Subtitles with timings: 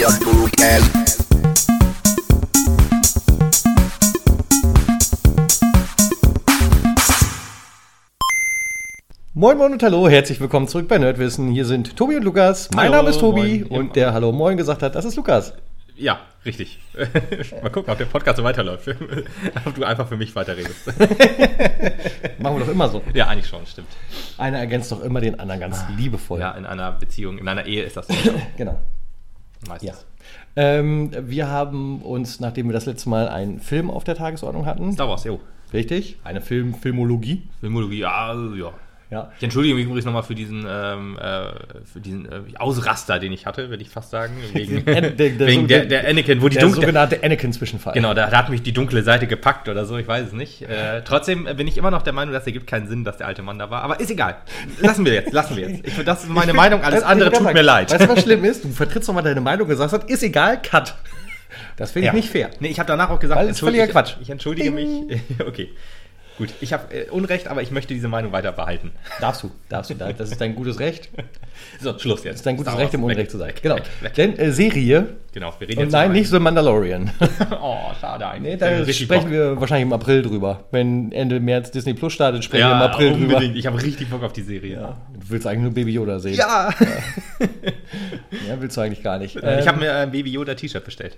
[0.00, 0.12] Moin
[9.58, 11.50] Moin und Hallo, herzlich willkommen zurück bei Nerdwissen.
[11.50, 12.70] Hier sind Tobi und Lukas.
[12.70, 13.78] Mein Hallo, Name ist Tobi moin.
[13.78, 15.52] und der Hallo Moin gesagt hat, das ist Lukas.
[15.96, 16.78] Ja, richtig.
[17.62, 18.88] Mal gucken, ob der Podcast so weiterläuft.
[19.66, 20.86] ob du einfach für mich weiterredest.
[22.38, 23.02] Machen wir doch immer so.
[23.12, 23.88] ja, eigentlich schon, stimmt.
[24.38, 26.40] Einer ergänzt doch immer den anderen ganz liebevoll.
[26.40, 28.14] Ja, in einer Beziehung, in einer Ehe ist das so.
[28.56, 28.80] Genau.
[29.68, 29.88] Meistens.
[29.88, 29.94] Ja.
[30.56, 34.92] Ähm, wir haben uns, nachdem wir das letzte Mal einen Film auf der Tagesordnung hatten,
[34.92, 35.40] Star Wars, jo.
[35.72, 37.48] richtig, eine Film Filmologie.
[37.60, 38.72] Filmologie, ja, ja.
[39.10, 39.32] Ja.
[39.38, 41.46] Ich entschuldige mich übrigens nochmal für diesen, ähm, äh,
[41.92, 44.34] für diesen äh, Ausraster, den ich hatte, würde ich fast sagen.
[44.52, 47.92] Wegen, Der- der- wegen der, der Anakin, wo die Der dunkle, sogenannte Anakin-Zwischenfall.
[47.94, 50.62] Genau, da, da hat mich die dunkle Seite gepackt oder so, ich weiß es nicht.
[50.62, 53.42] Äh, trotzdem bin ich immer noch der Meinung, dass ergibt keinen Sinn, dass der alte
[53.42, 53.82] Mann da war.
[53.82, 54.36] Aber ist egal.
[54.80, 55.86] Lassen wir jetzt, lassen wir jetzt.
[55.88, 57.90] Ich, das ist meine Meinung, alles Das- andere ich tut mir leid.
[57.92, 58.62] Weißt du, was schlimm ist?
[58.64, 60.94] Du vertrittst doch mal deine Meinung und sagst, ist egal, cut.
[61.76, 62.16] Das finde ich Ja.
[62.16, 62.50] nicht fair.
[62.60, 64.12] Nee, ich habe danach auch gesagt, Weil es völliger Quatsch.
[64.16, 65.06] Ich, ich entschuldige Ding.
[65.08, 65.20] mich.
[65.46, 65.70] okay.
[66.38, 68.92] Gut, ich habe äh, Unrecht, aber ich möchte diese Meinung weiter behalten.
[69.20, 69.94] Darfst du, darfst du.
[69.94, 71.08] Das ist dein gutes Recht.
[71.78, 72.32] So, Schluss jetzt.
[72.32, 73.52] Das ist dein gutes Star Recht, im Wars, Unrecht weg, zu sein.
[73.60, 73.76] Genau.
[73.76, 74.14] Weg, weg.
[74.14, 77.10] Denn äh, Serie Genau, wir reden jetzt nein, nicht The Mandalorian.
[77.60, 78.54] Oh, schade eigentlich.
[78.54, 79.30] Nee, da sprechen Bock.
[79.30, 80.64] wir wahrscheinlich im April drüber.
[80.70, 83.42] Wenn Ende März Disney Plus startet, sprechen wir im Ja, April unbedingt.
[83.42, 83.56] drüber.
[83.56, 84.72] Ich habe richtig Bock auf die Serie.
[84.80, 86.34] Ja, du willst eigentlich nur Baby Yoda sehen.
[86.34, 86.70] Ja.
[88.48, 89.36] Ja, willst du eigentlich gar nicht.
[89.36, 91.16] ich Ähm, habe mir ein Baby Yoda T-Shirt bestellt.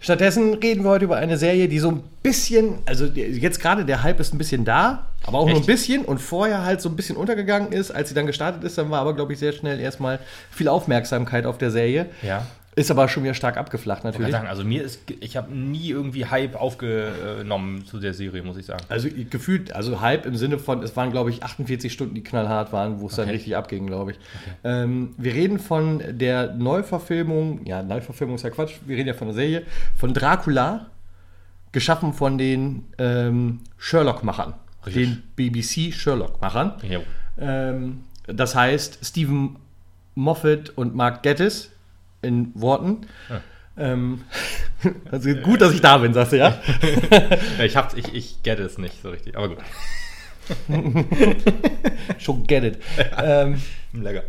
[0.00, 4.02] Stattdessen reden wir heute über eine Serie, die so ein bisschen, also jetzt gerade der
[4.02, 5.66] Hype ist ein bisschen da, aber auch nur ein Echt?
[5.66, 7.90] bisschen und vorher halt so ein bisschen untergegangen ist.
[7.90, 10.18] Als sie dann gestartet ist, dann war aber, glaube ich, sehr schnell erstmal
[10.50, 12.06] viel Aufmerksamkeit auf der Serie.
[12.22, 12.46] Ja.
[12.76, 14.32] Ist aber schon wieder stark abgeflacht Ich kann natürlich.
[14.32, 18.66] sagen, also mir ist, ich habe nie irgendwie Hype aufgenommen zu der Serie, muss ich
[18.66, 18.84] sagen.
[18.88, 22.72] Also gefühlt, also Hype im Sinne von, es waren, glaube ich, 48 Stunden, die knallhart
[22.72, 23.32] waren, wo es dann Okay.
[23.34, 24.18] richtig abging, glaube ich.
[24.62, 29.26] Ähm, wir reden von der Neuverfilmung, ja, Neuverfilmung ist ja Quatsch, wir reden ja von
[29.28, 29.62] der Serie,
[29.96, 30.86] von Dracula,
[31.72, 34.54] geschaffen von den ähm, Sherlock-Machern.
[34.86, 36.74] Den BBC-Sherlock-Machern.
[37.38, 39.56] Ähm, das heißt, Stephen
[40.14, 41.70] Moffat und Mark Gettis
[42.22, 43.06] in Worten.
[43.78, 44.22] Ähm,
[45.10, 46.58] also gut, dass ich da bin, sagst du, ja?
[47.58, 49.58] Ja, ich, hab's, ich, ich get es nicht so richtig, aber gut.
[52.18, 52.78] Schon get it.
[53.22, 53.60] ähm,
[53.92, 54.22] Lecker.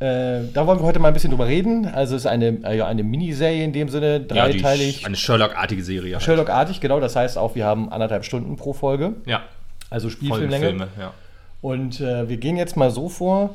[0.00, 1.86] Äh, da wollen wir heute mal ein bisschen drüber reden.
[1.86, 5.16] Also es ist eine, äh, ja, eine Miniserie in dem Sinne, Ja, dreiteilig, Sch- eine
[5.16, 6.14] Sherlock-artige Serie.
[6.14, 6.22] halt.
[6.22, 7.00] Sherlock-artig, genau.
[7.00, 9.42] Das heißt auch, wir haben anderthalb Stunden pro Folge, Ja,
[9.90, 10.66] also Spielfilmlänge.
[10.66, 11.14] Folgenfilme, ja.
[11.60, 13.54] Und äh, wir gehen jetzt mal so vor,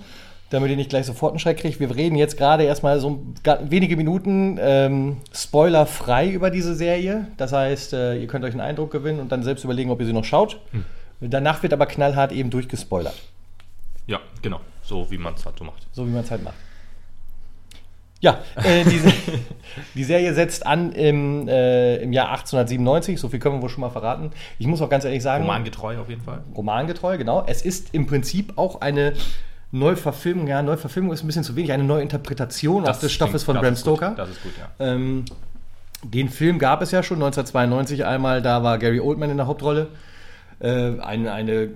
[0.50, 1.80] damit ihr nicht gleich sofort einen Schreck kriegt.
[1.80, 3.24] Wir reden jetzt gerade erstmal so
[3.62, 7.28] wenige Minuten ähm, spoilerfrei über diese Serie.
[7.38, 10.06] Das heißt, äh, ihr könnt euch einen Eindruck gewinnen und dann selbst überlegen, ob ihr
[10.06, 10.60] sie noch schaut.
[10.72, 10.86] Hm.
[11.22, 13.16] Danach wird aber knallhart eben durchgespoilert.
[14.08, 14.62] Ja, genau.
[14.82, 15.86] So wie man es halt so macht.
[15.92, 16.56] So wie man es halt macht.
[18.22, 19.14] Ja, äh, diese,
[19.96, 23.82] die Serie setzt an im, äh, im Jahr 1897, so viel können wir wohl schon
[23.82, 24.32] mal verraten.
[24.58, 26.44] Ich muss auch ganz ehrlich sagen, Romangetreu auf jeden Fall.
[26.56, 27.46] romangetreu, genau.
[27.48, 29.14] Es ist im Prinzip auch eine
[29.72, 33.62] Neuverfilmung, ja, Neuverfilmung ist ein bisschen zu wenig, eine Neuinterpretation auch des Stoffes von das
[33.62, 33.98] Bram ist gut.
[33.98, 34.16] Stoker.
[34.16, 34.70] Das ist gut, ja.
[34.80, 35.26] Ähm,
[36.04, 39.90] den Film gab es ja schon 1992 einmal, da war Gary Oldman in der Hauptrolle.
[40.60, 41.70] Äh, eine eine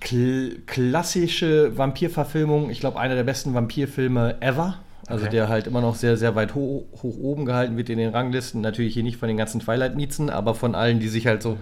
[0.00, 4.78] kl klassische Vampirverfilmung, ich glaube, einer der besten Vampirfilme ever.
[5.08, 5.30] Also Okay.
[5.36, 8.60] der halt immer noch sehr, sehr weit ho hoch oben gehalten wird in den Ranglisten.
[8.60, 11.52] Natürlich hier nicht von den ganzen Twilight-Niezen, aber von allen, die sich halt so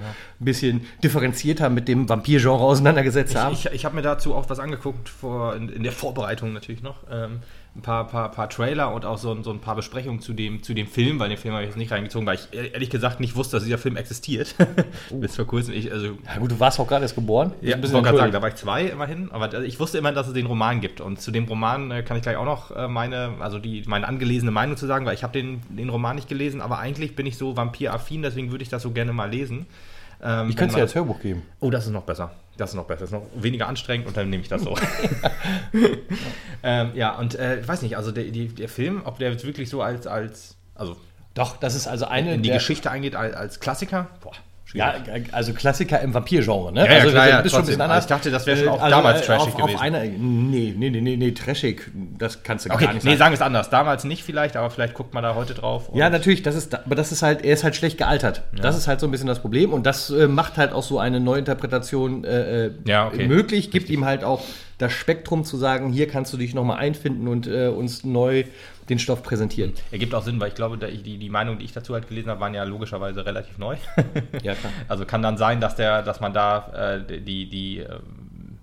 [0.40, 3.52] ein bisschen differenzierter mit dem Vampir-Genre auseinandergesetzt haben.
[3.54, 6.82] Ich, ich, ich habe mir dazu auch was angeguckt, vor, in, in der Vorbereitung natürlich
[6.82, 7.04] noch.
[7.10, 7.40] Ähm,
[7.76, 10.62] ein paar, paar, paar Trailer und auch so, ein- so ein paar Besprechungen zu dem,
[10.62, 13.20] zu dem Film, weil den Film habe ich jetzt nicht reingezogen, weil ich ehrlich gesagt
[13.20, 14.54] nicht wusste, dass dieser Film existiert.
[15.12, 15.74] Bis vor kurzem.
[15.74, 17.52] Ich, also, ja gut, du warst auch gerade erst geboren.
[17.60, 20.12] Ja, ich wollte gerade sagen, da war ich zwei immerhin, aber da- ich wusste immer,
[20.12, 21.00] dass es den Roman gibt.
[21.02, 24.08] Und zu dem Roman äh, kann ich gleich auch noch äh, meine, also die, meine
[24.08, 27.26] angelesene Meinung zu sagen, weil ich habe den, den Roman nicht gelesen, aber eigentlich bin
[27.26, 29.66] ich so vampiraffin, deswegen würde ich das so gerne mal lesen.
[30.22, 31.42] Ähm, Ich könnte es dir als Hörbuch geben.
[31.60, 32.32] Oh, das ist noch besser.
[32.56, 33.00] Das ist noch besser.
[33.00, 34.74] Das ist noch weniger anstrengend und dann nehme ich das so.
[36.62, 39.44] ähm, ja, und äh, ich weiß nicht, also der, die, der Film, ob der jetzt
[39.46, 40.96] wirklich so als, als also
[41.34, 44.32] Doch, das ist also eine in die der- Geschichte eingeht als, als Klassiker, boah,
[44.74, 45.28] Ja, schwierig.
[45.32, 46.80] also Klassiker im Vampir-Genre, ne?
[46.84, 48.04] Ja, ja, also klar, ja, schon ein bisschen anders.
[48.04, 49.76] Ich dachte, das wäre schon Äh, auch damals trashig auf, gewesen.
[49.76, 51.82] Auf einer, nee, nee, nee, nee, nee, trashig,
[52.18, 53.18] das kannst du Okay, gar nicht nee, sagen.
[53.18, 53.70] sagen wir es anders.
[53.70, 55.90] Damals nicht vielleicht, aber vielleicht guckt man da heute drauf.
[55.94, 58.42] Ja, natürlich, das ist, aber das ist halt, er ist halt schlecht gealtert.
[58.60, 60.98] Das ist halt so ein bisschen das Problem und das äh, macht halt auch so
[60.98, 63.28] eine Neuinterpretation äh, äh, Ja, okay.
[63.28, 64.42] möglich, gibt ihm halt auch
[64.78, 68.44] das Spektrum zu sagen, hier kannst du dich nochmal einfinden und äh, uns neu
[68.88, 69.72] den Stoff präsentieren.
[69.90, 72.40] Ergibt auch Sinn, weil ich glaube, die, die Meinungen, die ich dazu halt gelesen habe,
[72.40, 73.76] waren ja logischerweise relativ neu.
[74.42, 74.72] Ja, klar.
[74.88, 78.58] Also kann dann sein, dass der, dass man da äh, die, die, ähm,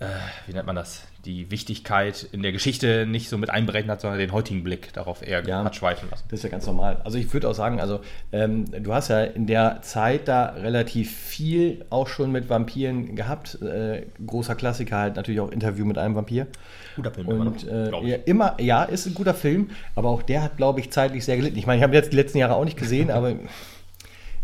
[0.00, 0.06] äh,
[0.46, 1.06] wie nennt man das?
[1.24, 5.22] die Wichtigkeit in der Geschichte nicht so mit einberechnet hat, sondern den heutigen Blick darauf
[5.24, 5.62] eher Ja.
[5.62, 6.24] hat schweifen lassen.
[6.28, 7.00] Das ist ja ganz normal.
[7.04, 8.00] Also ich würde auch sagen, also
[8.32, 13.62] ähm, du hast ja in der Zeit da relativ viel auch schon mit Vampiren gehabt.
[13.62, 16.48] Äh, großer Klassiker halt natürlich auch Interview mit einem Vampir.
[16.96, 20.42] Guter Film, immer Und noch, äh, immer, ja, ist ein guter Film, aber auch der
[20.42, 21.58] hat, glaube ich, zeitlich sehr gelitten.
[21.58, 23.34] Ich meine, ich habe jetzt die letzten Jahre auch nicht gesehen, aber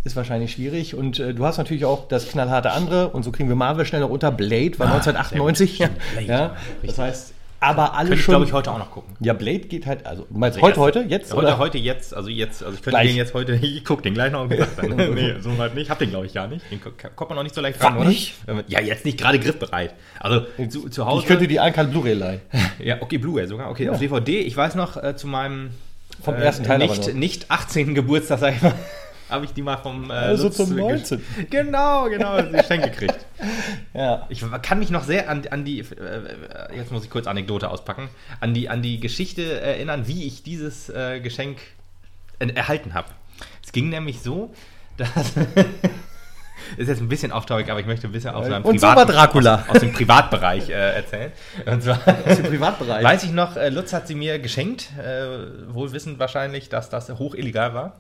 [0.05, 0.95] ist wahrscheinlich schwierig.
[0.95, 4.01] Und äh, du hast natürlich auch das knallharte andere und so kriegen wir Marvel schnell
[4.01, 4.31] noch unter.
[4.31, 5.77] Blade war 1998.
[5.79, 5.97] sehr gut.
[6.15, 8.33] Blade, ja, das heißt, aber alle Könnte ich, schon.
[8.33, 9.17] glaube ich, heute auch noch gucken.
[9.21, 11.33] ja, Blade geht halt, also du meinst heute, heute, jetzt?
[11.33, 11.59] Heute, oder?
[11.59, 13.09] heute, jetzt, also jetzt, also ich könnte Gleich.
[13.09, 14.97] den jetzt heute, ich gucke den gleich noch und gesagt dann.
[15.15, 15.91] nee, so halt nicht.
[15.91, 16.65] Hab den, glaube ich, gar nicht.
[16.71, 18.09] Den ko- kommt man noch nicht so leicht Was ran, oder?
[18.09, 18.35] nicht?
[18.69, 19.95] Ja, jetzt nicht gerade griffbereit.
[20.21, 21.23] Also zu, zu Hause.
[21.23, 22.41] Ich könnte die Uncut Blu-ray leihen.
[22.79, 23.71] ja, okay, Blu-ray sogar.
[23.71, 24.39] Okay, auf DVD.
[24.41, 25.71] Ich weiß noch, äh, zu meinem
[26.23, 27.15] Vom ersten Teil aber nicht, noch.
[27.15, 27.95] nicht 18.
[27.95, 28.75] Geburtstag, sag ich mal,
[29.29, 31.23] habe ich die mal vom äh, Also Lutz zum ge- 19..
[31.51, 33.19] Genau, genau, das Geschenk gekriegt.
[33.95, 34.27] Ja.
[34.29, 38.09] Ich kann mich noch sehr an, an die, äh, jetzt muss ich kurz Anekdote auspacken,
[38.41, 41.59] an die, an die Geschichte erinnern, wie ich dieses äh, Geschenk
[42.41, 43.09] äh, erhalten habe.
[43.65, 44.53] Es ging nämlich so,
[44.97, 45.13] dass.
[46.77, 49.65] ist jetzt ein bisschen off-topic, aber ich möchte ein bisschen aus meinem so war Dracula.
[49.69, 51.33] Aus, aus dem Privatbereich äh, erzählen.
[51.67, 53.05] Und zwar, Aus dem Privatbereich.
[53.05, 57.09] Weiß ich noch, äh, Lutz hat sie mir geschenkt, äh, wohl wissend wahrscheinlich, dass das
[57.11, 57.97] hoch illegal war.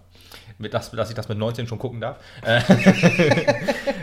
[0.60, 2.16] Mit das, dass ich das mit 19 schon gucken darf.
[2.44, 2.60] Äh,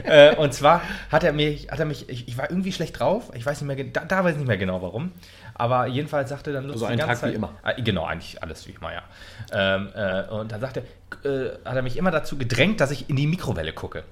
[0.31, 0.81] äh, und zwar
[1.11, 3.31] hat er mich, hat er mich, ich, ich war irgendwie schlecht drauf.
[3.35, 5.11] Ich weiß nicht mehr, da, da weiß ich nicht mehr genau warum.
[5.53, 7.53] Aber jedenfalls sagte dann Lutz Also die einen ganze Tag wie Zeit- immer.
[7.63, 9.03] Äh, genau, eigentlich alles wie immer, ja.
[9.51, 10.83] Ähm, äh, und dann sagte,
[11.23, 14.03] äh, hat er mich immer dazu gedrängt, dass ich in die Mikrowelle gucke.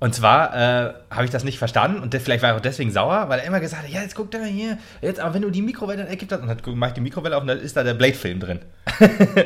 [0.00, 3.28] Und zwar äh, habe ich das nicht verstanden und vielleicht war er auch deswegen sauer,
[3.28, 5.50] weil er immer gesagt hat, ja, jetzt guck da mal hier, jetzt, aber wenn du
[5.50, 7.76] die Mikrowelle, dann ergibt das, und dann mache ich die Mikrowelle auf und dann ist
[7.76, 8.60] da der Blade-Film drin.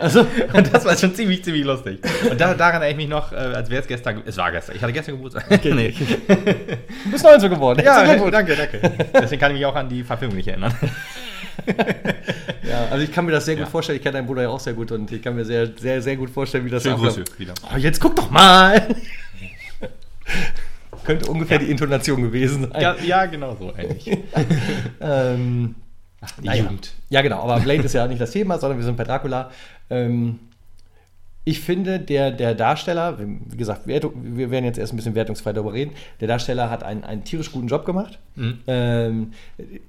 [0.00, 2.00] Also, Und das war schon ziemlich, ziemlich lustig.
[2.30, 4.76] Und da, daran erinnere ich mich noch, äh, als wäre es gestern, es war gestern,
[4.76, 5.48] ich hatte gestern Geburtstag.
[5.64, 5.94] nee.
[6.28, 7.82] du bist 19 geworden.
[7.82, 8.32] Ja, Glückwunsch.
[8.32, 8.80] danke, danke.
[9.14, 10.74] Deswegen kann ich mich auch an die Verfilmung nicht erinnern.
[12.62, 13.70] Ja, also ich kann mir das sehr gut Ja.
[13.70, 13.96] vorstellen.
[13.96, 16.16] Ich kenne deinen Bruder ja auch sehr gut und ich kann mir sehr, sehr, sehr
[16.16, 17.16] gut vorstellen, wie das Schöne abläuft.
[17.16, 17.54] Grüße wieder.
[17.72, 18.86] Oh, jetzt guck doch mal!
[21.04, 22.80] Könnte ungefähr die Intonation gewesen sein.
[22.80, 24.18] Ja, ja genau so eigentlich.
[25.00, 25.74] Ähm,
[26.40, 26.62] Die naja.
[26.62, 26.92] Jugend.
[27.08, 29.50] Ja, genau, aber Blade ist ja nicht das Thema, sondern wir sind bei Dracula.
[29.90, 30.38] Ähm,
[31.44, 35.52] ich finde, der, der Darsteller, wie gesagt, Wertung, wir werden jetzt erst ein bisschen wertungsfrei
[35.52, 38.20] darüber reden, der Darsteller hat einen, einen tierisch guten Job gemacht.
[38.36, 38.60] Mhm.
[38.68, 39.32] Ähm,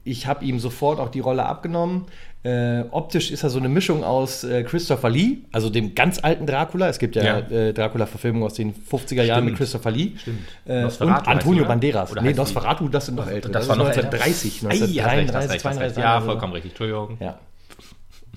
[0.04, 2.06] ich habe ihm sofort auch die Rolle abgenommen.
[2.44, 6.45] Äh, optisch ist er so eine Mischung aus äh, Christopher Lee, also dem ganz alten
[6.45, 6.90] Dracula.
[6.90, 7.40] Es gibt ja, Ja.
[7.40, 10.12] Äh, Dracula-Verfilmungen aus den 50er Jahren mit Christopher Lee.
[10.18, 10.42] Stimmt.
[10.66, 11.63] Äh, und Antonio?
[11.63, 12.12] Banderas.
[12.12, 13.54] Oder nee, Nosferatu, das sind noch ältere.
[13.54, 14.12] Das war noch ist älter.
[14.12, 15.95] 1930, Ei, hast recht, hast 1933, recht, hast recht.
[15.95, 16.04] 32.
[16.04, 16.25] Ja, so.
[16.25, 16.72] vollkommen richtig.
[16.72, 17.18] Entschuldigung.
[17.22, 17.40] Ja.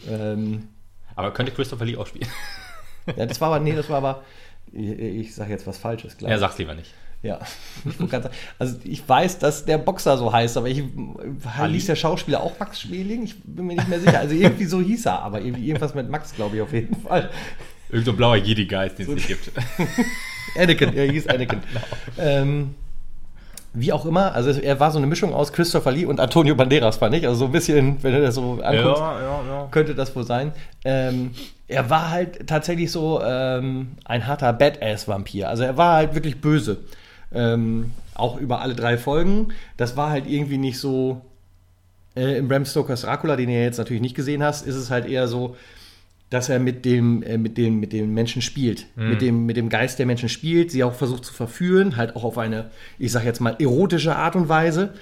[0.08, 0.68] Ähm,
[1.16, 2.28] Aber könnte Christopher Lee auch spielen?
[3.16, 4.22] ja, das war aber, nee, das war aber,
[4.72, 6.30] ich, ich sage jetzt was Falsches, klar.
[6.30, 6.92] Ja, sag's lieber nicht.
[7.22, 7.40] Ja.
[8.58, 10.84] Also ich weiß, dass der Boxer so heißt, aber ich
[11.68, 13.24] hieß der Schauspieler auch Max Schmeling?
[13.24, 14.20] Ich bin mir nicht mehr sicher.
[14.20, 17.30] Also irgendwie so hieß er, aber irgendwie irgendwas mit Max, glaube ich, auf jeden Fall.
[17.90, 19.50] Irgend so ein blauer Jedi-Geist, den es nicht gibt.
[20.58, 21.60] Anakin, er hieß Anakin.
[22.18, 22.74] Ähm,
[23.78, 26.96] wie auch immer, also er war so eine Mischung aus Christopher Lee und Antonio Banderas,
[26.96, 27.26] fand ich.
[27.26, 29.68] Also so ein bisschen, wenn du das so anguckst, ja, ja.
[29.70, 30.52] könnte das wohl sein.
[30.84, 31.32] Ähm,
[31.68, 35.50] er war halt tatsächlich so ähm, ein harter Badass-Vampir.
[35.50, 36.78] Also er war halt wirklich böse.
[37.32, 39.48] Ähm, auch über alle drei Folgen.
[39.76, 41.22] Das war halt irgendwie nicht so.
[42.14, 45.06] Äh, Im Bram Stokers Dracula, den ja jetzt natürlich nicht gesehen hast, ist es halt
[45.06, 45.54] eher so,
[46.30, 48.86] dass er mit dem, äh, mit dem, mit dem Menschen spielt.
[48.96, 52.24] Mit, dem, mit dem Geist der Menschen spielt, sie auch versucht zu verführen, halt auch
[52.24, 54.94] auf eine, ich sag jetzt mal, erotische Art und Weise.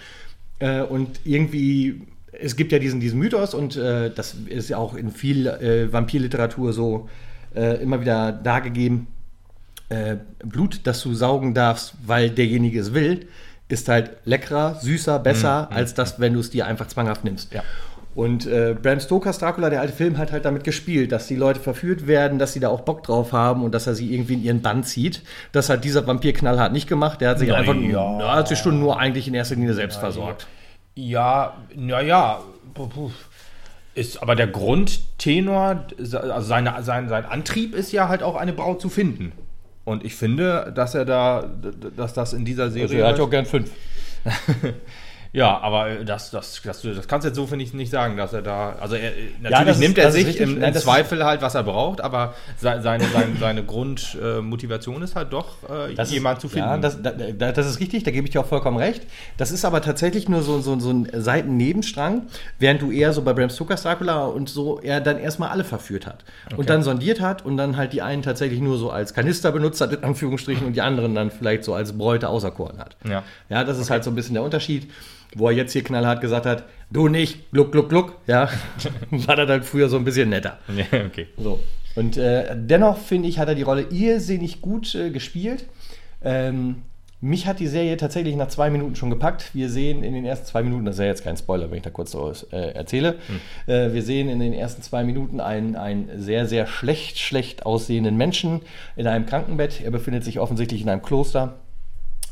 [0.58, 2.02] Äh, und irgendwie,
[2.32, 5.92] es gibt ja diesen, diesen Mythos und äh, das ist ja auch in viel äh,
[5.92, 7.08] Vampirliteratur so
[7.54, 9.06] äh, immer wieder dargegeben.
[9.88, 13.28] Äh, Blut, das du saugen darfst, weil derjenige es will,
[13.68, 17.52] ist halt leckerer, süßer, besser, als das, wenn du es dir einfach zwanghaft nimmst.
[17.52, 17.62] Ja.
[18.14, 21.58] Und äh, Bram Stokers Dracula, der alte Film, hat halt damit gespielt, dass die Leute
[21.58, 24.44] verführt werden, dass sie da auch Bock drauf haben und dass er sie irgendwie in
[24.44, 25.22] ihren Bann zieht.
[25.50, 27.20] Das hat dieser Vampir knallhart nicht gemacht.
[27.20, 28.16] Der hat sich Na einfach ja.
[28.18, 30.46] na, hat sich schon nur eigentlich in erster Linie selbst versorgt.
[30.94, 32.40] Ja, naja.
[33.96, 38.80] Ist aber der Grundtenor, also seine, sein, sein Antrieb ist ja halt auch eine Braut
[38.80, 39.32] zu finden.
[39.84, 41.50] Und ich finde, dass er da,
[41.96, 42.84] dass das in dieser Serie.
[42.84, 43.70] Also er hat ja auch gern fünf.
[45.34, 48.32] Ja, aber das, das, das, das kannst du jetzt so, finde ich, nicht sagen, dass
[48.32, 48.76] er da.
[48.80, 49.10] Also, er,
[49.42, 50.42] natürlich das ist- nimmt er ist sich richtig.
[50.42, 55.16] im, im Nein, Zweifel halt, was er braucht, aber se- seine, seine, seine Grundmotivation ist
[55.16, 56.68] halt doch, äh, jemand zu finden.
[56.68, 59.02] Ja, das, da, da, das ist richtig, da gebe ich dir auch vollkommen recht.
[59.36, 62.22] Das ist aber tatsächlich nur so, so, so ein Seitennebenstrang,
[62.58, 66.06] während du eher so bei Bram Stokers Dracula und so er dann erstmal alle verführt
[66.06, 66.24] hat.
[66.56, 69.80] Und dann sondiert hat und dann halt die einen tatsächlich nur so als Kanister benutzt
[69.80, 72.96] hat, in Anführungsstrichen, und die anderen dann vielleicht so als Bräute auserkoren hat.
[73.08, 73.22] Ja.
[73.48, 74.90] Ja, das ist halt so ein bisschen der Unterschied.
[75.34, 78.48] Wo er jetzt hier knallhart gesagt hat, du nicht, gluck, gluck, gluck, ja,
[79.10, 80.58] war er dann früher so ein bisschen netter.
[80.68, 81.28] Ja, okay.
[81.36, 81.60] So.
[81.94, 85.66] Und äh, dennoch finde ich, hat er die Rolle irrsinnig gut äh, gespielt.
[86.22, 86.82] Ähm,
[87.24, 89.54] mich hat die Serie tatsächlich nach zwei Minuten schon gepackt.
[89.54, 91.82] Wir sehen in den ersten zwei Minuten, das ist ja jetzt kein Spoiler, wenn ich
[91.82, 93.72] da kurz so äh, erzähle, hm.
[93.74, 98.18] äh, wir sehen in den ersten zwei Minuten einen, einen sehr, sehr schlecht, schlecht aussehenden
[98.18, 98.60] Menschen
[98.96, 99.80] in einem Krankenbett.
[99.80, 101.54] Er befindet sich offensichtlich in einem Kloster.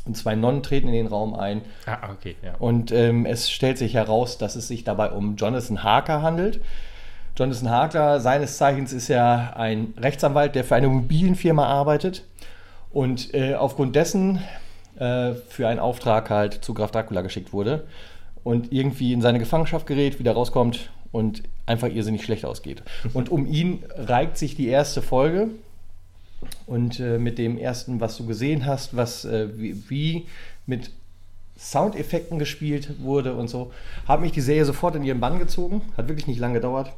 [0.05, 1.61] Und zwei Nonnen treten in den Raum ein.
[1.85, 2.55] Ah, okay, ja.
[2.59, 6.59] Und ähm, es stellt sich heraus, dass es sich dabei um Jonathan Harker handelt.
[7.37, 12.25] Jonathan Harker, seines Zeichens, ist ja ein Rechtsanwalt, der für eine Immobilienfirma arbeitet
[12.91, 14.39] und äh, aufgrund dessen
[14.99, 17.85] äh, für einen Auftrag halt zu Graf Dracula geschickt wurde
[18.43, 22.83] und irgendwie in seine Gefangenschaft gerät, wieder rauskommt und einfach irrsinnig schlecht ausgeht.
[23.13, 25.49] Und um ihn reikt sich die erste Folge.
[26.65, 30.25] Und äh, mit dem ersten, was du gesehen hast, was äh, wie, wie,
[30.65, 30.91] mit
[31.57, 33.71] Soundeffekten gespielt wurde und so,
[34.07, 35.81] hat mich die Serie sofort in ihren Bann gezogen.
[35.97, 36.91] Hat wirklich nicht lange gedauert.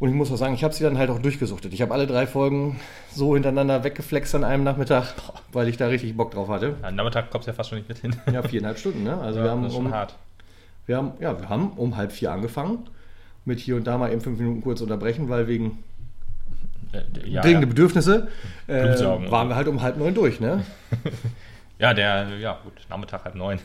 [0.00, 1.72] Und ich muss auch sagen, ich habe sie dann halt auch durchgesuchtet.
[1.72, 2.80] Ich habe alle drei Folgen
[3.12, 5.14] so hintereinander weggeflext an einem Nachmittag,
[5.52, 6.74] weil ich da richtig Bock drauf hatte.
[6.82, 8.14] Ja, Nachmittag kommst du ja fast schon nicht mit hin.
[8.32, 9.16] Ja, viereinhalb Stunden, ne?
[9.18, 10.16] Also ja, wir haben das ist schon um, hart.
[10.86, 12.78] Wir haben, ja, wir haben um halb vier angefangen.
[13.46, 15.78] Mit hier und da mal eben fünf Minuten kurz unterbrechen, weil wegen
[17.26, 17.70] ja, dringende ja.
[17.70, 18.28] Bedürfnisse
[18.66, 18.84] äh,
[19.30, 20.64] waren wir halt um halb neun durch, ne?
[21.78, 23.58] ja, der, ja, gut, Nachmittag halb neun.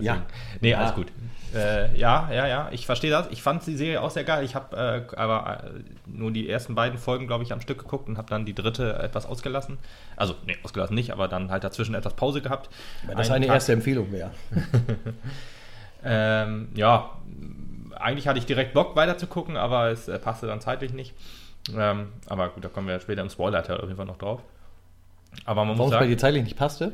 [0.00, 0.22] Ja.
[0.60, 0.78] Nee, Ja.
[0.78, 1.08] alles gut.
[1.54, 3.28] Äh, ja, ja, ja, ich verstehe das.
[3.30, 4.44] Ich fand die Serie auch sehr geil.
[4.44, 5.70] Ich habe äh, aber äh,
[6.06, 8.94] nur die ersten beiden Folgen, glaube ich, am Stück geguckt und habe dann die dritte
[8.98, 9.78] etwas ausgelassen.
[10.16, 12.70] Also, nee, ausgelassen nicht, aber dann halt dazwischen etwas Pause gehabt.
[13.06, 14.30] Weil das Einen eine Tag- erste Empfehlung wäre.
[16.06, 17.10] Ähm, ja,
[17.96, 21.14] eigentlich hatte ich direkt Bock weiter zu gucken, aber es äh, passte dann zeitlich nicht.
[21.76, 24.42] Ähm, aber gut, da kommen wir später im Spoiler-Teil auf jeden Fall noch drauf.
[25.44, 26.92] Aber man Warum muss es bei sagen, dir zeitlich nicht passte?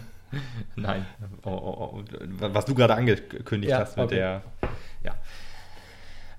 [0.76, 1.06] nein,
[1.44, 2.04] oh, oh, oh,
[2.38, 4.14] was du gerade angekündigt Ja, hast mit okay.
[4.16, 4.42] der,
[5.02, 5.14] ja.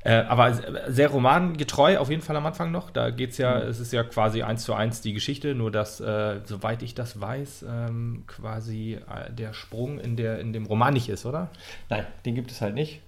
[0.02, 0.54] Äh, aber
[0.88, 2.90] sehr romangetreu auf jeden Fall am Anfang noch.
[2.90, 3.68] Da geht es ja, Mhm.
[3.68, 7.20] es ist ja quasi eins zu eins die Geschichte, nur dass, äh, soweit ich das
[7.20, 11.50] weiß, ähm, quasi äh, der Sprung in, der, in dem Roman nicht ist, oder?
[11.90, 13.02] Nein, den gibt es halt nicht.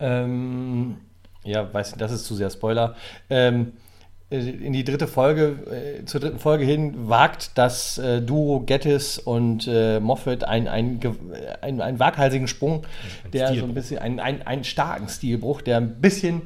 [0.00, 0.96] Ähm,
[1.46, 2.94] ja, weiß nicht, das ist zu sehr Spoiler.
[3.30, 3.72] Ähm,
[4.30, 9.18] äh, in die dritte Folge, äh, zur dritten Folge hin, wagt das äh, Duo Gettis
[9.18, 11.14] und äh, Moffat ein, ein, ge-
[11.62, 12.84] ein, einen waghalsigen Sprung,
[13.24, 13.68] Ein der so Stilbruch.
[13.70, 16.42] ein bisschen, ein, ein, einen starken Stilbruch, der ein bisschen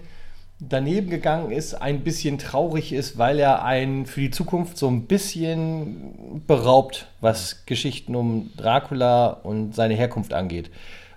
[0.63, 5.07] daneben gegangen ist, ein bisschen traurig ist, weil er einen für die Zukunft so ein
[5.07, 10.71] bisschen beraubt, was Geschichten um Dracula und seine Herkunft angeht.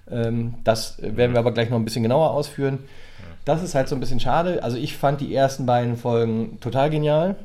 [0.09, 2.79] Ähm, das werden wir aber gleich noch ein bisschen genauer ausführen.
[3.45, 4.63] Das ist halt so ein bisschen schade.
[4.63, 7.35] Also ich fand die ersten beiden Folgen total genial.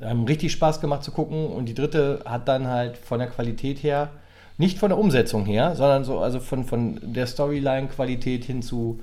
[0.00, 3.82] Haben richtig Spaß gemacht zu gucken und die dritte hat dann halt von der Qualität
[3.82, 4.10] her,
[4.58, 9.00] nicht von der Umsetzung her, sondern so also von, von der Storyline-Qualität hin zu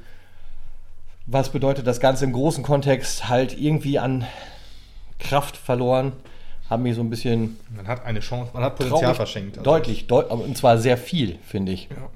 [1.32, 4.26] was bedeutet das Ganze im großen Kontext halt irgendwie an
[5.20, 6.14] Kraft verloren,
[6.70, 9.18] haben mich so ein bisschen Man hat eine Chance, man hat traurig,
[9.64, 11.88] Deutlich, deut und zwar sehr viel, finde ich.
[11.90, 12.10] Ja.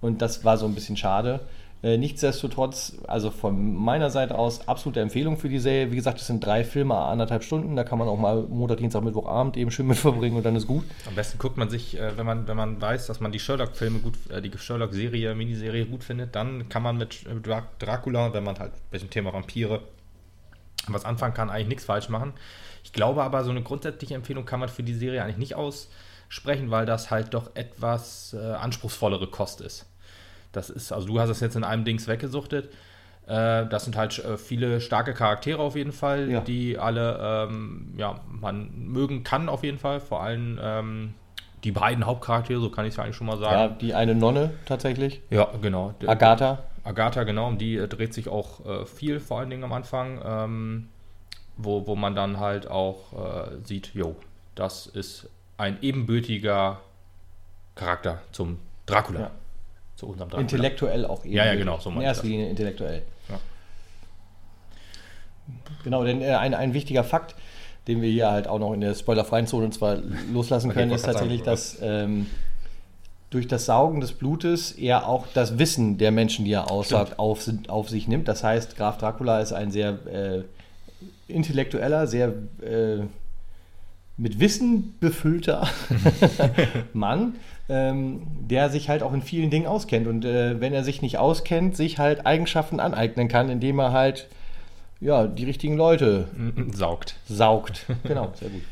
[0.00, 1.40] Und das war so ein bisschen schade.
[1.80, 5.92] Äh, nichtsdestotrotz, also von meiner Seite aus, absolute Empfehlung für die Serie.
[5.92, 7.76] Wie gesagt, es sind drei Filme, anderthalb Stunden.
[7.76, 10.66] Da kann man auch mal Montag, Dienstag, Mittwochabend eben schön mit verbringen und dann ist
[10.66, 10.84] gut.
[11.06, 14.00] Am besten guckt man sich, äh, wenn man, wenn man weiß, dass man die Sherlock-Filme
[14.00, 18.58] gut, äh, die Sherlock-Serie, Miniserie gut findet, dann kann man mit Dra Dracula, wenn man
[18.58, 19.82] halt mit dem Thema Vampire
[20.88, 22.32] was anfangen kann, eigentlich nichts falsch machen.
[22.82, 26.70] Ich glaube aber, so eine grundsätzliche Empfehlung kann man für die Serie eigentlich nicht aussprechen,
[26.70, 29.84] weil das halt doch etwas anspruchsvollere Kost ist.
[30.52, 32.72] Das ist, also du hast es jetzt in einem Dings weggesuchtet.
[33.26, 36.40] Äh, das sind halt äh, viele starke Charaktere auf jeden Fall, Ja.
[36.40, 37.18] die alle,
[37.50, 40.00] ähm, ja, man mögen kann auf jeden Fall.
[40.00, 41.14] Vor allem ähm,
[41.64, 43.76] die beiden Hauptcharaktere, so kann ich es eigentlich schon mal Ja, sagen.
[43.80, 45.94] die eine Nonne tatsächlich, Ja, genau.
[46.06, 46.62] Agatha.
[46.84, 50.22] Agatha, genau, um die äh, dreht sich auch äh, viel, vor allen Dingen am Anfang,
[50.24, 50.88] ähm,
[51.58, 54.16] wo, wo man dann halt auch äh, sieht, jo,
[54.54, 55.28] das ist
[55.58, 56.80] ein ebenbürtiger
[57.74, 59.20] Charakter zum Dracula.
[59.20, 59.30] Ja.
[59.98, 60.42] Zu unserem Dracula.
[60.42, 61.34] Intellektuell auch eben.
[61.34, 62.24] Ja, ja, genau, so In erster.
[62.24, 63.02] Linie intellektuell.
[63.28, 63.40] Ja.
[65.82, 67.34] Genau, denn äh, ein, ein wichtiger Fakt,
[67.88, 69.96] den wir hier halt auch noch in der spoilerfreien Zone zwar
[70.32, 72.26] loslassen können, ist tatsächlich, gerade dass ähm,
[73.30, 77.50] durch das Saugen des Blutes er auch das Wissen der Menschen, die er aussagt, auf,
[77.66, 78.28] auf sich nimmt.
[78.28, 80.42] Das heißt, Graf Dracula ist ein sehr äh,
[81.26, 83.00] intellektueller, sehr äh,
[84.18, 85.68] mit Wissen befüllter
[86.92, 87.36] Mann,
[87.68, 90.06] ähm, der sich halt auch in vielen Dingen auskennt.
[90.06, 94.28] Und äh, wenn er sich nicht auskennt, sich halt Eigenschaften aneignen kann, indem er halt
[95.00, 96.28] ja, die richtigen Leute
[96.72, 97.16] Saugt.
[97.28, 97.86] saugt.
[98.02, 98.62] Genau, sehr gut.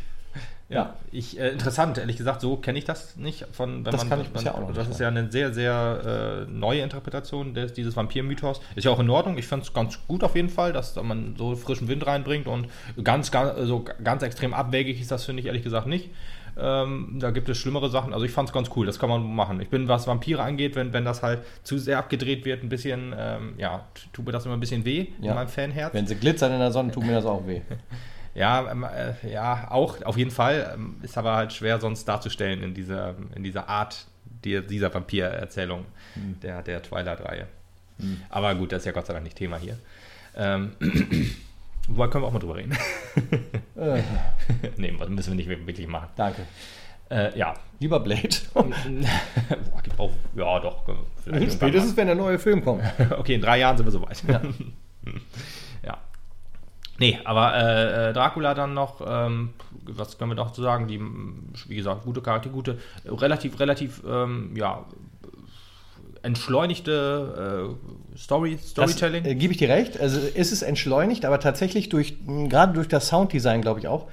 [0.69, 3.47] Ja, ich, äh, interessant, ehrlich gesagt, so kenne ich das nicht.
[3.53, 5.55] Von, wenn Das man, kann ich man, bisher auch noch Das ist ja eine sehr,
[5.55, 8.61] sehr äh, neue Interpretation des, dieses Vampir-Mythos.
[8.75, 9.39] Ist ja auch in Ordnung.
[9.39, 12.67] Ich fand es ganz gut auf jeden Fall, dass man so frischen Wind reinbringt und
[13.05, 16.11] ganz, ganz, also ganz extrem abwegig ist das, finde ich ehrlich gesagt nicht.
[16.59, 18.13] Ähm, da gibt es schlimmere Sachen.
[18.13, 19.61] Also ich fand es ganz cool, das kann man machen.
[19.61, 23.15] Ich bin, was Vampire angeht, wenn, wenn das halt zu sehr abgedreht wird, ein bisschen,
[23.17, 25.31] ähm, ja, tut mir das immer ein bisschen weh Ja.
[25.31, 25.95] in meinem Fanherz.
[25.95, 27.61] Wenn sie glitzern in der Sonne, tut mir das auch weh.
[28.37, 30.73] Ja, ähm, äh, ja, auch auf jeden Fall.
[30.75, 34.07] Ähm, ist aber halt schwer sonst darzustellen in dieser, in dieser Art
[34.45, 35.87] die, dieser Vampirerzählung
[36.43, 37.47] der, der Twilight-Reihe.
[38.29, 39.79] Aber gut, das ist ja Gott sei Dank nicht Thema hier.
[40.37, 40.73] Ähm,
[41.89, 42.77] wobei können wir auch mal drüber reden.
[43.77, 44.03] Äh,
[44.77, 46.09] nee, müssen wir nicht wirklich machen.
[46.17, 46.43] danke.
[47.11, 47.55] Äh, ja.
[47.79, 48.29] Lieber Blade.
[48.55, 50.83] Boah, gibt auch, ja, doch.
[51.25, 52.83] Spätestens, wenn der neue Film kommt.
[53.19, 54.23] Okay, in drei Jahren sind wir soweit.
[54.27, 54.41] Ja.
[56.99, 59.51] Nee, aber äh, äh, Dracula dann noch, ähm,
[59.85, 60.89] was können wir noch zu sagen?
[60.89, 61.01] Die,
[61.69, 64.85] wie gesagt, gute Charakter, gute, relativ, relativ, ähm, ja,
[66.23, 67.77] entschleunigte
[68.15, 69.25] äh, Story, Storytelling.
[69.25, 70.01] Äh, Gebe ich dir recht.
[70.01, 74.09] Also ist es entschleunigt, aber tatsächlich durch, gerade durch das Sounddesign, glaube ich auch,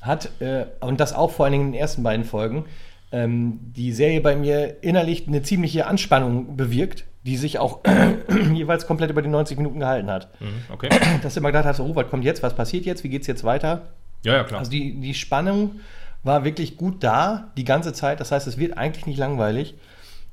[0.00, 2.66] hat, äh, und das auch vor allen Dingen in den ersten beiden Folgen,
[3.10, 7.80] ähm, die Serie bei mir innerlich eine ziemliche Anspannung bewirkt, die sich auch
[8.54, 10.28] jeweils komplett über die 90 Minuten gehalten hat.
[10.40, 10.88] Mhm, okay.
[11.22, 13.26] Dass du immer gedacht hast, oh, was kommt jetzt, was passiert jetzt, wie geht es
[13.26, 13.88] jetzt weiter?
[14.24, 14.60] Ja, ja, klar.
[14.60, 15.80] Also die, die Spannung
[16.22, 18.20] war wirklich gut da die ganze Zeit.
[18.20, 19.74] Das heißt, es wird eigentlich nicht langweilig,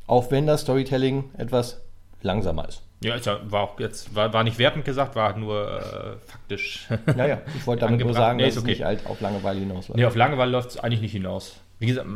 [0.07, 1.81] auch wenn das Storytelling etwas
[2.21, 2.81] langsamer ist.
[3.03, 6.87] ja, ja, war auch jetzt, war, war nicht wertend gesagt, war nur äh, faktisch.
[7.15, 8.71] Naja, ich wollte damit nur sagen, Nee, dass ist es okay.
[8.71, 9.97] nicht halt auf Langeweile hinausläuft.
[9.97, 11.55] Nee, auf Langeweile läuft es eigentlich nicht hinaus.
[11.77, 12.07] Wie gesagt,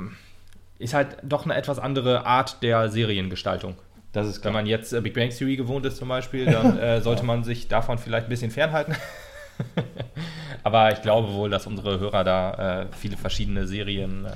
[0.80, 3.76] ist halt doch eine etwas andere Art der Seriengestaltung.
[4.12, 4.54] Das ist Wenn klar.
[4.54, 7.68] man jetzt äh, Big Bang Theory gewohnt ist zum Beispiel, dann äh, sollte man sich
[7.68, 8.96] davon vielleicht ein bisschen fernhalten.
[10.64, 14.30] Aber ich glaube wohl, dass unsere Hörer da äh, viele verschiedene Serien äh,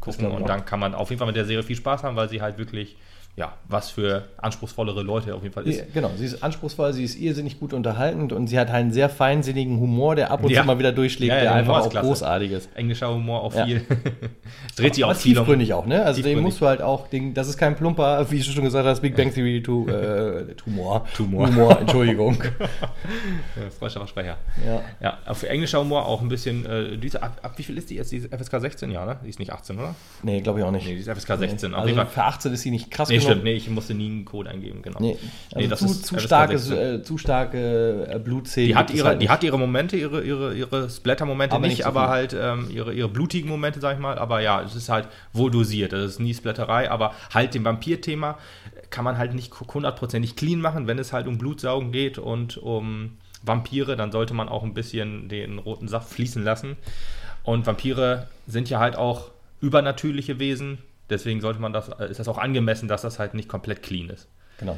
[0.00, 2.28] gucken und dann kann man auf jeden Fall mit der Serie viel Spaß haben, weil
[2.28, 2.96] sie halt wirklich,
[3.38, 5.78] ja, was für anspruchsvollere Leute auf jeden Fall ist.
[5.78, 9.08] Ja, genau, sie ist anspruchsvoll, sie ist irrsinnig gut unterhaltend und sie hat einen sehr
[9.08, 10.62] feinsinnigen Humor, der ab und Ja.
[10.62, 12.68] zu mal wieder durchschlägt, Ja, der einfach auch großartig ist.
[12.74, 13.86] Englischer Humor auch viel.
[14.76, 15.44] dreht sich auch viel um.
[15.44, 16.04] tiefgründig auch, ne?
[16.04, 18.86] Also den musst du halt auch, den, das ist kein plumper, wie du schon gesagt
[18.86, 21.06] hast, Big Bang Theory to, äh, Tumor.
[21.16, 21.46] Tumor.
[21.46, 22.42] Humor, Entschuldigung.
[22.42, 24.36] Äh, Freudscher Versprecher.
[24.66, 24.80] ja.
[25.00, 26.66] Ja, auf englischer Humor auch ein bisschen.
[26.66, 28.10] Äh, diese, ab, ab wie viel ist die jetzt?
[28.12, 29.16] Die ist FSK 16, ja, ne?
[29.24, 29.94] Die ist nicht 18, oder?
[30.22, 30.86] Nee, glaube ich auch nicht.
[30.86, 31.74] Nee, die ist FSK 16.
[31.74, 33.27] Auf also für 18 ist sie nicht krass Nee, genug.
[33.30, 35.00] Stimmt, nee, ich musste nie einen Code eingeben, genau.
[35.00, 35.16] Nee,
[35.54, 36.94] also das zu, ist zu, FSK starke, 16.
[36.94, 38.68] äh, zu starke äh, Blutszenen.
[38.68, 41.84] Die hat, ihre, halt die hat ihre Momente, ihre, ihre, ihre Splatter-Momente Aber nicht, nicht
[41.84, 44.18] so aber halt ähm, ihre, ihre blutigen Momente, sag ich mal.
[44.18, 45.92] Aber ja, es ist halt wohl dosiert.
[45.92, 48.38] Das ist nie Splatterei, aber halt dem Vampir-Thema
[48.90, 53.18] kann man halt nicht hundertprozentig clean machen, wenn es halt um Blutsaugen geht und um
[53.42, 56.76] Vampire, dann sollte man auch ein bisschen den roten Saft fließen lassen.
[57.44, 60.78] Und Vampire sind ja halt auch übernatürliche Wesen,
[61.10, 64.28] deswegen sollte man das, ist das auch angemessen, dass das halt nicht komplett clean ist.
[64.58, 64.76] Genau.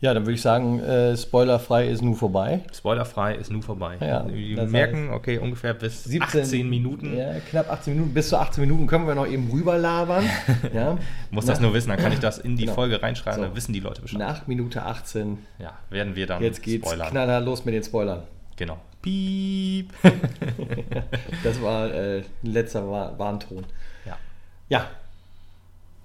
[0.00, 2.60] Ja, dann würde ich sagen, äh, spoilerfrei ist nun vorbei.
[2.74, 3.96] Spoilerfrei ist nun vorbei.
[4.02, 7.16] Ja, Die das merken, okay, ungefähr bis 18 Minuten.
[7.16, 8.12] Ja, knapp 18 Minuten.
[8.12, 10.28] Bis zu 18 Minuten können wir noch eben rüberlabern.
[10.74, 10.98] ja.
[11.30, 12.74] Muss das nur wissen, dann kann ich das in die Genau.
[12.74, 13.46] Folge reinschreiben, So.
[13.46, 14.18] dann wissen die Leute Bescheid.
[14.18, 15.38] Nach Minute 18.
[15.58, 17.08] Ja, werden wir dann Jetzt geht's spoilern.
[17.10, 18.24] knaller los mit den Spoilern.
[18.56, 18.76] Genau.
[19.00, 19.90] Piep.
[21.42, 23.64] Das war äh, ein letzter Wa- Warnton.
[24.68, 24.88] Ja.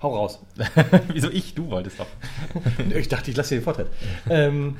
[0.01, 0.39] Hau raus.
[1.13, 1.53] Wieso ich?
[1.55, 2.07] Du wolltest doch.
[2.95, 3.87] Ich dachte, ich lasse dir den Vortritt.
[4.29, 4.77] ähm,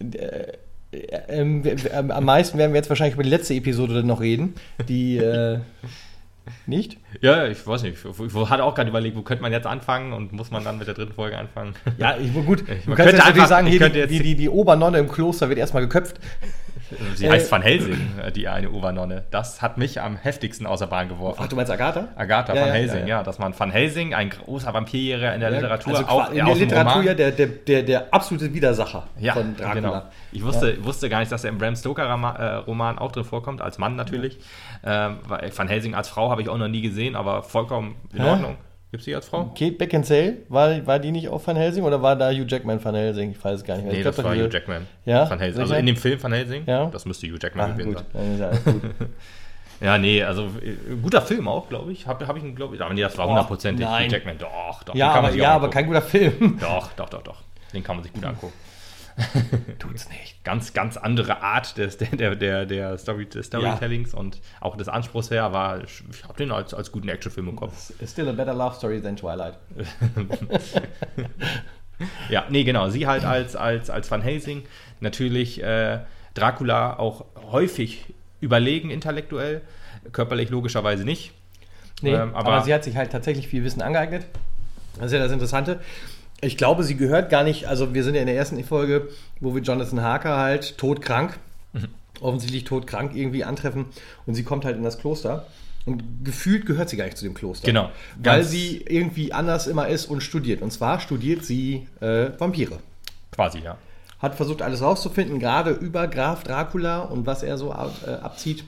[0.00, 0.52] äh,
[0.92, 4.54] wir- wir- am meisten werden wir jetzt wahrscheinlich über die letzte Episode noch reden.
[4.88, 5.58] Die äh,
[6.66, 6.98] nicht?
[7.22, 7.96] Ja, ich weiß nicht.
[8.04, 10.86] Ich, hatte auch gerade überlegt, wo könnte man jetzt anfangen und muss man dann mit
[10.86, 11.74] der dritten Folge anfangen?
[11.96, 12.62] Ja, ich, gut.
[12.68, 15.58] Ich- man könnte jetzt natürlich sagen, hier, die, die, die, die Obernonne im Kloster wird
[15.60, 16.16] erstmal geköpft.
[17.14, 19.24] Sie Äh, heißt Van Helsing, äh, die eine Obernonne.
[19.30, 21.40] Das hat mich am heftigsten außer Bahn geworfen.
[21.42, 22.08] Ach, du meinst Agatha?
[22.16, 25.40] Agatha Ja, van ja, Helsing, ja, ja, dass man Van Helsing, ein großer Vampirjäger in
[25.40, 29.56] der Literatur, also auch in der Literatur ja der, der, der, der absolute Widersacher von
[29.56, 29.74] Dracula.
[29.74, 30.02] genau.
[30.32, 33.96] Ich wusste, wusste gar nicht, dass er im Bram Stoker-Roman auch drin vorkommt, als Mann
[33.96, 34.38] natürlich.
[34.84, 35.18] Ähm,
[35.54, 38.22] Van Helsing als Frau habe ich auch noch nie gesehen, aber vollkommen in?
[38.22, 38.56] Ordnung.
[38.92, 39.46] Gibt es die als Frau?
[39.58, 42.94] Kate Beckinsale, war, war die nicht auch Van Helsing oder war da Hugh Jackman Van
[42.94, 43.30] Helsing?
[43.30, 43.92] Ich weiß es gar nicht mehr.
[43.94, 44.86] Nee, ich glaub, das war Hugh Jackman.
[45.06, 45.28] Ja?
[45.30, 45.62] Van Helsing.
[45.62, 46.86] Also in dem Film Van Helsing, Ja?
[46.92, 48.04] das müsste Hugh Jackman Ah, gewesen
[48.38, 48.58] sein.
[49.80, 52.06] ja nee, also äh, guter Film auch, glaube ich.
[52.06, 52.82] Habe hab ich ihn, glaube ich.
[52.82, 54.04] Aber nee, das war Och, hundertprozentig nein.
[54.08, 54.36] Hugh Jackman.
[54.36, 54.94] Doch, doch.
[54.94, 56.58] ja, kann man aber, ja aber kein guter Film.
[56.60, 57.42] Doch, doch, doch, doch.
[57.72, 58.52] Den kann man sich gut angucken.
[59.78, 60.42] Tut's nicht.
[60.44, 65.30] Ganz, ganz andere Art des, der, der, der, Story, des Storytellings und auch des Anspruchs
[65.30, 67.92] her war, ich, ich habe den als, als guten Actionfilm im Kopf.
[68.06, 69.58] Still a better love story than Twilight.
[72.28, 72.88] Ja, nee, genau.
[72.88, 74.64] Sie halt als, als, als Van Helsing.
[75.00, 76.00] Natürlich äh,
[76.34, 78.06] Dracula auch häufig
[78.40, 79.62] überlegen intellektuell.
[80.12, 81.32] körperlich logischerweise nicht.
[82.00, 84.26] Nee, ähm, aber, aber, sie hat sich halt tatsächlich viel Wissen angeeignet.
[84.96, 85.80] Das ist ja das Interessante.
[86.44, 89.08] Ich glaube, sie gehört gar nicht, also wir sind ja in der ersten Folge,
[89.40, 91.38] wo wir Jonathan Harker halt todkrank,
[91.72, 91.88] mhm.
[92.20, 93.86] offensichtlich todkrank irgendwie antreffen
[94.26, 95.46] und sie kommt halt in das Kloster.
[95.84, 97.66] Und gefühlt gehört sie gar nicht zu dem Kloster.
[97.66, 97.90] Genau.
[98.22, 100.62] Weil sie irgendwie anders immer ist und studiert.
[100.62, 102.78] Und zwar studiert sie äh, Vampire.
[103.32, 103.78] Quasi, ja.
[104.20, 108.64] Hat versucht, alles rauszufinden, gerade über Graf Dracula und was er so ab, äh, abzieht.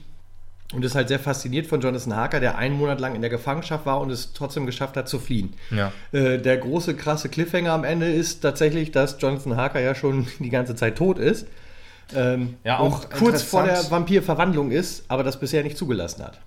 [0.73, 3.85] Und ist halt sehr fasziniert von Jonathan Harker, der einen Monat lang in der Gefangenschaft
[3.85, 5.53] war und es trotzdem geschafft hat zu fliehen.
[5.69, 5.91] Ja.
[6.11, 10.49] Äh, der große, krasse Cliffhanger am Ende ist tatsächlich, dass Jonathan Harker ja schon die
[10.49, 11.45] ganze Zeit tot ist.
[12.15, 16.39] Ähm, ja, auch kurz vor der Vampirverwandlung ist, aber das bisher nicht zugelassen hat.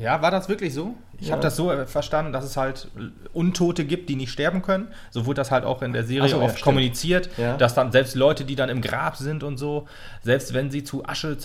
[0.00, 0.94] Ja, war das wirklich so?
[1.20, 1.32] Ich ja.
[1.32, 2.88] habe das so verstanden, dass es halt
[3.32, 4.88] Untote gibt, die nicht sterben können.
[5.10, 7.56] So wurde das halt auch in der Serie so, oft ja, kommuniziert, ja.
[7.56, 9.86] dass dann selbst Leute, die dann im Grab sind und so,
[10.22, 11.36] selbst wenn sie zu Asche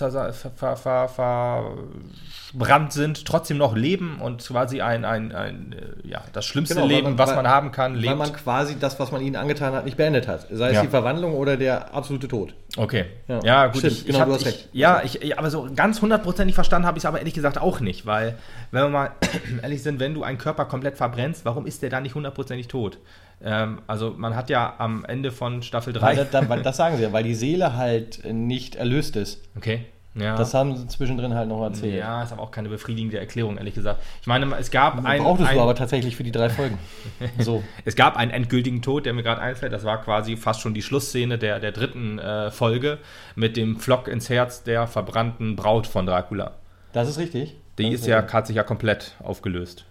[2.54, 6.88] verbrannt sind, trotzdem noch leben und quasi ein, ein, ein äh, ja, das schlimmste genau,
[6.88, 8.08] Leben, man, was man haben kann, lebt.
[8.08, 10.48] Weil man quasi das, was man ihnen angetan hat, nicht beendet hat.
[10.52, 12.54] Sei es die Verwandlung oder der absolute Tod.
[12.78, 13.06] Okay.
[13.44, 13.78] Ja, gut.
[13.78, 14.70] Stimmt, ich, genau, ich hab, du hast recht.
[14.72, 17.80] Ich, ja, ich, aber so ganz hundertprozentig verstanden habe ich es aber ehrlich gesagt auch
[17.80, 18.38] nicht, weil,
[18.72, 19.12] wenn wir mal
[19.66, 23.00] ehrlich sind, wenn du einen Körper komplett verbrennst, warum ist der dann nicht hundertprozentig tot?
[23.44, 26.16] Ähm, also man hat ja am Ende von Staffel 3...
[26.16, 29.42] Das, das, das, sagen sie ja, weil die Seele halt nicht erlöst ist.
[29.58, 29.86] Okay.
[30.14, 30.38] Ja.
[30.38, 31.96] Das haben sie zwischendrin halt noch erzählt.
[31.96, 34.02] Ja, ist aber auch keine befriedigende Erklärung, ehrlich gesagt.
[34.22, 35.24] Ich meine, es gab einen.
[35.24, 36.78] Brauchtest ein, du aber tatsächlich für die drei Folgen.
[37.40, 37.64] so.
[37.84, 39.74] Es gab einen endgültigen Tod, der mir gerade einfällt.
[39.74, 43.00] Das war quasi fast schon die Schlussszene der, der dritten äh, Folge
[43.36, 46.54] mit dem Flock ins Herz der verbrannten Braut von Dracula.
[46.94, 47.58] Das ist richtig.
[47.78, 49.86] Die ist, ja, hat sich ja komplett aufgelöst.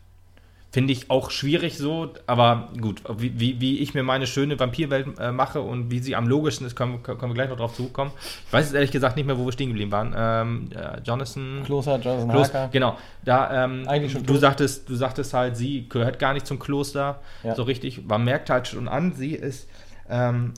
[0.74, 5.20] Finde ich auch schwierig so, aber gut, wie, wie, wie ich mir meine schöne Vampirwelt
[5.20, 8.10] äh, mache und wie sie am logischsten ist, können, können wir gleich noch drauf zukommen.
[8.48, 10.12] Ich weiß jetzt ehrlich gesagt nicht mehr, wo wir stehen geblieben waren.
[10.16, 11.62] Ähm, äh, Jonathan.
[11.64, 12.68] Kloster, Jonathan Klos Harker.
[12.72, 12.98] Genau.
[13.24, 17.20] Da, ähm, Eigentlich schon du, sagtest, du sagtest halt, sie gehört gar nicht zum Kloster
[17.44, 17.54] ja.
[17.54, 18.04] so richtig.
[18.08, 19.68] Man merkt halt schon an, sie ist
[20.10, 20.54] ähm,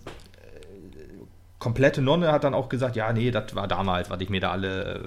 [1.67, 4.53] komplette Nonne hat dann auch gesagt, ja, nee, das war damals, was ich mir da
[4.53, 5.01] alle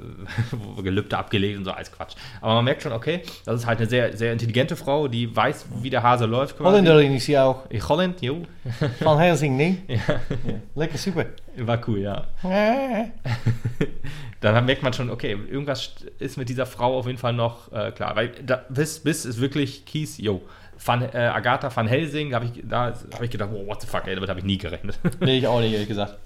[0.77, 2.15] äh, Gelübde abgelegt und so als Quatsch.
[2.41, 5.67] Aber man merkt schon, okay, das ist halt eine sehr, sehr intelligente Frau, die weiß,
[5.81, 6.57] wie der Hase läuft.
[6.57, 6.69] Quasi.
[6.69, 7.63] Holländerin ist sie auch.
[7.69, 8.45] Ich Holland, jo.
[8.99, 9.77] Van Helsing, ne?
[9.87, 9.99] ja.
[10.05, 10.55] ja.
[10.75, 11.27] Lecker super.
[11.55, 12.27] War cool, ja.
[14.41, 17.91] dann merkt man schon, okay, irgendwas ist mit dieser Frau auf jeden Fall noch äh,
[17.91, 18.17] klar.
[18.17, 20.41] Weil da, bis, bis ist wirklich Kies, jo.
[20.77, 24.05] Van, äh, Agatha van Helsing, hab ich, da habe ich gedacht, oh, what the fuck,
[24.07, 24.99] ey, damit habe ich nie gerechnet.
[25.21, 26.17] nee, ich auch nicht, ehrlich gesagt.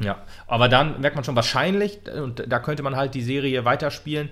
[0.00, 4.30] Ja, aber dann merkt man schon wahrscheinlich, und da könnte man halt die Serie weiterspielen.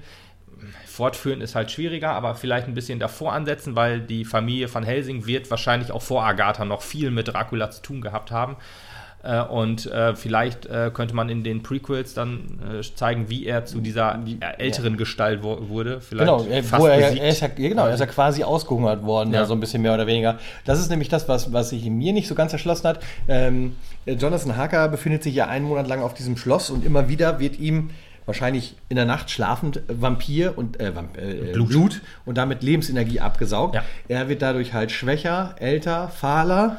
[0.86, 5.26] Fortführen ist halt schwieriger, aber vielleicht ein bisschen davor ansetzen, weil die Familie von Helsing
[5.26, 8.56] wird wahrscheinlich auch vor Agatha noch viel mit Dracula zu tun gehabt haben.
[9.22, 13.64] Äh, und äh, vielleicht äh, könnte man in den Prequels dann äh, zeigen, wie er
[13.64, 14.18] zu dieser
[14.58, 14.98] älteren ja.
[14.98, 16.00] Gestalt wo, wurde.
[16.00, 16.46] Vielleicht genau,
[16.78, 19.44] wo er, er, ist ja, genau, er ist ja quasi ausgehungert worden, ja.
[19.44, 20.38] so ein bisschen mehr oder weniger.
[20.64, 23.00] Das ist nämlich das, was, was sich in mir nicht so ganz erschlossen hat.
[23.26, 23.76] Ähm,
[24.06, 27.58] Jonathan Harker befindet sich ja einen Monat lang auf diesem Schloss und immer wieder wird
[27.58, 27.90] ihm
[28.28, 31.68] wahrscheinlich in der Nacht schlafend Vampir und äh, äh, Blut.
[31.68, 32.02] Blut.
[32.26, 33.74] und damit Lebensenergie abgesaugt.
[33.74, 33.84] Ja.
[34.06, 36.76] Er wird dadurch halt schwächer, älter, fahler,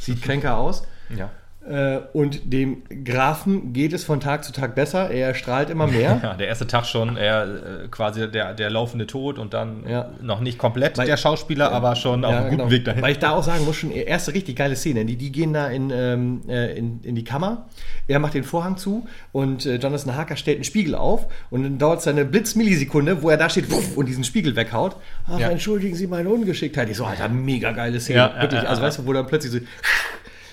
[0.00, 0.84] sieht kränker aus.
[1.16, 1.30] Ja.
[1.68, 5.10] Äh, und dem Grafen geht es von Tag zu Tag besser.
[5.10, 6.20] Er strahlt immer mehr.
[6.28, 7.44] Ja, der erste Tag schon, er
[7.84, 10.10] äh, quasi der, der laufende Tod und dann ja.
[10.20, 12.70] noch nicht komplett Weil, der Schauspieler, aber schon ja, auf einem guten genau.
[12.70, 13.02] Weg dahin.
[13.02, 15.04] Weil ich da auch sagen muss, schon erste richtig geile Szene.
[15.04, 17.66] Die, die gehen da in, ähm, äh, in, in die Kammer.
[18.08, 22.00] Er macht den Vorhang zu und Jonathan Harker stellt einen Spiegel auf und dann dauert
[22.00, 24.96] es eine Blitzmillisekunde, wo er da steht wuff, und diesen Spiegel weghaut.
[25.26, 25.50] Ach, ja.
[25.50, 26.88] entschuldigen Sie meine Ungeschicktheit.
[26.88, 28.30] Ich so, Alter, mega geile Szene.
[28.40, 28.66] Wirklich.
[28.66, 29.58] also, weißt du, wo dann plötzlich so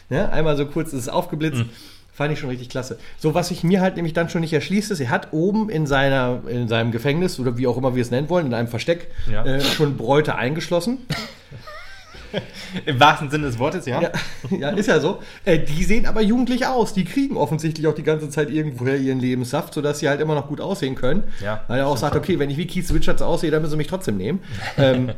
[0.10, 0.32] Ne?
[0.32, 1.60] Einmal so kurz ist es aufgeblitzt.
[1.60, 1.70] Mhm.
[2.13, 2.98] Fand ich schon richtig klasse.
[3.18, 5.86] So, was sich mir halt nämlich dann schon nicht erschließt, ist, er hat oben in,
[5.86, 9.12] seiner, in seinem Gefängnis oder wie auch immer wir es nennen wollen, in einem Versteck,
[9.30, 9.44] ja.
[9.44, 11.00] äh, schon Bräute eingeschlossen.
[12.86, 14.02] Im wahrsten Sinne des Wortes, ja.
[14.02, 14.12] Ja,
[14.50, 15.20] ja ist ja so.
[15.44, 16.94] Äh, die sehen aber jugendlich aus.
[16.94, 20.48] Die kriegen offensichtlich auch die ganze Zeit irgendwoher ihren Lebenssaft, sodass sie halt immer noch
[20.48, 21.24] gut aussehen können.
[21.44, 23.78] Ja, Weil er auch sagt, okay, wenn ich wie Keith Richards aussehe, dann müssen sie
[23.78, 24.39] mich trotzdem nehmen.
[24.78, 25.12] ähm,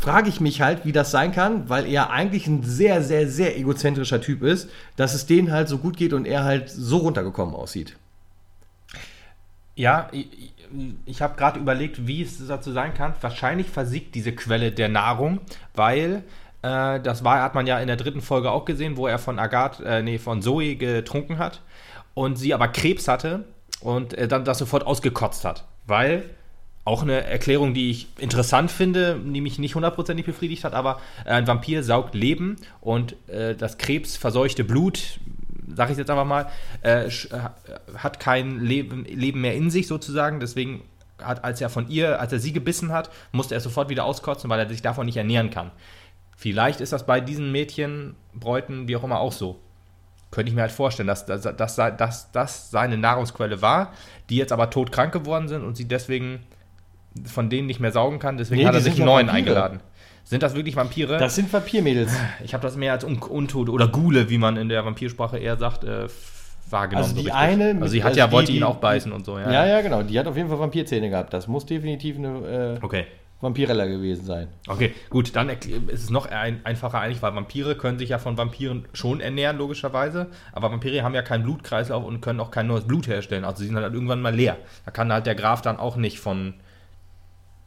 [0.00, 3.58] frage ich mich halt, wie das sein kann, weil er eigentlich ein sehr, sehr, sehr
[3.58, 7.54] egozentrischer Typ ist, dass es denen halt so gut geht und er halt so runtergekommen
[7.54, 7.96] aussieht.
[9.76, 10.52] Ja, ich,
[11.04, 13.14] ich habe gerade überlegt, wie es dazu sein kann.
[13.20, 15.40] Wahrscheinlich versiegt diese Quelle der Nahrung,
[15.74, 16.22] weil
[16.62, 19.38] äh, das war, hat man ja in der dritten Folge auch gesehen, wo er von
[19.38, 21.60] Agathe, äh, nee, von Zoe getrunken hat
[22.14, 23.44] und sie aber Krebs hatte
[23.80, 26.30] und äh, dann das sofort ausgekotzt hat, weil
[26.84, 31.30] auch eine Erklärung, die ich interessant finde, die mich nicht hundertprozentig befriedigt hat, aber äh,
[31.30, 35.20] ein Vampir saugt Leben und äh, das krebsverseuchte Blut,
[35.74, 36.46] sag ich jetzt einfach mal,
[36.82, 37.10] äh, äh,
[37.96, 40.82] hat kein Leben, Leben mehr in sich sozusagen, deswegen
[41.22, 44.48] hat, als er von ihr, als er sie gebissen hat, musste er sofort wieder auskotzen,
[44.48, 45.70] weil er sich davon nicht ernähren kann.
[46.34, 49.60] Vielleicht ist das bei diesen Mädchen, Bräuten, wie auch immer, auch so.
[50.30, 51.42] Könnte ich mir halt vorstellen, dass das
[51.76, 53.92] dass, dass seine Nahrungsquelle war,
[54.30, 56.46] die jetzt aber todkrank geworden sind und sie deswegen
[57.26, 58.36] von denen nicht mehr saugen kann.
[58.36, 59.36] Deswegen Nee, hat er die sich einen neuen Vampire.
[59.38, 59.80] eingeladen.
[60.24, 61.18] Sind das wirklich Vampire?
[61.18, 62.12] Das sind Vampirmädels.
[62.44, 65.56] ich habe das mehr als Un Untote oder Gule, wie man in der Vampirsprache eher
[65.56, 66.06] sagt, äh,
[66.68, 67.02] wahrgenommen.
[67.04, 67.34] Also die richtig.
[67.34, 69.38] eine mit- also sie hat also ja, die- wollte ihn die- auch beißen und so,
[69.38, 69.50] ja.
[69.50, 70.02] Ja, ja, genau.
[70.02, 71.32] Die hat auf jeden Fall Vampirzähne gehabt.
[71.32, 73.06] Das muss definitiv eine äh, Okay.
[73.40, 74.48] Vampirella gewesen sein.
[74.68, 75.64] Okay, gut, dann ist
[76.04, 80.26] es noch ein, einfacher eigentlich, weil Vampire können sich ja von Vampiren schon ernähren, logischerweise.
[80.52, 83.44] Aber Vampire haben ja keinen Blutkreislauf und können auch kein neues Blut herstellen.
[83.46, 84.58] Also sie sind halt irgendwann mal leer.
[84.84, 86.52] Da kann halt der Graf dann auch nicht von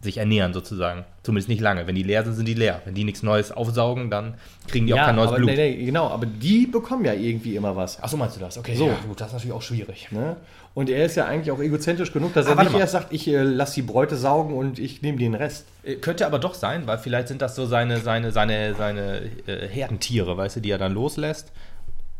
[0.03, 1.05] sich ernähren, sozusagen.
[1.23, 1.87] Zumindest nicht lange.
[1.87, 2.81] Wenn die leer sind, sind die leer.
[2.85, 4.35] Wenn die nichts Neues aufsaugen, dann
[4.67, 5.49] kriegen die auch kein neues aber, Blut.
[5.51, 8.01] nee, nee, genau, aber die bekommen ja irgendwie immer was.
[8.03, 8.57] Achso, meinst du das?
[8.57, 8.87] Okay, So.
[8.87, 10.11] ja, gut, das ist natürlich auch schwierig.
[10.11, 10.35] Ne?
[10.73, 12.79] Und er ist ja eigentlich auch egozentrisch genug, dass Ah, er nicht mal.
[12.79, 15.65] erst sagt, ich äh, lass die Bräute saugen und ich nehme den Rest.
[15.83, 19.67] Äh, Könnte aber doch sein, weil vielleicht sind das so seine, seine, seine, seine äh,
[19.67, 21.51] Herdentiere, weißt du, die er dann loslässt,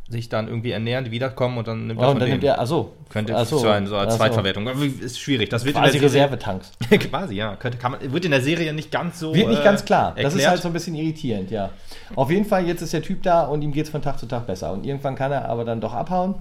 [0.10, 2.40] sich dann irgendwie ernähren, die wiederkommen und dann nimmt er Oh, von und dann denen.
[2.42, 2.92] nimmt er, achso.
[3.10, 4.18] Könnte achso, sein, so als achso.
[4.18, 4.68] Zweitverwertung.
[4.68, 5.50] Ist schwierig.
[5.50, 6.72] Das wird Quasi Reservetanks.
[7.10, 7.56] Quasi, ja.
[7.56, 9.34] Könnte, kann man, wird in der Serie nicht ganz so.
[9.34, 10.12] Wird nicht äh, ganz klar.
[10.16, 10.50] Das ist erklärt.
[10.52, 11.70] halt so ein bisschen irritierend, ja.
[12.16, 14.26] Auf jeden Fall, jetzt ist der Typ da und ihm geht es von Tag zu
[14.26, 14.74] Tag besser.
[14.74, 16.36] Und irgendwann kann er aber dann doch abhauen.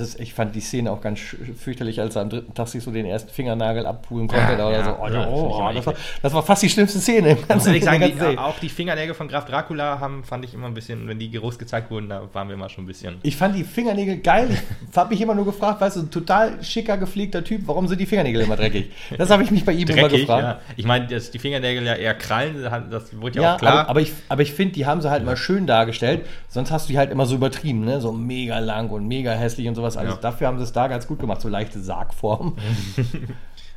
[0.00, 2.90] Ist, ich fand die Szene auch ganz fürchterlich, als er am dritten Tag sich so
[2.90, 4.52] den ersten Fingernagel abpulen konnte.
[4.52, 4.90] Ja, da oder ja, so.
[4.90, 7.48] ja, Oh, ich oh, immer das, war, das war fast die schlimmste Szene im Ich
[7.48, 8.40] ganzen, ehrlich sagen, die, ganzen Serie.
[8.40, 11.58] auch die Fingernägel von Graf Dracula haben, fand ich immer ein bisschen, wenn die groß
[11.58, 13.16] gezeigt wurden, da waren wir immer schon ein bisschen.
[13.22, 14.48] Ich fand die Fingernägel geil.
[14.90, 18.00] Ich habe mich immer nur gefragt, weißt du, ein total schicker, gepflegter Typ, warum sind
[18.00, 18.90] die Fingernägel immer dreckig?
[19.18, 20.42] Das habe ich mich bei ihm immer Dreckig, gefragt.
[20.42, 20.60] ja.
[20.76, 23.72] Ich meine, dass die Fingernägel ja eher krallen, das wurde ja, Ja, auch klar.
[23.80, 26.24] aber, aber ich, aber ich finde, die haben sie halt mal schön dargestellt.
[26.48, 28.00] Sonst hast du die halt immer so übertrieben, ne?
[28.00, 29.96] So mega lang und mega hässlich und sowas.
[29.96, 30.14] alles.
[30.14, 30.20] Ja.
[30.20, 32.56] dafür haben sie es da ganz gut gemacht, so leichte Sargform.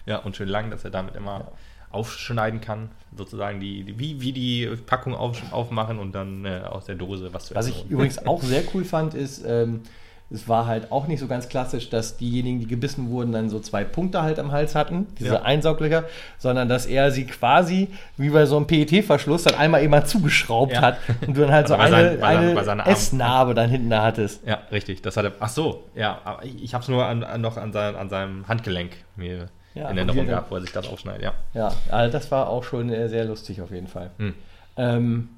[0.07, 1.51] Ja, und schön lang, dass er damit immer
[1.91, 6.85] aufschneiden kann, sozusagen die, die wie, wie die Packung auf, aufmachen und dann äh, aus
[6.85, 7.91] der Dose was zu Was essen ich holen.
[7.91, 9.81] übrigens auch sehr cool fand, ist, ähm,
[10.29, 13.59] es war halt auch nicht so ganz klassisch, dass diejenigen, die gebissen wurden, dann so
[13.61, 15.41] zwei Punkte halt am Hals hatten, diese Ja.
[15.43, 16.03] Einsauglöcher,
[16.37, 17.87] sondern dass er sie quasi
[18.17, 20.81] wie bei so einem PET-Verschluss dann einmal immer zugeschraubt Ja.
[20.81, 22.79] hat und du dann halt so bei eine, seinen- eine seinen.
[22.81, 24.45] Essnarbe dann hinten da hattest.
[24.45, 25.01] Ja, richtig.
[25.01, 25.31] Das hat er.
[25.39, 26.19] Ach so, ja.
[26.25, 29.89] Aber ich, habe es nur an, an, noch an, sein, an seinem Handgelenk mir Ja,
[29.89, 30.31] in Erinnerung er.
[30.31, 31.23] gehabt, wo er sich das aufschneidet.
[31.23, 31.33] Ja.
[31.53, 34.09] Ja, also das war auch schon sehr lustig auf jeden Fall.
[34.17, 34.33] Hm.
[34.75, 35.29] Ähm,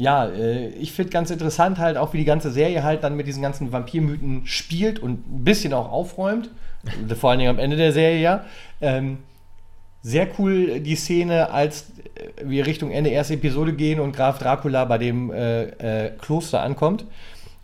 [0.00, 3.26] ja, äh, ich finde ganz interessant halt auch, wie die ganze Serie halt dann mit
[3.26, 6.48] diesen ganzen Vampirmythen spielt und ein bisschen auch aufräumt.
[7.18, 8.44] Vor allen Dingen am Ende der Serie, ja.
[8.80, 9.18] Ähm,
[10.02, 14.86] sehr cool die Szene, als äh, wir Richtung Ende erste Episode gehen und Graf Dracula
[14.86, 15.64] bei dem äh,
[16.06, 17.04] äh, Kloster ankommt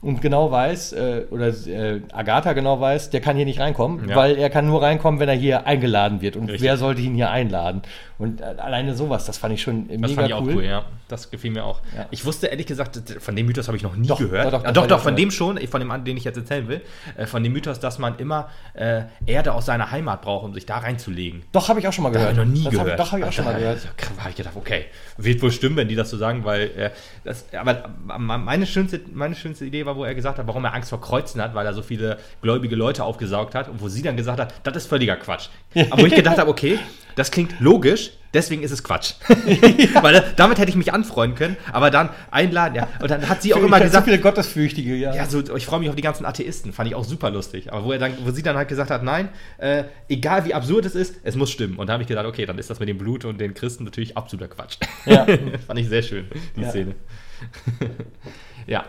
[0.06, 4.16] und genau weiß, äh, oder äh, Agatha genau weiß, der kann hier nicht reinkommen, Ja.
[4.16, 6.36] weil er kann nur reinkommen, wenn er hier eingeladen wird.
[6.36, 6.62] Und Richtig.
[6.62, 7.82] wer sollte ihn hier einladen?
[8.18, 10.54] Und äh, alleine sowas, das fand ich schon äh, Das mega fand ich auch cool.
[10.56, 10.84] cool, ja.
[11.08, 11.80] Das gefiel mir auch.
[11.96, 12.06] Ja.
[12.10, 14.46] Ich wusste ehrlich gesagt, von dem Mythos habe ich noch nie Doch, gehört.
[14.46, 16.24] doch, doch, Ah, doch, hab doch, ich von dem schon, von dem, an den ich
[16.24, 16.80] jetzt erzählen will.
[17.16, 20.64] Äh, von dem Mythos, dass man immer äh, Erde aus seiner Heimat braucht, um sich
[20.66, 21.42] da reinzulegen.
[21.52, 22.30] Doch, habe ich auch schon mal gehört.
[22.36, 22.90] habe ich noch nie das gehört.
[22.92, 23.78] Hab, doch, habe ich auch schon mal gehört.
[24.16, 24.84] Da habe ich gedacht, okay,
[25.18, 26.90] wird wohl stimmen, wenn die das so sagen, weil äh,
[27.24, 30.90] das, aber meine schönste, meine schönste Idee war, wo er gesagt hat, warum er Angst
[30.90, 34.16] vor Kreuzen hat, weil er so viele gläubige Leute aufgesaugt hat und wo sie dann
[34.16, 35.48] gesagt hat, das ist völliger Quatsch.
[35.90, 36.78] Aber wo ich gedacht habe, okay,
[37.16, 39.14] das klingt logisch, deswegen ist es Quatsch.
[40.02, 42.88] weil äh, damit hätte ich mich anfreunden können, aber dann einladen, ja.
[43.00, 45.14] Und dann hat sie auch immer gesagt, so viele Gottesfürchtige, ja.
[45.14, 46.74] ja, so, ich freue mich auf die ganzen Atheisten.
[46.74, 47.72] Fand ich auch super lustig.
[47.72, 50.84] Aber wo, er dann, wo sie dann halt gesagt hat, nein, äh, egal wie absurd
[50.84, 51.76] es ist, es muss stimmen.
[51.76, 53.84] Und da habe ich gedacht, okay, dann ist das mit dem Blut und den Christen
[53.84, 54.76] natürlich absoluter Quatsch.
[55.06, 55.26] Ja.
[55.66, 56.70] Fand ich sehr schön, die Ja.
[56.70, 56.94] Szene.
[58.66, 58.84] ja.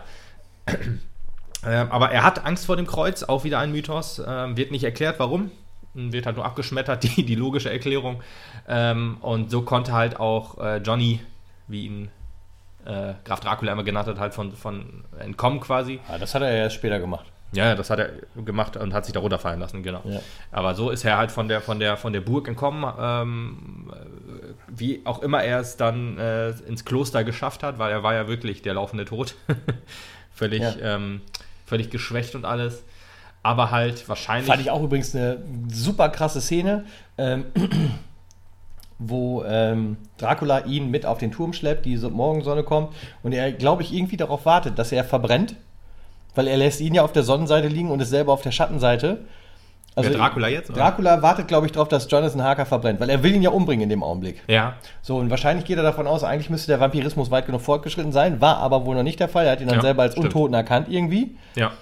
[1.66, 4.22] Ähm, aber er hat Angst vor dem Kreuz, auch wieder ein Mythos.
[4.26, 5.50] Ähm, wird nicht erklärt, warum.
[5.94, 8.22] Wird halt nur abgeschmettert, die, die logische Erklärung.
[8.68, 11.20] Ähm, und so konnte halt auch äh, Johnny,
[11.66, 12.10] wie ihn
[12.84, 16.00] äh, Graf Dracula immer genannt hat, halt von, von entkommen quasi.
[16.08, 17.26] Ah, das hat er ja erst später gemacht.
[17.52, 18.10] Ja, ja, das hat er
[18.44, 20.02] gemacht und hat sich da runterfallen lassen, genau.
[20.04, 20.20] Ja.
[20.52, 24.52] Aber so ist er halt von der, von der, von der Burg entkommen, ähm, äh,
[24.68, 28.28] wie auch immer er es dann äh, ins Kloster geschafft hat, weil er war ja
[28.28, 29.34] wirklich der laufende Tod.
[30.38, 30.74] völlig, Ja.
[30.96, 31.20] ähm,
[31.66, 32.82] völlig geschwächt und alles.
[33.42, 34.46] Aber halt wahrscheinlich.
[34.48, 35.38] Fand ich auch übrigens eine
[35.72, 36.84] super krasse Szene,
[37.18, 37.44] ähm,
[38.98, 43.52] wo ähm, Dracula ihn mit auf den Turm schleppt, die so- Morgensonne kommt und er,
[43.52, 45.54] glaube ich, irgendwie darauf wartet, dass er verbrennt,
[46.34, 49.24] weil er lässt ihn ja auf der Sonnenseite liegen und ist selber auf der Schattenseite.
[49.98, 50.78] Also Wer, Dracula jetzt, oder?
[50.80, 53.82] Dracula wartet, glaube ich, darauf, dass Jonathan Harker verbrennt, weil er will ihn ja umbringen
[53.84, 54.42] in dem Augenblick.
[54.48, 58.12] ja, So, und wahrscheinlich geht er davon aus, eigentlich müsste der Vampirismus weit genug fortgeschritten
[58.12, 59.46] sein, war aber wohl noch nicht der Fall.
[59.46, 60.26] Er hat ihn dann Ja, selber als stimmt.
[60.26, 61.36] Untoten erkannt irgendwie.
[61.56, 61.72] ja.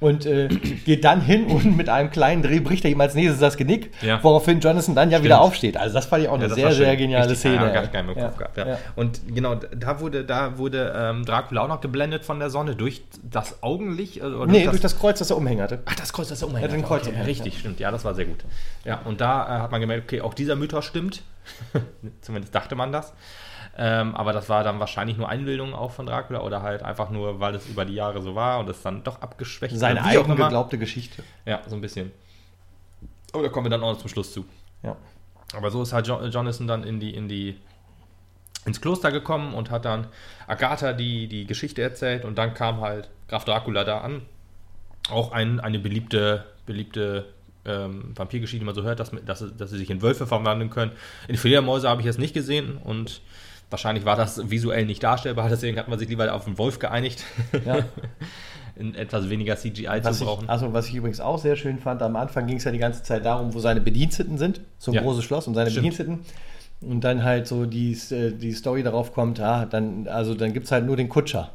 [0.00, 3.38] Und äh, geht dann hin und mit einem kleinen Dreh bricht er ihm als nächstes
[3.38, 4.22] das Genick, Ja.
[4.22, 5.24] woraufhin Jonathan dann ja Stimmt.
[5.26, 5.76] wieder aufsteht.
[5.76, 7.56] Also das fand ich auch eine Ja, das sehr, sehr geniale Szene.
[7.56, 8.80] Ja, gar, gar nicht mehr im Kopf gehabt.
[8.96, 13.02] Und genau, da wurde, da wurde ähm, Dracula auch noch geblendet von der Sonne durch
[13.22, 14.16] das Augenlicht.
[14.18, 15.80] äh, Oder Nee, durch das Kreuz, das er umhängen hatte.
[15.84, 16.64] Ach, das Kreuz, das er umhängt.
[16.66, 17.78] Er hat ein Kreuz okay, umhängt, Richtig, stimmt.
[17.80, 18.44] Ja, das war sehr gut.
[18.84, 21.22] Ja, und da äh, hat man gemerkt, okay, auch dieser Mythos stimmt.
[22.22, 23.12] Zumindest dachte man das.
[23.82, 27.40] Ähm, aber das war dann wahrscheinlich nur Einbildung auch von Dracula oder halt einfach nur,
[27.40, 30.18] weil es über die Jahre so war und es dann doch abgeschwächt Seine oder wie
[30.18, 30.44] auch eigen immer.
[30.44, 31.22] geglaubte Geschichte.
[31.46, 32.12] Ja, so ein bisschen.
[33.32, 34.44] Aber da kommen wir dann auch noch zum Schluss zu.
[34.82, 34.96] Ja.
[35.56, 37.56] Aber so ist halt jo Jonathan dann in die, in die,
[38.66, 40.08] ins Kloster gekommen und hat dann
[40.46, 44.22] Agatha die, die Geschichte erzählt und dann kam halt Graf Dracula da an.
[45.10, 47.32] Auch ein, eine beliebte, beliebte
[47.64, 50.68] ähm, Vampirgeschichte, die man so hört, dass, dass, sie- dass sie sich in Wölfe verwandeln
[50.68, 50.92] können.
[51.28, 53.22] In Fledermäuse habe ich es nicht gesehen und
[53.70, 57.24] wahrscheinlich war das visuell nicht darstellbar, deswegen hat man sich lieber auf den Wolf geeinigt,
[57.64, 57.84] Ja.
[58.76, 60.48] in etwas weniger CGI Was zu ich, brauchen.
[60.48, 63.02] also, was ich übrigens auch sehr schön fand, am Anfang ging es ja die ganze
[63.02, 65.02] Zeit darum, wo seine Bediensteten sind, so ein Ja.
[65.02, 65.82] großes Schloss und seine Stimmt.
[65.98, 66.20] Bediensteten.
[66.80, 70.72] Und dann halt so die, die Story darauf kommt, ja, dann, also dann gibt es
[70.72, 71.50] halt nur den Kutscher.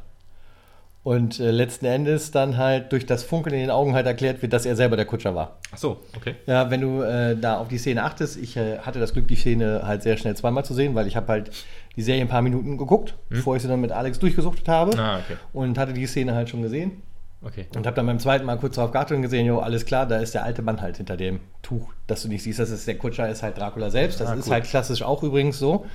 [1.06, 4.52] Und äh, letzten Endes dann halt durch das Funkeln in den Augen halt erklärt wird,
[4.52, 5.58] dass er selber der Kutscher war.
[5.72, 6.34] Ach so, okay.
[6.46, 9.36] Ja, wenn du äh, da auf die Szene achtest, ich äh, hatte das Glück, die
[9.36, 11.52] Szene halt sehr schnell zweimal zu sehen, weil ich habe halt
[11.94, 14.94] die Serie ein paar Minuten geguckt, bevor ich sie dann mit Alex durchgesuchtet habe.
[14.94, 14.98] Hm?
[14.98, 15.36] Ah, okay.
[15.52, 17.02] Und hatte die Szene halt schon gesehen.
[17.40, 17.66] Okay.
[17.76, 20.16] Und habe dann beim zweiten Mal kurz darauf geachtet und gesehen, jo, alles klar, da
[20.16, 22.58] ist der alte Mann halt hinter dem Tuch, das du nicht siehst.
[22.58, 24.20] Das ist der Kutscher, ist halt Dracula selbst.
[24.20, 24.54] Das Ah, ist cool.
[24.54, 25.86] halt klassisch auch übrigens so.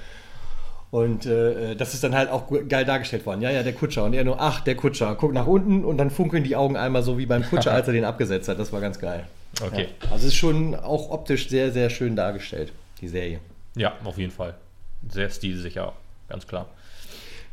[0.92, 3.42] Und äh, das ist dann halt auch geil dargestellt worden.
[3.42, 4.04] Ja, ja, der Kutscher.
[4.04, 5.16] Und er nur, ach, der Kutscher.
[5.16, 7.94] Guck nach unten und dann funkeln die Augen einmal so wie beim Kutscher, als er
[7.94, 8.60] den abgesetzt hat.
[8.60, 9.26] Das war ganz geil.
[9.66, 9.88] Okay.
[10.02, 10.12] Ja.
[10.12, 13.40] Also es ist schon auch optisch sehr, sehr schön dargestellt, die Serie.
[13.76, 14.56] Ja, auf jeden Fall.
[15.10, 15.94] Sehr stilsicher,
[16.28, 16.68] ganz klar.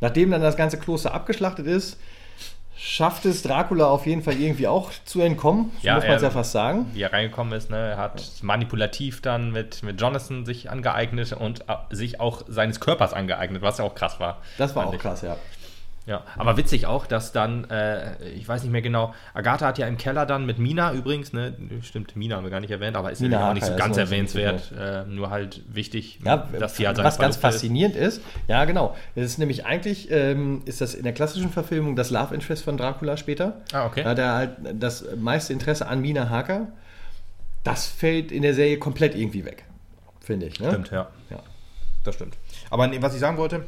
[0.01, 1.97] Nachdem dann das ganze Kloster abgeschlachtet ist,
[2.79, 6.23] schafft es Dracula auf jeden Fall irgendwie auch zu entkommen, so Ja, muss man es
[6.23, 6.87] ja fast sagen.
[6.95, 7.77] Wie er reingekommen ist, ne?
[7.77, 13.13] er hat manipulativ dann mit, mit Jonathan sich angeeignet und äh, sich auch seines Körpers
[13.13, 14.39] angeeignet, was ja auch krass war.
[14.59, 15.01] Das war auch ich.
[15.01, 15.37] krass, ja.
[16.09, 19.87] Ja, aber witzig auch, dass dann, äh, ich weiß nicht mehr genau, Agatha hat ja
[19.87, 23.13] im Keller dann mit Mina übrigens, ne, stimmt, Mina haben wir gar nicht erwähnt, aber
[23.13, 26.87] ist Mina ja auch nicht so ganz erwähnenswert, äh, nur halt wichtig, Ja, dass sie
[26.87, 27.55] halt was ganz Verlobte ist.
[27.61, 31.95] faszinierend ist, ja genau, es ist nämlich eigentlich, ähm, ist das in der klassischen Verfilmung
[31.95, 33.61] das Love Interest von Dracula später.
[33.73, 34.03] Ah, okay.
[34.03, 36.69] Da hat er halt das meiste Interesse an Mina Harker.
[37.65, 39.65] Das fällt in der Serie komplett irgendwie weg,
[40.21, 40.59] finde ich.
[40.59, 40.69] Ne?
[40.71, 41.09] Stimmt, ja.
[41.29, 41.41] Ja.
[42.05, 42.37] Das stimmt.
[42.71, 43.67] Aber was ich sagen wollte,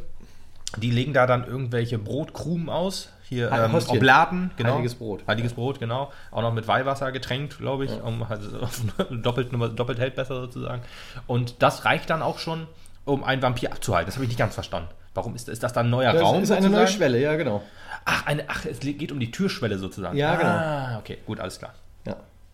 [0.77, 3.11] die legen da dann irgendwelche Brotkrumen aus.
[3.29, 3.99] Hier ähm, Hostien.
[3.99, 4.75] Obladen, genau.
[4.75, 5.23] Heiliges Brot.
[5.27, 6.11] Heiliges Brot, genau.
[6.33, 8.03] Auch noch mit Weihwasser getränkt, glaube ich.
[8.03, 8.41] Um, halt,
[9.25, 10.83] doppelt, doppelt hält besser sozusagen.
[11.29, 12.67] Und das reicht dann auch schon,
[13.05, 14.07] um einen Vampir abzuhalten.
[14.07, 14.89] Das habe ich nicht ganz verstanden.
[15.15, 16.43] Warum ist, ist das dann ein neuer Das Raum?
[16.43, 16.97] ist eine neue sozusagen?
[16.97, 17.63] Schwelle, ja genau.
[18.05, 20.17] Ach, eine, ach, es geht um die Türschwelle sozusagen.
[20.17, 20.51] Ja, genau.
[20.51, 21.75] Ah, okay, gut, alles klar.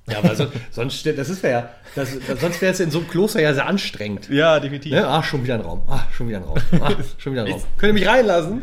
[0.09, 0.13] Ja.
[0.15, 3.41] Ja, aber so, sonst, das ist ja, das, sonst wäre es in so einem Kloster
[3.41, 4.29] ja sehr anstrengend.
[4.29, 4.93] Ja, definitiv.
[4.93, 5.07] Ne?
[5.07, 5.83] Ah, schon wieder ein Raum.
[5.89, 6.59] Ah, schon wieder ein Raum.
[6.81, 7.63] Ah, schon wieder ein Raum.
[7.77, 8.63] Könnt ihr mich reinlassen?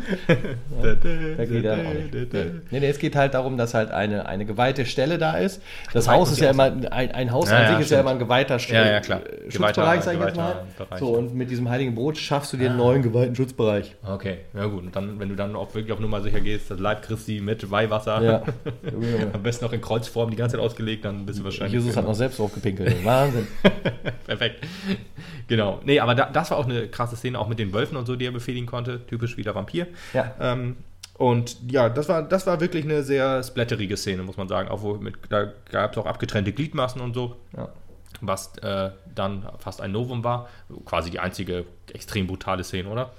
[0.82, 1.76] Da geht er.
[1.76, 2.80] Nee.
[2.80, 5.60] Nee, es geht halt darum, dass halt eine, eine geweihte Stelle da ist.
[5.92, 8.00] Das Geweiht Haus ist ja immer, ein, ein Haus Ja, an ja, sich ist ja
[8.00, 9.20] immer ein geweihter Sch- Ja, ja, klar.
[9.26, 10.64] äh, Schutzbereich, sag ich jetzt mal.
[10.78, 10.98] Bereich.
[10.98, 13.94] So, und mit diesem heiligen Brot schaffst du dir einen neuen geweihten Schutzbereich.
[14.06, 14.82] Okay, ja gut.
[14.84, 17.70] Und dann, wenn du dann auch wirklich auf Nummer sicher gehst, das Leib Christi mit
[17.70, 18.42] Weihwasser, Ja.
[19.32, 21.74] am besten noch in Kreuzform die ganze Zeit ausgelegt, dann bist du wahrscheinlich.
[21.74, 23.04] Jesus hat noch selbst draufgepinkelt.
[23.04, 23.46] Wahnsinn.
[24.26, 24.64] Perfekt.
[25.48, 25.80] Genau.
[25.84, 28.16] Nee, aber da, das war auch eine krasse Szene, auch mit den Wölfen und so,
[28.16, 29.06] die er befehligen konnte.
[29.06, 29.86] Typisch wieder Vampir.
[30.12, 30.34] Ja.
[30.40, 30.76] Ähm,
[31.16, 34.68] und ja, das war, das war wirklich eine sehr splatterige Szene, muss man sagen.
[34.68, 37.36] Auch wo mit, da gab es auch abgetrennte Gliedmaßen und so.
[37.56, 37.68] Ja.
[38.20, 40.48] was äh, dann fast ein Novum war.
[40.84, 43.12] Quasi die einzige extrem brutale Szene, oder?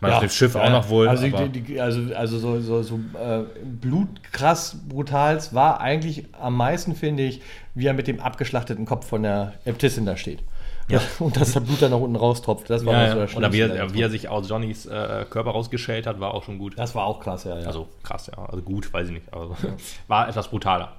[0.00, 1.08] Man auf dem Schiff auch noch wohl.
[1.08, 6.56] Also, aber, die, die, also, also so, so, so äh, blutkrass brutals war eigentlich am
[6.56, 7.40] meisten, finde ich,
[7.74, 10.40] wie er mit dem abgeschlachteten Kopf von der Äbtissin da steht.
[10.88, 11.00] Ja.
[11.18, 12.70] Und dass der Blut dann nach unten raustropft.
[12.70, 13.22] Das war ja, so ja.
[13.22, 16.34] das Oder wie Schlimmste er, wie er sich aus Johnnys äh, Körper rausgeschält hat, war
[16.34, 16.78] auch schon gut.
[16.78, 17.58] Das war auch krass, ja.
[17.58, 17.66] ja.
[17.66, 18.44] Also krass, ja.
[18.44, 19.32] Also gut, weiß ich nicht.
[19.32, 19.56] Aber
[20.08, 20.92] war etwas brutaler.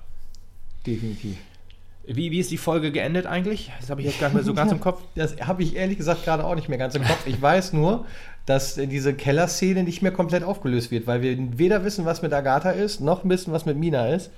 [0.86, 1.38] definitiv.
[2.10, 3.70] Wie, wie ist die Folge geendet eigentlich?
[3.82, 5.02] Das habe ich jetzt gar nicht mehr so ganz im Kopf.
[5.16, 7.28] Das habe ich ehrlich gesagt gerade auch nicht mehr ganz im Kopf.
[7.28, 8.06] Ich weiß nur,
[8.48, 12.72] dass diese Kellerszene nicht mehr komplett aufgelöst wird, weil wir weder wissen, was mit Agatha
[12.72, 14.32] ist, noch wissen, was mit Mina ist.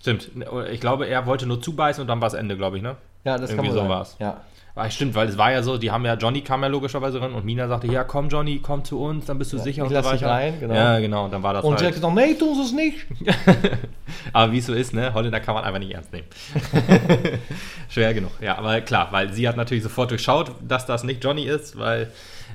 [0.00, 0.30] Stimmt.
[0.70, 2.96] Ich glaube, er wollte nur zubeißen und dann war es Ende, glaube ich, ne?
[3.24, 3.88] Ja, das Irgendwie kann man so sagen.
[3.90, 4.16] war's.
[4.18, 4.40] Ja.
[4.76, 7.34] Ah, stimmt, weil es war ja so, die haben ja, Johnny kam ja logischerweise rein
[7.34, 9.88] und Mina sagte, ja komm Johnny, komm zu uns, dann bist du Ja, sicher ich
[9.88, 10.32] und lass so dich weiter.
[10.32, 10.74] rein, genau.
[10.74, 11.94] Ja, genau, und dann war das Und sie hat halt.
[11.96, 13.06] gesagt, nee, tun sie es nicht.
[14.32, 16.28] aber wie es so ist, ne, Holländer kann man einfach nicht ernst nehmen.
[17.90, 21.44] Schwer genug, ja, aber klar, weil sie hat natürlich sofort durchschaut, dass das nicht Johnny
[21.44, 22.10] ist, weil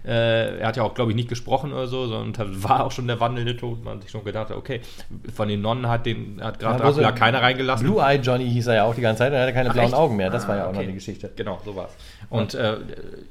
[0.05, 3.07] Äh, er hat ja auch, glaube ich, nicht gesprochen oder so, sondern war auch schon
[3.07, 3.83] der wandelnde Tod.
[3.83, 4.81] Man hat sich schon gedacht, okay,
[5.33, 7.87] von den Nonnen hat, den, hat gerade Ja, Dracula keiner reingelassen.
[7.87, 9.85] Blue Eye Johnny hieß er ja auch die ganze Zeit, er hatte keine Ach, blauen
[9.87, 9.95] echt?
[9.95, 10.29] Augen mehr.
[10.29, 10.83] Das war Ah, ja auch noch okay.
[10.85, 11.31] eine Geschichte.
[11.35, 11.95] Genau, so war's.
[12.29, 12.77] Und äh,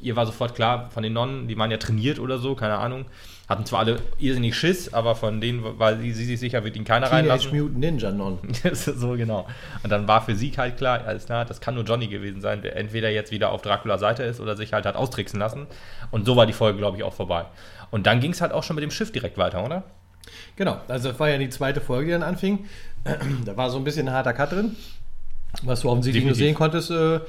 [0.00, 3.04] ihr war sofort klar, von den Nonnen, die waren ja trainiert oder so, keine Ahnung.
[3.48, 6.84] Hatten zwar alle irrsinnig Schiss, aber von denen war sie, sie sich sicher, wird ihn
[6.84, 7.58] keiner Teenage reinlassen.
[7.58, 8.38] Mutant Ninja Non.
[8.72, 9.46] So genau.
[9.82, 12.62] Und dann war für sie halt klar, alles klar, das kann nur Johnny gewesen sein,
[12.62, 15.66] der entweder jetzt wieder auf Draculas Seite ist oder sich halt hat austricksen lassen.
[16.10, 17.44] Und so war die Folge, glaube ich, auch vorbei.
[17.90, 19.82] Und dann ging es halt auch schon mit dem Schiff direkt weiter, oder?
[20.56, 22.66] Genau, also das war ja die zweite Folge, die dann anfing.
[23.44, 24.74] Da war so ein bisschen ein harter Cut drin.
[25.62, 26.48] Was du offensichtlich nur Definitiv.
[26.48, 27.20] sehen konntest, äh,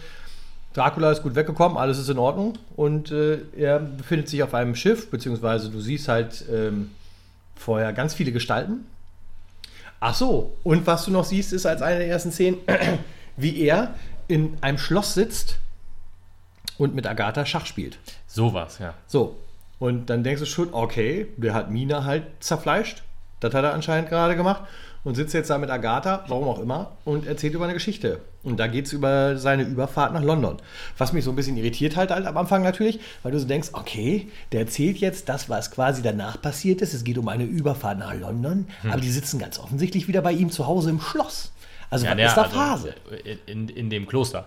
[0.75, 2.57] Dracula ist gut weggekommen, alles ist in Ordnung.
[2.75, 6.91] Und äh, er befindet sich auf einem Schiff, beziehungsweise du siehst halt ähm,
[7.55, 8.85] vorher ganz viele Gestalten.
[10.01, 12.57] Ach so, und was du noch siehst, ist als eine der ersten Szenen,
[13.37, 13.95] wie er
[14.27, 15.59] in einem Schloss sitzt
[16.77, 17.97] und mit Agatha Schach spielt.
[18.27, 18.93] So war's, ja.
[19.07, 19.37] So,
[19.79, 23.03] und dann denkst du schon, okay, der hat Mina halt zerfleischt.
[23.39, 24.63] Das hat er anscheinend gerade gemacht.
[25.05, 28.19] Und sitzt jetzt da mit Agatha, warum auch immer, und erzählt über eine Geschichte.
[28.43, 30.57] Und da geht es über seine Überfahrt nach London.
[30.97, 33.69] Was mich so ein bisschen irritiert halt, halt am Anfang natürlich, weil du so denkst,
[33.73, 36.93] okay, der erzählt jetzt das, was quasi danach passiert ist.
[36.93, 38.91] Es geht um eine Überfahrt nach London, Hm.
[38.91, 41.51] aber die sitzen ganz offensichtlich wieder bei ihm zu Hause im Schloss.
[41.91, 42.93] Also, was der- ist da also, Phase?
[43.23, 44.45] äh, In, in dem Kloster.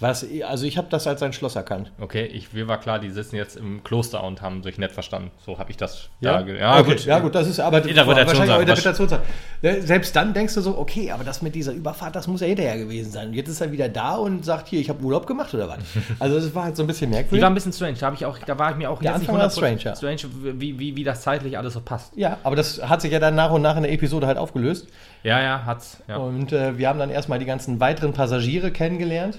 [0.00, 1.92] Was, also, ich habe das als sein Schloss erkannt.
[2.00, 5.30] Okay, ich, mir war klar, die sitzen jetzt im Kloster und haben sich nett verstanden.
[5.44, 6.96] So habe ich das Ja, da ja, okay.
[7.04, 8.26] ja gut, das ist aber Interpretationssache.
[8.26, 9.22] wahrscheinlich auch Interpretationssache.
[9.86, 12.78] Selbst dann denkst du so, okay, aber das mit dieser Überfahrt, das muss ja hinterher
[12.78, 13.28] gewesen sein.
[13.28, 15.78] Und jetzt ist er wieder da und sagt, hier, ich habe Urlaub gemacht oder was.
[16.18, 17.42] Also das war halt so ein bisschen Die merkwürdig.
[17.42, 17.94] war ein bisschen strange.
[17.98, 19.96] Da, ich auch, da war ich mir auch Der jetzt nicht Anfang 100% strange, ja.
[19.96, 20.20] strange
[20.60, 22.16] wie, wie, wie das zeitlich alles so passt.
[22.16, 24.88] ja, aber das hat sich ja dann nach und nach in der Episode halt aufgelöst.
[25.22, 26.02] Ja, ja, hat's.
[26.08, 26.16] Ja.
[26.16, 29.38] Und äh, wir haben dann erstmal die ganzen weiteren Passagiere kennengelernt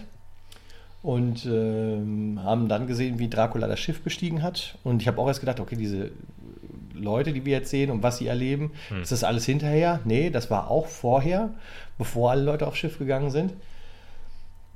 [1.04, 4.78] und ähm, haben dann gesehen, wie Dracula das Schiff bestiegen hat.
[4.84, 6.12] Und ich habe auch erst gedacht, okay, diese
[6.94, 8.72] Leute, die wir jetzt sehen und was sie erleben,
[9.02, 10.00] ist das alles hinterher?
[10.06, 11.50] Nee, das war auch vorher,
[11.98, 13.54] bevor alle Leute aufs Schiff gegangen sind.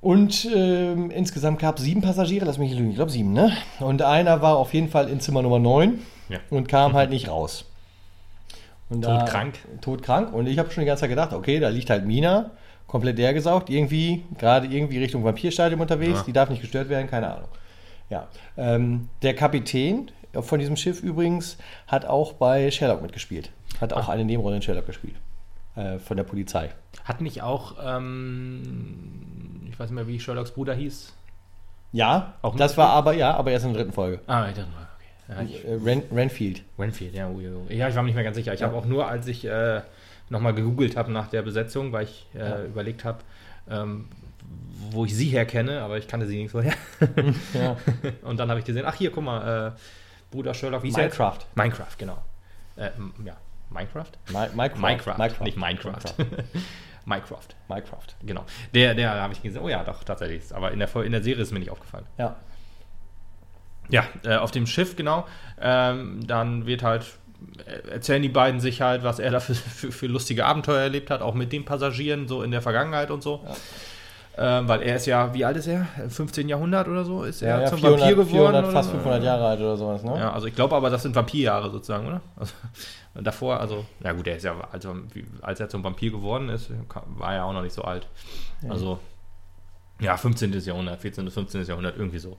[0.02, 3.52] Und ähm, insgesamt gab es sieben Passagiere, lass mich nicht lügen, ich glaube sieben, ne?
[3.80, 6.00] Und einer war auf jeden Fall in Zimmer Nummer 9
[6.30, 6.40] Ja.
[6.52, 7.66] und kam halt nicht raus.
[8.90, 9.56] Und Todkrank.
[9.82, 10.32] Todkrank.
[10.34, 12.52] Und ich habe schon die ganze Zeit gedacht, okay, da liegt halt Mina,
[12.88, 16.24] komplett leergesaugt, irgendwie, gerade irgendwie Richtung Vampirstadium unterwegs, Ja.
[16.24, 17.50] die darf nicht gestört werden, keine Ahnung.
[18.10, 18.28] Ja.
[18.58, 21.58] Ähm, der Kapitän von diesem Schiff übrigens
[21.88, 23.50] hat auch bei Sherlock mitgespielt.
[23.82, 24.12] Hat auch Ah.
[24.12, 25.16] eine Nebenrolle in Sherlock gespielt.
[25.76, 26.70] Äh, von der Polizei.
[27.04, 31.14] Hat nicht auch, ähm, ich weiß nicht mehr, wie Sherlocks Bruder hieß.
[31.92, 34.20] Ja, Auch das war aber, ja, aber erst in der dritten Folge.
[34.28, 35.06] Ah, ich dachte mal, okay.
[35.30, 36.62] Ja, ich, Äh, Ren, Renfield.
[36.78, 37.76] Renfield, ja, ui, ui.
[37.76, 38.54] ja, ich war mir nicht mehr ganz sicher.
[38.54, 38.68] Ich Ja.
[38.68, 39.82] habe auch nur, als ich äh,
[40.30, 42.64] nochmal gegoogelt habe nach der Besetzung, weil ich äh, Ja.
[42.64, 43.20] überlegt habe,
[43.70, 44.08] ähm,
[44.92, 46.74] wo ich sie herkenne, aber ich kannte sie nicht so her.
[47.54, 47.78] Ja.
[48.24, 49.80] Und dann habe ich gesehen, ach hier, guck mal, äh,
[50.32, 51.18] Bruder Sherlock, wie ist er jetzt?
[51.20, 51.40] Minecraft.
[51.56, 52.18] Minecraft, genau.
[52.76, 52.90] Äh,
[53.24, 53.38] ja,
[53.70, 54.12] Minecraft?
[54.32, 54.80] Mi- Minecraft.
[55.18, 56.16] Minecraft, nicht Minecraft.
[57.06, 58.08] Minecraft, Minecraft.
[58.26, 58.44] genau.
[58.74, 59.62] Der, der habe ich gesehen.
[59.62, 60.54] Oh ja, doch, tatsächlich.
[60.54, 62.06] Aber in der, in der Serie ist mir nicht aufgefallen.
[62.18, 62.36] Ja.
[63.90, 65.26] Ja, äh, auf dem Schiff, genau.
[65.62, 67.06] Ähm, dann wird halt,
[67.90, 71.22] erzählen die beiden sich halt, was er da für, für, für lustige Abenteuer erlebt hat,
[71.22, 73.42] auch mit den Passagieren, so in der Vergangenheit und so.
[74.38, 75.88] Ähm, weil er ist ja, wie alt ist er?
[76.10, 76.50] 15.
[76.50, 77.24] Jahrhundert oder so?
[77.24, 78.30] Ist er Ja, ja, zum 400, Vampir geworden?
[78.30, 78.74] 400, oder?
[78.74, 80.20] fast 500 Jahre alt oder sowas, ne?
[80.20, 82.22] Ja, also ich glaube aber, das sind Vampirjahre sozusagen, oder?
[82.36, 82.54] Also,
[83.16, 84.94] davor, also, na gut, er ist ja, also,
[85.42, 86.70] als er zum Vampir geworden ist,
[87.18, 88.08] war er auch noch nicht so alt.
[88.68, 89.00] Also,
[90.02, 90.52] ja, 15.
[90.60, 91.32] Jahrhundert, 14.
[91.32, 91.64] 15.
[91.64, 92.38] Jahrhundert, irgendwie so.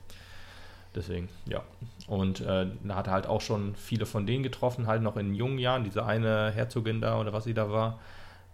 [0.97, 1.61] Deswegen, ja.
[2.07, 5.35] Und äh, da hat er halt auch schon viele von denen getroffen, halt noch in
[5.35, 7.99] jungen Jahren, diese eine Herzogin da oder was sie da war,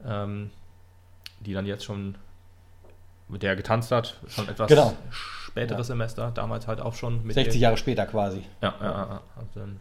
[0.05, 0.51] ähm,
[1.39, 2.15] die dann jetzt schon
[3.29, 4.93] mit der er getanzt hat, schon etwas Genau.
[5.09, 8.43] späteres Semester, damals halt auch schon mit 60 der, Jahre später quasi.
[8.61, 9.21] Ja, ja, ja.
[9.55, 9.79] Dann,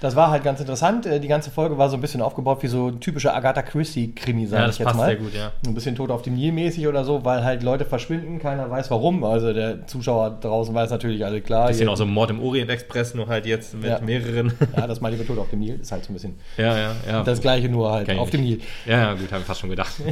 [0.00, 1.06] Das war halt ganz interessant.
[1.06, 4.42] Äh, Die ganze Folge war so ein bisschen aufgebaut wie so ein typischer Agatha Christie-Krimi,
[4.42, 5.06] ja, sage das ich jetzt passt mal.
[5.06, 5.52] sehr gut, ja.
[5.66, 8.90] Ein bisschen tot auf dem Nil mäßig oder so, weil halt Leute verschwinden, keiner weiß
[8.90, 9.24] warum.
[9.24, 11.68] Also der Zuschauer draußen weiß natürlich alle klar.
[11.68, 14.00] Bisschen auch so Mord im Orient Express, nur halt jetzt mit Ja.
[14.00, 14.52] mehreren.
[14.76, 16.92] ja, das ich mit tot auf dem Nil ist halt so ein bisschen ja, ja,
[17.08, 17.22] ja.
[17.22, 18.60] das gleiche, nur halt auf dem Nil.
[18.84, 19.94] ja, ja, gut, habe ich fast schon gedacht.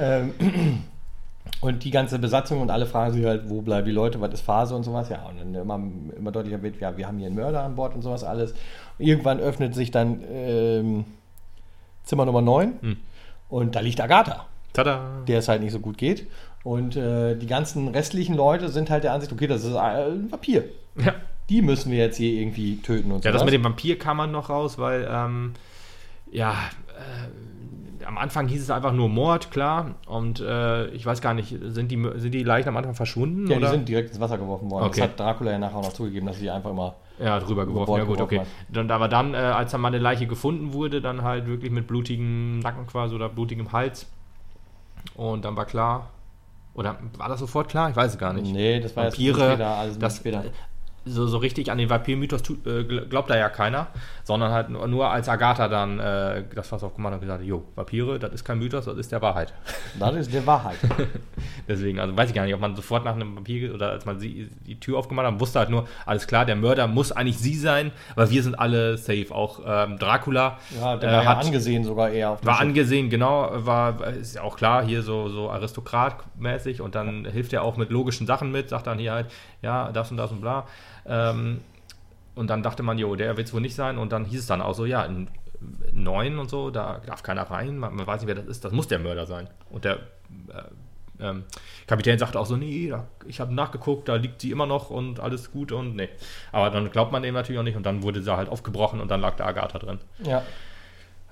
[0.00, 0.32] Ähm,
[1.60, 4.40] und die ganze Besatzung und alle fragen sich halt, wo bleiben die Leute, was ist
[4.42, 5.08] Phase und sowas.
[5.08, 5.80] Ja, und dann immer,
[6.16, 8.54] immer deutlicher wird, ja, wir haben hier einen Mörder an Bord und sowas alles.
[8.98, 11.04] Irgendwann öffnet sich dann ähm,
[12.04, 12.96] Zimmer Nummer 9 Hm.
[13.48, 15.00] und da liegt Agatha, Tada!
[15.26, 16.26] der es halt nicht so gut geht.
[16.64, 20.64] Und äh, die ganzen restlichen Leute sind halt der Ansicht, okay, das ist ein Vampir.
[20.96, 21.14] Ja.
[21.48, 23.52] Die müssen wir jetzt hier irgendwie töten und Ja, das sowas.
[23.52, 25.54] mit dem Vampir kam man noch raus, weil, ähm,
[26.30, 27.57] ja, äh,
[28.08, 29.96] am Anfang hieß es einfach nur Mord, klar.
[30.06, 33.46] Und äh, ich weiß gar nicht, sind die, sind die Leichen am Anfang verschwunden?
[33.46, 33.66] Ja, oder?
[33.66, 34.86] die sind direkt ins Wasser geworfen worden.
[34.86, 35.00] Okay.
[35.00, 36.94] Das hat Dracula ja nachher auch noch zugegeben, dass sie einfach immer.
[37.18, 37.96] Ja, drüber geworfen.
[37.96, 38.40] Ja, gut, okay.
[38.70, 41.86] Dann, aber dann, äh, als dann mal eine Leiche gefunden wurde, dann halt wirklich mit
[41.86, 44.06] blutigem Nacken quasi oder blutigem Hals.
[45.14, 46.08] Und dann war klar.
[46.72, 47.90] Oder war das sofort klar?
[47.90, 48.50] Ich weiß es gar nicht.
[48.50, 50.44] Nee, das war erst Vampire, später, alles das, später.
[51.08, 52.52] So, so richtig an den Vampir-Mythos äh,
[52.82, 53.88] gl- glaubt da ja keiner,
[54.24, 57.46] sondern halt nur, nur als Agatha dann äh, das Fass aufgemacht hat und gesagt hat,
[57.48, 59.52] jo, Vampire, das ist kein Mythos, das ist der Wahrheit.
[59.98, 60.76] Das ist die Wahrheit.
[61.68, 64.18] Deswegen, also weiß ich gar nicht, ob man sofort nach einem Vampir oder als man
[64.18, 67.54] sie, die Tür aufgemacht hat, wusste halt nur, alles klar, der Mörder muss eigentlich sie
[67.56, 69.26] sein, weil wir sind alle safe.
[69.30, 72.60] Auch ähm, Dracula Ja, der äh, war ja hat, angesehen sogar eher war Schiff.
[72.62, 77.62] angesehen, genau, war, ist ja auch klar, hier so, so aristokratmäßig und dann hilft er
[77.62, 79.26] auch mit logischen Sachen mit, sagt dann hier halt,
[79.62, 80.66] ja, das und das und bla.
[81.06, 81.60] Ähm,
[82.34, 84.46] und dann dachte man, jo, der wird es wohl nicht sein und dann hieß es
[84.46, 85.28] dann auch so, ja, in
[85.92, 88.72] neun und so, da darf keiner rein, man, man weiß nicht, wer das ist, das
[88.72, 89.48] muss der Mörder sein.
[89.70, 90.00] Und der äh,
[91.20, 91.42] ähm,
[91.88, 95.18] Kapitän sagte auch so, nee, da, ich habe nachgeguckt, da liegt sie immer noch und
[95.18, 96.08] alles gut und nee.
[96.52, 99.10] Aber dann glaubt man dem natürlich auch nicht und dann wurde sie halt aufgebrochen und
[99.10, 99.98] dann lag da Agatha drin.
[100.22, 100.44] Ja,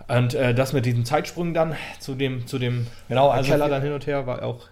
[0.08, 3.28] Und äh, das mit diesem Zeitsprung dann zu dem, zu dem genau.
[3.28, 4.62] Also Keller dann hin und her war auch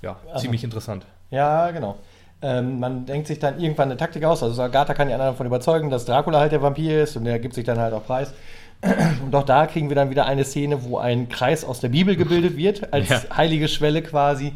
[0.00, 1.04] ja, Also- ziemlich interessant.
[1.30, 1.98] Ja, genau.
[2.44, 4.42] Ähm, man denkt sich dann irgendwann eine Taktik aus.
[4.42, 7.38] Also Agatha kann die anderen davon überzeugen, dass Dracula halt der Vampir ist und der
[7.38, 8.34] gibt sich dann halt auch preis.
[9.24, 12.16] Und auch da kriegen wir dann wieder eine Szene, wo ein Kreis aus der Bibel
[12.16, 13.22] gebildet wird, als Ja.
[13.34, 14.52] heilige Schwelle quasi,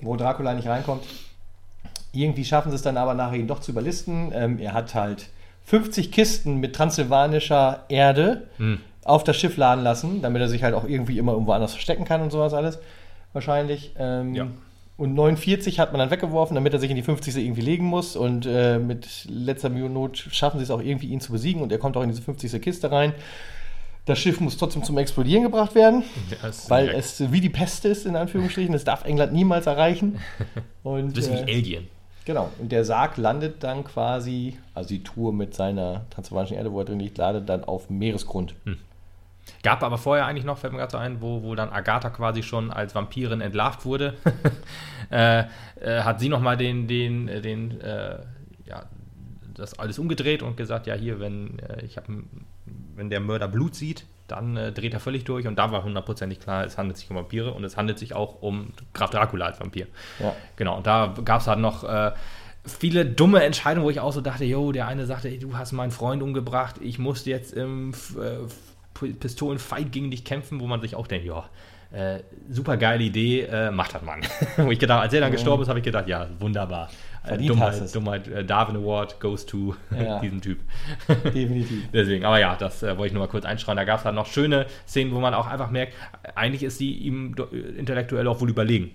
[0.00, 1.04] wo Dracula nicht reinkommt.
[2.12, 4.32] Irgendwie schaffen sie es dann aber nachher ihn doch zu überlisten.
[4.34, 5.28] Ähm, er hat halt
[5.66, 8.80] 50 Kisten mit transsilvanischer Erde Hm.
[9.04, 12.04] auf das Schiff laden lassen, damit er sich halt auch irgendwie immer irgendwo anders verstecken
[12.04, 12.80] kann und sowas alles.
[13.32, 13.94] Wahrscheinlich.
[13.98, 14.46] Ähm, Ja.
[15.00, 17.34] Und 49 hat man dann weggeworfen, damit er sich in die 50.
[17.36, 18.16] irgendwie legen muss.
[18.16, 21.62] Und äh, mit letzter Not schaffen sie es auch irgendwie, ihn zu besiegen.
[21.62, 22.60] Und er kommt auch in diese 50.
[22.60, 23.14] Kiste rein.
[24.04, 26.02] Das Schiff muss trotzdem zum Explodieren gebracht werden,
[26.42, 28.72] es weil direkt- es wie die Pest ist, in Anführungsstrichen.
[28.72, 30.18] Das darf England niemals erreichen.
[30.82, 31.88] Und, das ist äh, wie Alien.
[32.26, 36.78] Genau, und der Sarg landet dann quasi, also die Tour mit seiner transsilvanischen Erde, wo
[36.80, 38.54] er drin liegt, landet dann auf Meeresgrund.
[39.62, 42.42] Gab aber vorher eigentlich noch, fällt mir gerade so ein, wo, wo dann Agatha quasi
[42.42, 44.16] schon als Vampirin entlarvt wurde.
[45.10, 45.44] äh,
[45.80, 48.20] äh, hat sie nochmal den, den, äh, den, äh,
[48.64, 48.84] ja,
[49.54, 52.04] das alles umgedreht und gesagt, ja hier, wenn äh, ich hab,
[52.94, 56.40] wenn der Mörder Blut sieht, dann äh, dreht er völlig durch und da war hundertprozentig
[56.40, 59.60] klar, es handelt sich um Vampire und es handelt sich auch um Graf Dracula als
[59.60, 59.88] Vampir.
[60.20, 60.34] Ja.
[60.56, 61.84] Genau, und da gab es halt noch
[62.64, 65.72] viele dumme Entscheidungen, wo ich auch so dachte, jo, der eine sagte, ey, du hast
[65.72, 67.92] meinen Freund umgebracht, ich musste jetzt im
[69.02, 71.44] Äh, Pistolenfight gegen dich kämpfen, wo man sich auch denkt, ja,
[71.92, 74.20] äh, super geile Idee, äh, macht das Mann.
[74.56, 76.88] wo ich gedacht, als er dann gestorben ist, habe ich gedacht, ja, wunderbar.
[77.26, 77.94] Äh, Dummheit.
[77.94, 80.20] Dummheit, äh, Darwin Award goes to Ja.
[80.20, 80.60] diesen Typ.
[81.24, 81.88] Definitiv.
[81.92, 83.76] Deswegen, aber ja, das äh, wollte ich nur mal kurz einschreien.
[83.76, 85.92] Da gab es dann noch schöne Szenen, wo man auch einfach merkt,
[86.34, 88.92] eigentlich ist sie ihm do- intellektuell auch wohl überlegen.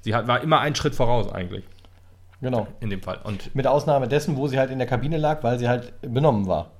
[0.00, 1.64] Sie hat, war immer einen Schritt voraus eigentlich,
[2.40, 2.66] Genau.
[2.80, 3.20] in dem Fall.
[3.22, 6.46] Und Mit Ausnahme dessen, wo sie halt in der Kabine lag, weil sie halt benommen
[6.48, 6.72] war.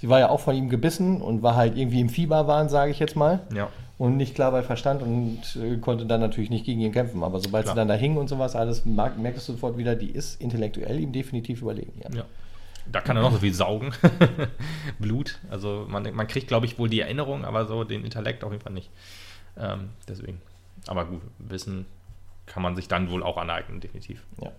[0.00, 2.98] Sie war ja auch von ihm gebissen und war halt irgendwie im Fieberwahn, sage ich
[2.98, 3.40] jetzt mal.
[3.54, 3.68] ja,
[3.98, 7.24] Und nicht klar bei Verstand und äh, konnte dann natürlich nicht gegen ihn kämpfen.
[7.24, 7.74] Aber sobald Klar.
[7.74, 11.00] sie dann da hing und sowas alles, mag, merkst du sofort wieder, die ist intellektuell
[11.00, 11.92] ihm definitiv überlegen.
[12.02, 12.18] Ja.
[12.18, 12.24] ja.
[12.90, 13.92] Da kann er noch so viel saugen.
[14.98, 15.38] Blut.
[15.50, 18.62] Also man, man kriegt, glaube ich, wohl die Erinnerung, aber so den Intellekt auf jeden
[18.62, 18.90] Fall nicht.
[19.58, 20.40] Ähm, deswegen.
[20.86, 21.86] Aber gut, Wissen
[22.46, 24.22] kann man sich dann wohl auch aneignen, definitiv.
[24.40, 24.52] Ja.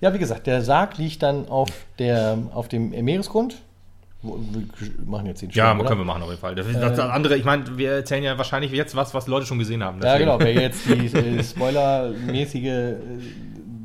[0.00, 3.56] ja, wie gesagt, der Sarg liegt dann auf, der, auf dem Meeresgrund.
[4.20, 4.32] Wir
[5.06, 5.88] machen jetzt den Ja, Schirm, oder?
[5.88, 6.54] können wir machen auf jeden Fall.
[6.54, 9.58] Das, das, das andere, ich meine, wir erzählen ja wahrscheinlich jetzt was, was Leute schon
[9.60, 10.00] gesehen haben.
[10.02, 10.40] Ja, deswegen- genau.
[10.40, 12.94] Wer jetzt die äh, spoilermäßige äh,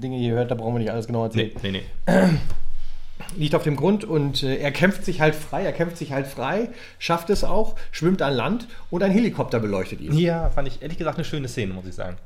[0.01, 1.51] Dinge hier hört, da brauchen wir nicht alles genau erzählen.
[1.61, 2.13] Nee, nee, nee.
[3.37, 6.27] liegt auf dem Grund und äh, er kämpft sich halt frei, er kämpft sich halt
[6.27, 6.69] frei,
[6.99, 10.17] schafft es auch, schwimmt an Land und ein Helikopter beleuchtet ihn.
[10.17, 12.17] Ja, fand ich ehrlich gesagt eine schöne Szene, muss ich sagen.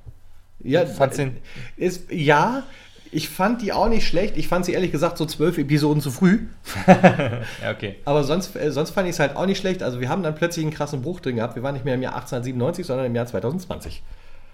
[0.59, 1.37] Ja, Fand's den-
[1.75, 2.63] ist, ja,
[3.11, 4.37] ich fand die auch nicht schlecht.
[4.37, 6.39] Ich fand sie ehrlich gesagt so zwölf Episoden zu früh.
[6.87, 7.95] Ja, okay.
[8.05, 9.83] Aber sonst, äh, sonst fand ich es halt auch nicht schlecht.
[9.83, 11.55] Also wir haben dann plötzlich einen krassen Bruch drin gehabt.
[11.55, 14.01] Wir waren nicht mehr im Jahr 1897, sondern im Jahr 2020.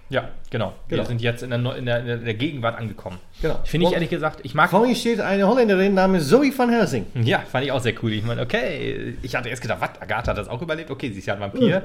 [0.09, 0.73] Ja, genau.
[0.87, 1.07] Wir Genau.
[1.07, 3.17] sind jetzt in der, in der, in der Gegenwart angekommen.
[3.41, 3.59] Genau.
[3.63, 4.69] Finde ich ehrlich gesagt, ich mag.
[4.69, 7.05] Vor mir steht eine Holländerin namens Zoe van Helsing.
[7.23, 8.11] Ja, fand ich auch sehr cool.
[8.13, 10.91] Ich meine, okay, ich hatte erst gedacht, was, Agatha hat das auch überlebt?
[10.91, 11.83] Okay, sie ist ja ein Vampir.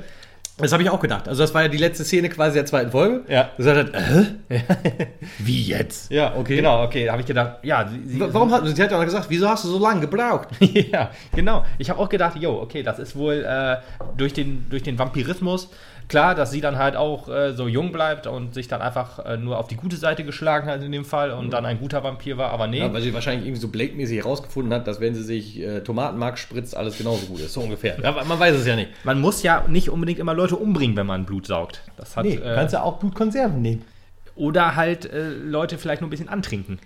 [0.59, 1.29] Das habe ich auch gedacht.
[1.29, 3.23] Also das war ja die letzte Szene quasi der zweiten Folge.
[3.29, 3.51] Ja.
[3.57, 5.07] Das hat, äh?
[5.39, 6.11] Wie jetzt?
[6.11, 6.57] Ja, okay.
[6.57, 9.49] Genau, okay, habe ich gedacht, ja, sie, Warum hat, sie hat ja auch gesagt, wieso
[9.49, 10.49] hast du so lange gebraucht?
[10.61, 11.65] ja, genau.
[11.79, 13.77] Ich habe auch gedacht, jo, okay, das ist wohl äh,
[14.17, 15.69] durch, den, durch den Vampirismus
[16.09, 19.37] Klar, dass sie dann halt auch äh, so jung bleibt und sich dann einfach äh,
[19.37, 22.39] nur auf die gute Seite geschlagen hat in dem Fall und dann ein guter Vampir
[22.39, 22.79] war, aber nee.
[22.79, 26.39] Ja, weil sie wahrscheinlich irgendwie so Blake-mäßig herausgefunden hat, dass wenn sie sich äh, Tomatenmark
[26.39, 27.53] spritzt, alles genauso gut ist.
[27.53, 27.97] So ungefähr.
[28.03, 28.91] Ja, man weiß es ja nicht.
[29.05, 31.83] Man muss ja nicht unbedingt immer Leute umbringen, wenn man Blut saugt.
[31.99, 33.85] Das hat, Nee, du äh, kannst ja auch Blutkonserven nehmen.
[34.35, 36.79] oder halt äh, Leute vielleicht nur ein bisschen antrinken.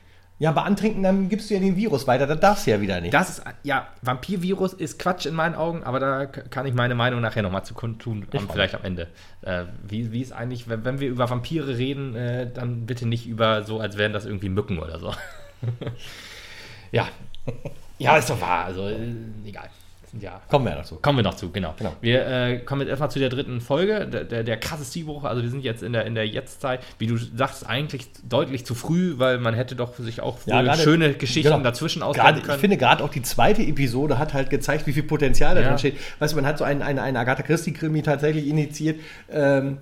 [0.43, 2.27] Ja, aber antrinken, dann gibst du ja den Virus weiter.
[2.27, 3.15] Das darfst du ja wieder nicht.
[3.15, 7.21] Das ist, ja, Vampirvirus ist Quatsch in meinen Augen, aber da kann ich meine Meinung
[7.21, 8.53] nachher nochmal zu kundtun, am, auch.
[8.53, 9.07] vielleicht am Ende.
[9.43, 13.29] Äh, wie, wie ist eigentlich, wenn, wenn wir über Vampire reden, äh, dann bitte nicht
[13.29, 15.15] über so, als wären das irgendwie Mücken oder so.
[16.91, 17.07] ja.
[18.01, 19.15] Ja, ist doch wahr, also äh,
[19.47, 19.71] egal.
[20.21, 20.97] Ja Kommen wir ja dazu.
[20.97, 21.75] Kommen wir noch zu, genau.
[21.79, 21.95] Genau.
[22.03, 25.25] Wir äh, kommen jetzt erstmal zu der dritten Folge, der, der, der krasse Stilbruch.
[25.25, 28.75] Also wir sind jetzt in der, in der Jetztzeit, wie du sagst, eigentlich deutlich zu
[28.75, 31.63] früh, weil man hätte doch sich auch Ja, wohl gerade- schöne Geschichten genau.
[31.65, 32.55] dazwischen ausdenken können.
[32.57, 35.69] ich finde gerade auch die zweite Episode hat halt gezeigt, wie viel Potenzial da Ja.
[35.69, 35.97] drin steht.
[36.19, 39.01] Weißt du, man hat so einen, einen, einen Agatha Christie-Krimi tatsächlich initiiert.
[39.31, 39.79] Ähm,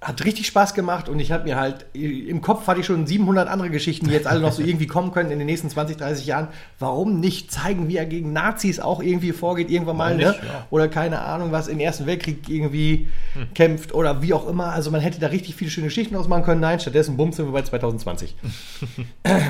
[0.00, 3.48] hat richtig Spaß gemacht und ich habe mir halt, im Kopf hatte ich schon 700
[3.48, 6.24] andere Geschichten, die jetzt alle noch so irgendwie kommen können in den nächsten 20, 30
[6.24, 6.48] Jahren.
[6.78, 10.28] Warum nicht zeigen, wie er gegen Nazis auch irgendwie vorgeht, irgendwann mal, ne?
[10.28, 10.66] nicht, ja.
[10.70, 13.08] Oder keine Ahnung, was im Ersten Weltkrieg irgendwie
[13.54, 14.66] kämpft oder wie auch immer.
[14.66, 16.60] Also man hätte da richtig viele schöne Geschichten ausmachen können.
[16.60, 18.36] Nein, stattdessen bumm sind wir bei 2020.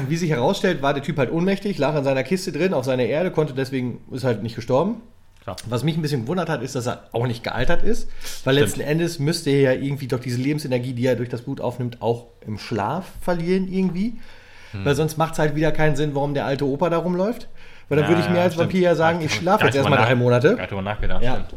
[0.09, 3.05] Wie sich herausstellt, war der Typ halt ohnmächtig, lag in seiner Kiste drin, auf seiner
[3.05, 5.03] Erde, konnte deswegen, ist halt nicht gestorben.
[5.43, 5.57] Klar.
[5.67, 8.09] Was mich ein bisschen gewundert hat, ist, dass er auch nicht gealtert ist,
[8.45, 8.59] weil Stimmt.
[8.69, 12.03] letzten Endes müsste er ja irgendwie doch diese Lebensenergie, die er durch das Blut aufnimmt,
[12.03, 14.15] auch im Schlaf verlieren irgendwie.
[14.73, 14.85] Hm.
[14.85, 17.49] Weil sonst macht es halt wieder keinen Sinn, warum der alte Opa da rumläuft.
[17.89, 18.59] Weil dann Ja, würde ich mir als.
[18.59, 20.51] Vampir ja sagen, ich schlafe jetzt erstmal drei Monate.
[20.51, 21.35] Gar nicht drüber nachgedacht, Ja.
[21.47, 21.55] stimmt.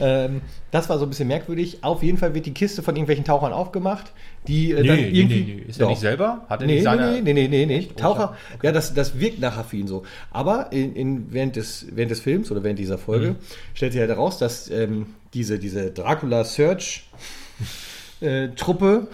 [0.00, 1.78] Ähm, das war so ein bisschen merkwürdig.
[1.82, 4.12] Auf jeden Fall wird die Kiste von irgendwelchen Tauchern aufgemacht,
[4.46, 5.40] die äh, Nee, dann irgendwie.
[5.44, 5.62] nee, nee.
[5.68, 5.90] Ist er Doch.
[5.90, 6.44] nicht selber?
[6.48, 7.12] Hat er Nee, nicht seine...
[7.20, 7.88] nee, nee, nee, nee, nee.
[7.96, 10.04] Taucher, ja, das, das wirkt nachher für ihn so.
[10.30, 13.36] Aber in, in, während, des, während des Films oder während dieser Folge Mhm.
[13.74, 17.08] stellt sich halt heraus, dass ähm, diese, diese Dracula Search
[18.20, 19.08] äh, Truppe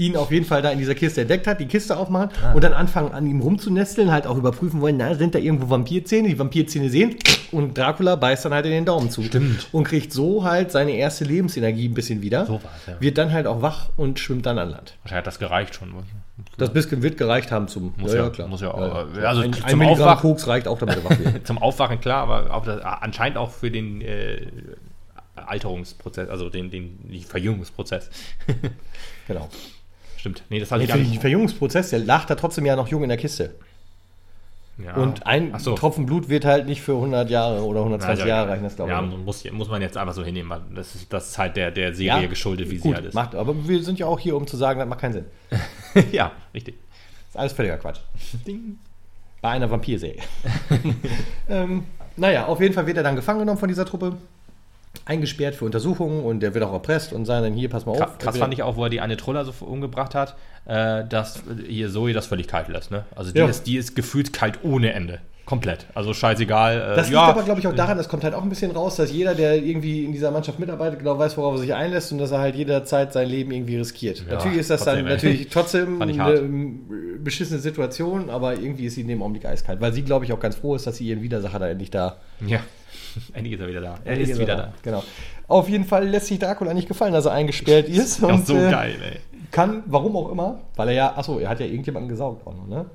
[0.00, 2.52] ihn auf jeden Fall da in dieser Kiste entdeckt hat, die Kiste aufmachen Ah.
[2.54, 6.28] und dann anfangen an ihm rumzunesteln, halt auch überprüfen wollen, na, sind da irgendwo Vampirzähne,
[6.28, 7.16] die Vampirzähne sehen
[7.52, 9.22] und Dracula beißt dann halt in den Daumen zu.
[9.22, 9.68] Stimmt.
[9.72, 12.46] Und kriegt so halt seine erste Lebensenergie ein bisschen wieder.
[12.46, 13.00] So war's, ja.
[13.00, 14.96] Wird dann halt auch wach und schwimmt dann an Land.
[15.02, 15.92] Wahrscheinlich hat das gereicht schon.
[16.56, 17.92] Das bisschen wird gereicht haben zum.
[17.98, 20.96] Muss ja- muss ja auch- also ein, zum ein Milligramm Aufwach- Koks reicht auch, damit
[20.96, 21.46] er wach wird.
[21.46, 24.46] Zum Aufwachen klar, aber auch das, anscheinend auch für den äh,
[25.36, 28.08] Alterungsprozess, also den, den nicht Verjüngungsprozess.
[29.26, 29.48] genau.
[30.20, 30.42] Stimmt.
[30.50, 31.18] Nee, das hatte Nee, ich gar nicht.
[31.18, 33.54] Verjüngungsprozess, der lag da trotzdem ja noch jung in der Kiste.
[34.76, 34.94] Ja.
[34.96, 35.74] Und ein so.
[35.74, 38.90] Tropfen Blut wird halt nicht für 100 Jahre oder 120 Ja, Jahre reichen, das glaube
[38.90, 38.96] ich.
[38.96, 40.50] Ja, muss, muss man jetzt einfach so hinnehmen.
[40.50, 43.14] weil Das ist, das ist halt der, der Serie geschuldet, wie sie gut, halt ist.
[43.14, 45.24] Macht, aber wir sind ja auch hier, um zu sagen, das macht keinen Sinn.
[46.12, 46.74] ja, richtig.
[46.76, 48.00] Das ist alles völliger Quatsch.
[49.40, 50.20] Bei einer Vampirserie.
[51.48, 51.84] ähm,
[52.16, 54.18] naja, auf jeden Fall wird er dann gefangen genommen von dieser Truppe,
[55.04, 58.18] eingesperrt für Untersuchungen und der wird auch erpresst und sagen dann hier, pass mal auf.
[58.18, 60.36] krass fand ich auch, wo er die eine Troller so umgebracht hat,
[60.66, 62.90] äh, dass hier Zoe das völlig kalt lässt.
[62.90, 63.04] Ne?
[63.14, 63.46] Also die, Ja.
[63.46, 65.20] ist, die ist gefühlt kalt ohne Ende.
[65.46, 65.86] Komplett.
[65.94, 66.76] Also scheißegal.
[66.76, 68.70] Äh, Das liegt ja, aber, glaube ich, auch daran, das kommt halt auch ein bisschen
[68.70, 72.12] raus, dass jeder, der irgendwie in dieser Mannschaft mitarbeitet, genau weiß, worauf er sich einlässt
[72.12, 74.18] und dass er halt jederzeit sein Leben irgendwie riskiert.
[74.28, 75.12] Ja, natürlich ist das dann trotzdem, ey.
[75.12, 80.02] natürlich trotzdem eine beschissene Situation, aber irgendwie ist sie in dem Augenblick eiskalt, weil sie,
[80.02, 82.60] glaube ich, auch ganz froh ist, dass sie ihren Widersacher da endlich da ja.
[83.32, 83.98] Endlich ist er wieder da.
[84.04, 84.72] Er ist wieder da.
[84.82, 85.02] Genau.
[85.48, 88.20] Auf jeden Fall lässt sich Dracula nicht gefallen, dass er eingesperrt ist.
[88.20, 89.20] Ja, und, so äh, geil, ey.
[89.50, 92.66] Kann, warum auch immer, weil er ja, achso, er hat ja irgendjemanden gesaugt auch noch,
[92.66, 92.86] ne?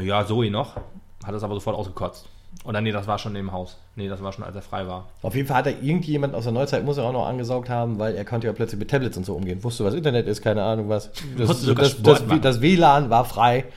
[0.00, 0.76] Ja, Zoe noch.
[1.24, 2.28] Hat es aber sofort ausgekotzt.
[2.64, 3.78] Oder nee, das war schon im Haus.
[3.96, 5.08] Nee, das war schon, als er frei war.
[5.22, 7.98] Auf jeden Fall hat er irgendjemand aus der Neuzeit, muss er auch noch angesaugt haben,
[7.98, 9.62] weil er konnte ja plötzlich mit Tablets und so umgehen.
[9.62, 11.10] Wusste, was Internet ist, keine Ahnung was.
[11.36, 13.64] Das, das, das, das WLAN war frei.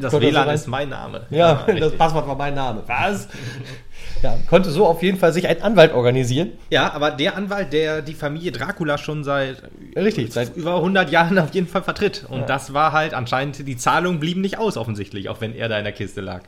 [0.00, 1.26] Das Konnte WLAN ist mein Name.
[1.30, 1.98] Ja, das richtig.
[1.98, 2.84] Passwort war mein Name.
[2.86, 3.26] Was?
[4.22, 6.52] Ja, konnte so auf jeden Fall sich einen Anwalt organisieren.
[6.70, 9.62] ja, aber der Anwalt, der die Familie Dracula schon seit
[9.96, 12.24] Richtig, seit über 100 Jahren auf jeden Fall vertritt.
[12.28, 12.46] Und Ja.
[12.46, 15.84] das war halt anscheinend, die Zahlungen blieben nicht aus offensichtlich, auch wenn er da in
[15.84, 16.42] der Kiste lag.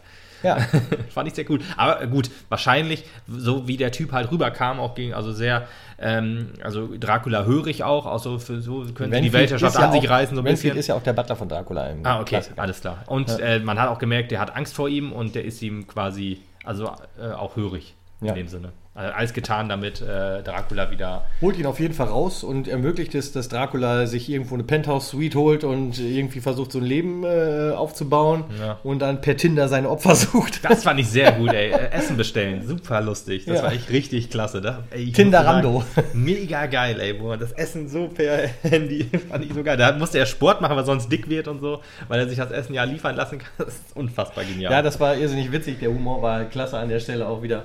[0.45, 0.59] ja,
[1.09, 1.61] Fand ich sehr cool.
[1.77, 5.67] Aber äh, gut, wahrscheinlich, so wie der Typ halt rüberkam, auch gegen, also sehr,
[5.99, 10.11] ähm, also Dracula hörig auch, also für so könnte die Weltherrschaft ja an sich auch-
[10.13, 10.79] reißen, so ein Renfield bisschen.
[10.81, 12.61] ist ja auch der Butler von Dracula Ah, okay, Klassiker.
[12.63, 13.03] alles klar.
[13.07, 13.39] Und Ja.
[13.39, 16.41] äh, man hat auch gemerkt, der hat Angst vor ihm und der ist ihm quasi,
[16.65, 18.29] also äh, auch hörig Ja.
[18.31, 18.73] in dem Sinne.
[18.97, 21.27] Also alles getan, damit äh, Dracula wieder.
[21.41, 25.35] Holt ihn auf jeden Fall raus und ermöglicht es, dass Dracula sich irgendwo eine Penthouse-Suite
[25.35, 28.79] holt und irgendwie versucht, so ein Leben äh, aufzubauen Ja.
[28.85, 30.65] und dann per Tinder seine Opfer sucht.
[30.65, 31.73] Das fand ich sehr gut, ey.
[31.73, 33.47] Äh, Essen bestellen, super lustig.
[33.47, 33.63] Das Ja.
[33.65, 34.61] war echt richtig klasse.
[34.61, 35.83] Da, ey, Tinderando.
[35.97, 37.21] sagen, Mega geil, ey.
[37.21, 39.77] Wo man das Essen so per Handy fand ich so geil.
[39.77, 42.39] Da musste er Sport machen, weil er sonst dick wird und so, weil er sich
[42.39, 43.49] das Essen ja liefern lassen kann.
[43.65, 44.71] Das ist unfassbar genial.
[44.73, 45.81] Ja, das war irrsinnig witzig.
[45.81, 47.65] Der Humor war klasse an der Stelle auch wieder.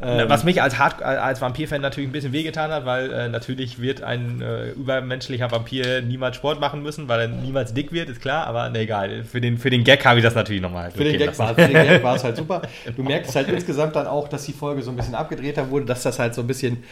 [0.00, 3.80] Ähm, Was mich als, Hard als Vampir-Fan natürlich ein bisschen wehgetan hat, weil äh, natürlich
[3.80, 8.20] wird ein äh, übermenschlicher Vampir niemals Sport machen müssen, weil er niemals dick wird, ist
[8.20, 9.24] klar, aber ne, egal.
[9.24, 10.92] Für den, für den Gag habe ich das natürlich nochmal.
[10.92, 12.62] Für, den Gag war, für den Gag war es halt super.
[12.94, 16.04] Du merkst halt insgesamt dann auch, dass die Folge so ein bisschen abgedrehter wurde, dass
[16.04, 16.84] das halt so ein bisschen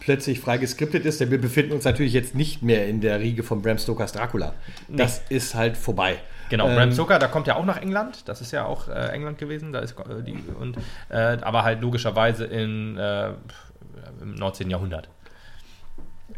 [0.00, 3.42] plötzlich frei geskriptet ist, denn wir befinden uns natürlich jetzt nicht mehr in der Riege
[3.42, 4.54] von Bram Stokers Dracula.
[4.88, 5.36] Das nee.
[5.36, 6.16] ist halt vorbei.
[6.48, 8.28] Genau, ähm, Bram Stoker, da kommt ja auch nach England.
[8.28, 9.72] Das ist ja auch äh, England gewesen.
[9.72, 10.76] Da ist äh, die, und,
[11.08, 13.32] äh, aber halt logischerweise in, äh,
[14.20, 14.70] im 19.
[14.70, 15.08] Jahrhundert.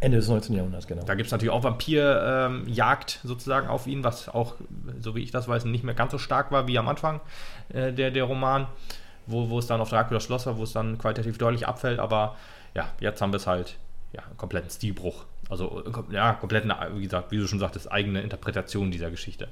[0.01, 0.55] Ende des 19.
[0.55, 1.03] Jahrhunderts, genau.
[1.03, 4.55] Da gibt es natürlich auch Vampirjagd ähm, sozusagen auf ihn, was auch,
[5.01, 7.21] so wie ich das weiß, nicht mehr ganz so stark war wie am Anfang
[7.71, 8.67] äh, der, der Roman,
[9.27, 11.99] wo, wo es dann auf Dracula Schloss war, wo es dann qualitativ deutlich abfällt.
[11.99, 12.37] Aber
[12.75, 13.77] ja, jetzt haben wir es halt,
[14.13, 15.25] ja, einen kompletten Stilbruch.
[15.49, 19.49] Also, ja, komplett, wie gesagt, wie du schon sagtest, eigene Interpretation dieser Geschichte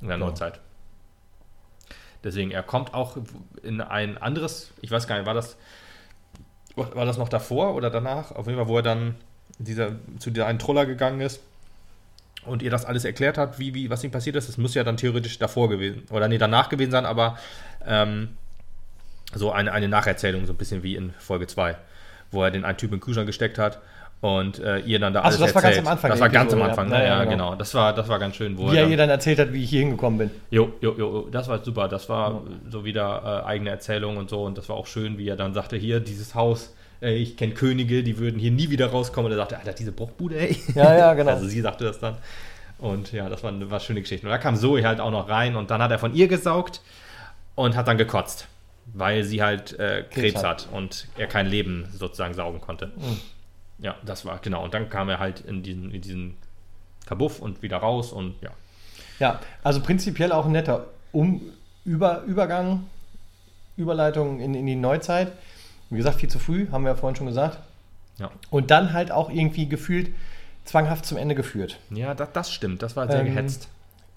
[0.00, 0.30] in der genau.
[0.30, 0.60] Neuzeit.
[2.24, 3.16] Deswegen, er kommt auch
[3.62, 5.56] in ein anderes, ich weiß gar nicht, war das,
[6.74, 8.32] war das noch davor oder danach?
[8.32, 9.14] Auf jeden Fall, wo er dann
[9.58, 11.40] dieser, zu dieser einen Troller gegangen ist
[12.44, 14.48] und ihr das alles erklärt hat, wie, wie, was ihm passiert ist.
[14.48, 17.38] Das muss ja dann theoretisch davor gewesen, oder nee, danach gewesen sein, aber
[17.86, 18.36] ähm,
[19.34, 21.76] so eine, eine Nacherzählung, so ein bisschen wie in Folge 2,
[22.30, 23.80] wo er den einen Typ in den Kühlschrank gesteckt hat
[24.20, 25.64] und äh, ihr dann da Achso, alles das erzählt.
[25.64, 26.10] war ganz am Anfang.
[26.10, 27.06] Das war ganz am Anfang, ja, ne?
[27.06, 27.54] ja, genau.
[27.54, 28.58] Das war, das war ganz schön.
[28.58, 30.30] Wo wie er ihr dann erzählt hat, wie ich hier hingekommen bin.
[30.50, 31.86] Jo, jo, jo, das war super.
[31.86, 32.40] Das war ja.
[32.68, 34.42] so wieder äh, eigene Erzählung und so.
[34.42, 37.54] Und das war auch schön, wie er dann sagte, hier, dieses Haus, äh, ich kenne
[37.54, 39.30] Könige, die würden hier nie wieder rauskommen.
[39.30, 40.56] Und er sagte, Alter, diese Bruchbude, ey.
[40.74, 41.30] Ja, ja, genau.
[41.30, 42.16] also sie sagte das dann.
[42.78, 44.26] Und ja, das war eine, war eine schöne Geschichte.
[44.26, 46.80] Und da kam Zoe halt auch noch rein und dann hat er von ihr gesaugt
[47.54, 48.48] und hat dann gekotzt.
[48.94, 50.44] Weil sie halt äh, Krebs, Krebs hat.
[50.44, 52.86] hat und er kein Leben sozusagen saugen konnte.
[52.96, 53.20] Mhm.
[53.78, 54.64] Ja, das war, genau.
[54.64, 56.36] Und dann kam er halt in diesen, in diesen
[57.06, 58.50] Kabuff und wieder raus und ja.
[59.18, 61.40] Ja, also prinzipiell auch ein netter um
[61.84, 62.86] Über Übergang,
[63.76, 65.32] Überleitung in, in die Neuzeit.
[65.90, 67.58] Wie gesagt, viel zu früh, haben wir ja vorhin schon gesagt.
[68.18, 68.30] Ja.
[68.50, 70.10] Und dann halt auch irgendwie gefühlt
[70.64, 71.78] zwanghaft zum Ende geführt.
[71.90, 72.82] Ja, das, das stimmt.
[72.82, 73.68] Das war sehr ähm, gehetzt.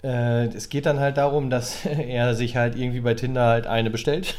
[0.02, 3.90] Äh, es geht dann halt darum, dass er sich halt irgendwie bei Tinder halt eine
[3.90, 4.34] bestellt,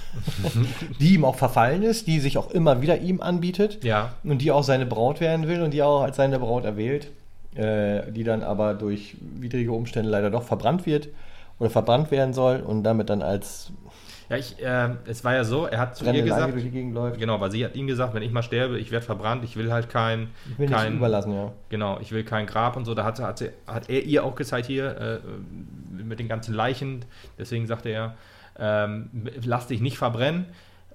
[0.99, 4.13] die ihm auch verfallen ist, die sich auch immer wieder ihm anbietet ja.
[4.23, 7.11] und die auch seine Braut werden will und die auch als seine Braut erwählt,
[7.55, 11.09] äh, die dann aber durch widrige Umstände leider doch verbrannt wird
[11.59, 13.71] oder verbrannt werden soll und damit dann als
[14.33, 16.53] ja, ich, äh, es war ja so, er hat zu ihr gesagt,
[17.19, 19.71] genau, weil sie hat ihm gesagt, wenn ich mal sterbe, ich werde verbrannt, ich will
[19.71, 21.51] halt kein, ich will kein überlassen, ja.
[21.69, 22.95] Genau, ich will kein Grab und so.
[22.95, 27.05] Da hat, hat, sie, hat er ihr auch gezeigt hier äh, mit den ganzen Leichen.
[27.37, 28.15] Deswegen sagte er,
[28.57, 29.09] ähm,
[29.43, 30.45] lass dich nicht verbrennen,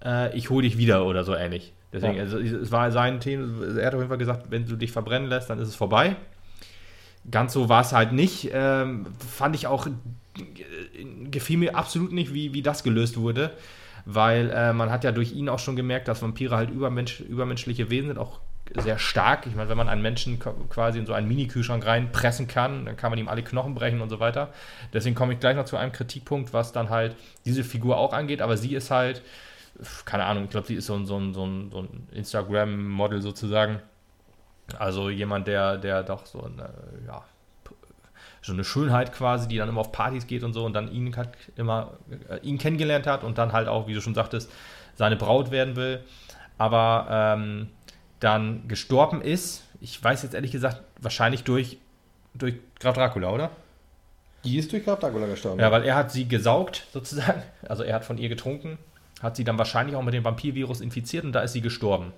[0.05, 1.73] äh, ich hole dich wieder oder so ähnlich.
[1.93, 2.23] Deswegen, ja.
[2.23, 3.79] also, es war sein Thema.
[3.79, 6.17] Er hat auf jeden Fall gesagt, wenn du dich verbrennen lässt, dann ist es vorbei.
[7.31, 8.51] Ganz so war es halt nicht.
[8.53, 9.87] Ähm, fand ich auch
[11.31, 13.53] gefiel mir absolut nicht, wie, wie das gelöst wurde,
[14.05, 17.91] weil äh, man hat ja durch ihn auch schon gemerkt, dass Vampire halt übermensch, übermenschliche
[17.91, 18.41] Wesen sind, auch
[18.77, 19.47] sehr stark.
[19.47, 23.11] Ich meine, wenn man einen Menschen quasi in so einen Mini-Kühlschrank reinpressen kann, dann kann
[23.11, 24.53] man ihm alle Knochen brechen und so weiter.
[24.93, 28.43] Deswegen komme ich gleich noch zu einem Kritikpunkt, was dann halt diese Figur auch angeht,
[28.43, 29.23] aber sie ist halt,
[30.05, 33.23] keine Ahnung, ich glaube, sie ist so ein, so ein, so ein, so ein Instagram-Model
[33.23, 33.81] sozusagen.
[34.79, 36.71] Also jemand, der, der doch so eine,
[37.07, 37.25] ja,
[38.49, 41.17] so eine Schönheit quasi, die dann immer auf Partys geht und so und dann ihn
[41.17, 41.93] halt immer
[42.29, 44.51] äh, ihn kennengelernt hat und dann halt auch, wie du schon sagtest,
[44.97, 46.01] seine Braut werden will,
[46.57, 47.69] aber ähm,
[48.19, 49.63] dann gestorben ist.
[49.81, 51.79] Ich weiß jetzt ehrlich gesagt, wahrscheinlich durch,
[52.35, 53.51] durch Graf Dracula, oder?
[54.45, 55.61] Die ist durch Graf Dracula gestorben.
[55.61, 57.43] Ja, weil er hat sie gesaugt, sozusagen.
[57.69, 58.79] Also er hat von ihr getrunken,
[59.23, 62.13] hat sie dann wahrscheinlich auch mit dem Vampirvirus infiziert und da ist sie gestorben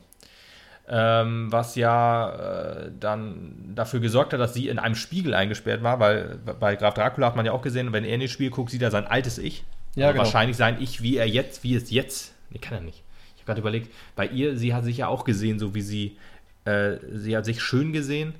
[0.93, 6.01] ähm, was ja äh, dann dafür gesorgt hat, dass sie in einem Spiegel eingesperrt war,
[6.01, 8.71] weil bei Graf Dracula hat man ja auch gesehen, wenn er in den Spiegel guckt,
[8.71, 9.65] sieht er sein altes Ich.
[9.95, 10.25] Ja, also genau.
[10.25, 12.35] Wahrscheinlich sein Ich, wie er jetzt, wie es jetzt.
[12.51, 13.03] Nee, kann er nicht.
[13.37, 16.17] Ich habe gerade überlegt, bei ihr, sie hat sich ja auch gesehen, so wie sie,
[16.65, 18.35] äh, sie hat sich schön gesehen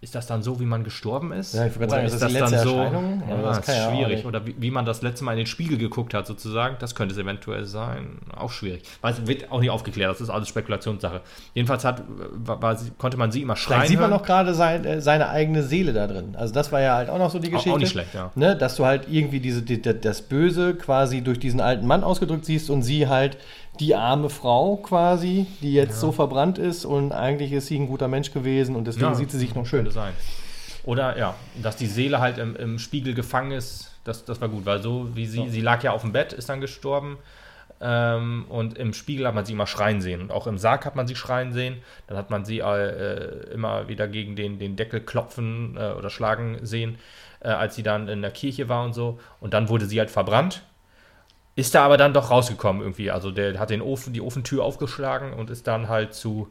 [0.00, 1.54] ist das dann so, wie man gestorben ist?
[1.54, 3.22] Ja, ich würde sagen, ist das, das die letzte dann so, Erscheinung?
[3.28, 4.26] Ja, das, das ist schwierig.
[4.26, 6.76] Oder wie, wie, man das letzte Mal in den Spiegel geguckt hat, sozusagen.
[6.78, 8.18] Das könnte es eventuell sein.
[8.36, 8.82] Auch schwierig.
[9.00, 10.10] Weil es wird auch nicht aufgeklärt.
[10.10, 11.22] Das ist alles Spekulationssache.
[11.54, 13.80] Jedenfalls hat, war, war, konnte man sie immer schreien.
[13.80, 16.36] Vielleicht sieht man auch gerade sein, äh, seine eigene Seele da drin.
[16.36, 17.70] Also das war ja halt auch noch so die Geschichte.
[17.70, 18.30] Auch, auch nicht schlecht, ja.
[18.34, 18.56] Ne?
[18.56, 22.70] Dass du halt irgendwie diese, die, das Böse quasi durch diesen alten Mann ausgedrückt siehst
[22.70, 23.38] und sie halt
[23.80, 26.00] die arme Frau quasi, die jetzt ja.
[26.00, 29.30] so verbrannt ist und eigentlich ist sie ein guter Mensch gewesen und deswegen ja, sieht
[29.30, 29.90] sie sich noch schön.
[29.90, 30.12] Sein.
[30.84, 34.64] Oder ja, dass die Seele halt im, im Spiegel gefangen ist, das, das war gut,
[34.66, 35.48] weil so wie sie, so.
[35.48, 37.18] sie lag ja auf dem Bett, ist dann gestorben.
[37.80, 40.22] Ähm, und im Spiegel hat man sie immer schreien sehen.
[40.22, 41.82] Und auch im Sarg hat man sie schreien sehen.
[42.06, 46.58] Dann hat man sie äh, immer wieder gegen den, den Deckel klopfen äh, oder schlagen
[46.62, 46.98] sehen,
[47.40, 49.18] äh, als sie dann in der Kirche war und so.
[49.40, 50.62] Und dann wurde sie halt verbrannt.
[51.56, 53.10] Ist da aber dann doch rausgekommen irgendwie.
[53.10, 56.48] Also der hat den Ofen, die Ofentür aufgeschlagen und ist dann halt zu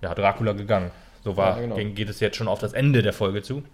[0.00, 0.90] ja, Dracula gegangen.
[1.24, 1.94] So war, Ja, genau.
[1.94, 3.64] geht es jetzt schon auf das Ende der Folge zu.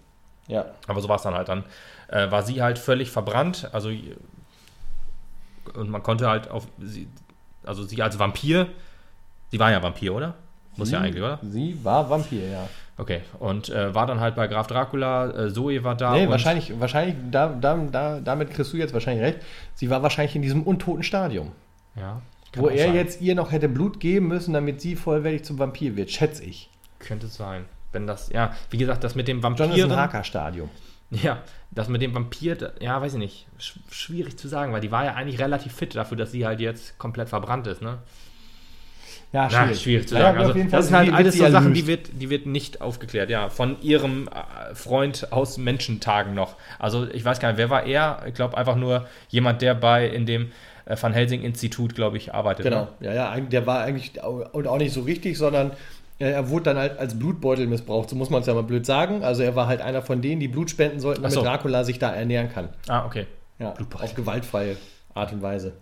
[0.47, 0.65] Ja.
[0.87, 1.49] Aber so war es dann halt.
[1.49, 1.65] Dann
[2.07, 3.69] äh, war sie halt völlig verbrannt.
[3.73, 3.91] Also
[5.75, 7.07] und man konnte halt auf sie,
[7.63, 8.67] also sie als Vampir,
[9.49, 10.33] sie war ja Vampir, oder?
[10.77, 11.39] Muss ja Sie- eigentlich, oder?
[11.43, 12.67] Sie war Vampir, ja.
[13.01, 13.21] Okay.
[13.39, 16.11] Und äh, war dann halt bei Graf Dracula, äh, Zoe war da.
[16.13, 19.39] nee, wahrscheinlich, wahrscheinlich da, da, da, damit kriegst du jetzt wahrscheinlich recht.
[19.73, 21.51] Sie war wahrscheinlich in diesem untoten Stadium,
[21.95, 22.21] Ja.
[22.55, 22.93] wo er sein.
[22.95, 26.69] jetzt ihr noch hätte Blut geben müssen, damit sie vollwertig zum Vampir wird, schätze ich.
[26.99, 27.65] Könnte sein.
[27.91, 29.95] Wenn das, ja, wie gesagt, das mit dem Jonathan Vampiren.
[29.95, 30.69] Harker Stadium.
[31.09, 31.39] Ja,
[31.71, 33.47] das mit dem Vampir, ja, weiß ich nicht.
[33.57, 36.59] Sch schwierig zu sagen, weil die war ja eigentlich relativ fit dafür, dass sie halt
[36.59, 37.97] jetzt komplett verbrannt ist, ne?
[39.33, 40.37] Ja, Ja, schwierig zu sagen.
[40.37, 41.77] Also, das sind halt alles so Sachen, erlöst.
[41.81, 43.49] die wird, die wird nicht aufgeklärt, ja.
[43.49, 46.55] Von ihrem äh, Freund aus Menschentagen noch.
[46.79, 48.23] Also, ich weiß gar nicht, wer war er?
[48.27, 50.51] Ich glaube einfach nur jemand, der bei in dem
[50.85, 52.65] äh, Van Helsing-Institut, glaube ich, arbeitet.
[52.65, 53.07] Genau, Ne?
[53.07, 54.21] ja, ja, der war eigentlich
[54.51, 55.71] und auch nicht so richtig, sondern
[56.19, 58.85] äh, er wurde dann halt als Blutbeutel missbraucht, so muss man es ja mal blöd
[58.85, 59.23] sagen.
[59.23, 61.41] Also er war halt einer von denen, die Blut spenden sollten, damit so.
[61.41, 62.67] Dracula sich da ernähren kann.
[62.89, 63.27] Ah, okay.
[63.59, 64.05] Ja, Blutbeutel.
[64.07, 64.75] auf gewaltfreie
[65.13, 65.73] Art und Weise.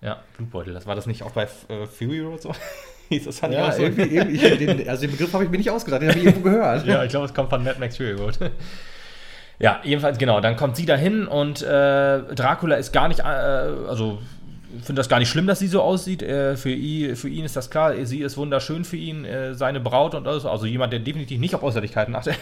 [0.00, 0.74] Ja, Blutbeutel.
[0.74, 2.52] Das war das nicht auch bei äh, Fury oder so?
[3.08, 3.82] Hieß das dann Ja, auch so?
[3.82, 6.50] irgendwie, irgendwie den, also den Begriff habe ich mir nicht ausgedacht, den habe ich irgendwo
[6.50, 6.86] gehört.
[6.86, 8.38] Ja, ich glaube, es kommt von Mad Max Fury Road.
[9.60, 10.40] Ja, jedenfalls, genau.
[10.40, 11.66] Dann kommt sie dahin und äh,
[12.34, 14.20] Dracula ist gar nicht, äh, also
[14.84, 16.22] finde das gar nicht schlimm, dass sie so aussieht.
[16.22, 19.80] Äh, für, ihn, für ihn ist das klar, sie ist wunderschön für ihn, äh, seine
[19.80, 20.46] Braut und alles.
[20.46, 22.36] Also jemand, der definitiv nicht auf Äußerlichkeiten achtet.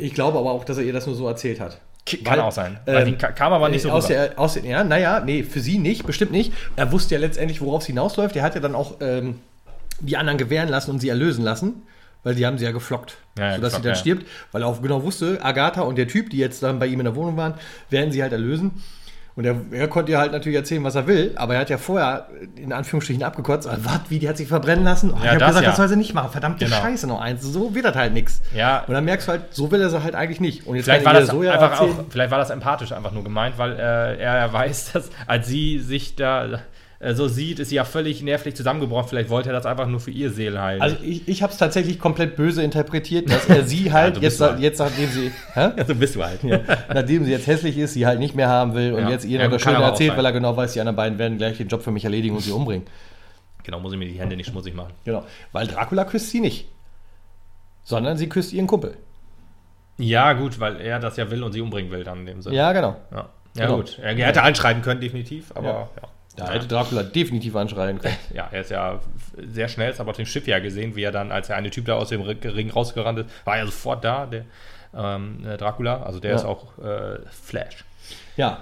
[0.00, 1.80] Ich glaube aber auch, dass er ihr das nur so erzählt hat.
[2.24, 2.78] Kann Weil, auch sein.
[2.86, 4.28] Weil ähm, kam aber nicht so aus rüber.
[4.28, 6.52] der, aus der, Ja, naja, nee, für sie nicht, bestimmt nicht.
[6.76, 8.36] Er wusste ja letztendlich, worauf es hinausläuft.
[8.36, 9.40] Er hat ja dann auch ähm,
[10.00, 11.82] die anderen gewähren lassen und sie erlösen lassen.
[12.24, 13.94] Weil die haben sie ja geflockt, Ja, ja, sodass sie dann ja.
[13.94, 14.26] stirbt.
[14.50, 17.04] Weil er auch genau wusste, Agatha und der Typ, die jetzt dann bei ihm in
[17.04, 17.54] der Wohnung waren,
[17.90, 18.82] werden sie halt erlösen.
[19.38, 21.78] Und er, er konnte ihr halt natürlich erzählen, was er will, aber er hat ja
[21.78, 22.26] vorher
[22.56, 23.68] in Anführungsstrichen abgekotzt.
[23.68, 25.12] Also, was, wie, die hat sich verbrennen lassen?
[25.12, 25.68] Oh, Ja, ich habe gesagt, ja.
[25.70, 26.32] das soll sie nicht machen.
[26.32, 26.76] Verdammte Genau.
[26.76, 27.42] Scheiße noch eins.
[27.44, 28.40] So wird das halt nichts.
[28.52, 28.82] Ja.
[28.88, 30.66] Und dann merkst du halt, so will er sie halt eigentlich nicht.
[30.66, 32.50] Und jetzt Vielleicht kann war, er das so ja einfach erzählen- auch, vielleicht war das
[32.50, 36.58] empathisch einfach nur gemeint, weil äh, er weiß, dass als sie sich da
[37.00, 39.08] so sieht, ist sie ja völlig nervlich zusammengebrochen.
[39.08, 40.80] Vielleicht wollte er das einfach nur für ihr Seelenheil.
[40.82, 44.38] Also ich, ich habe es tatsächlich komplett böse interpretiert, dass er sie halt du jetzt,
[44.40, 44.60] bist so.
[44.60, 45.70] jetzt nachdem sie, hä?
[45.76, 46.40] ja, so bist du halt.
[46.92, 49.10] nachdem sie jetzt hässlich ist, sie halt nicht mehr haben will und Ja.
[49.10, 51.38] jetzt ihr Ja, noch das Schöne erzählt, weil er genau weiß, die anderen beiden werden
[51.38, 52.86] gleich den Job für mich erledigen und sie umbringen.
[53.62, 54.92] Genau, muss ich mir die Hände nicht schmutzig machen.
[55.04, 55.24] Genau.
[55.52, 56.66] Weil Dracula küsst sie nicht.
[57.84, 58.96] Sondern sie küsst ihren Kumpel.
[59.98, 62.56] Ja, gut, weil er das ja will und sie umbringen will dann in dem Sinne.
[62.56, 62.96] Ja, genau.
[63.12, 63.28] ja.
[63.56, 63.76] Ja, Genau.
[63.78, 63.98] gut.
[64.00, 66.08] Er, er hätte anschreiben können, definitiv, aber Ja.
[66.38, 66.46] Ja.
[66.46, 68.16] Da hätte Dracula definitiv anschreien können.
[68.32, 69.00] Ja, er ist ja
[69.36, 71.70] sehr schnell, haben wir auf dem Schiff ja gesehen, wie er dann, als der eine
[71.70, 74.44] Typ da aus dem Ring rausgerannt ist, war er sofort da, der
[74.96, 76.02] ähm, äh, Dracula.
[76.02, 76.36] Also der Ja.
[76.36, 77.84] ist auch äh, Flash.
[78.36, 78.58] Ja.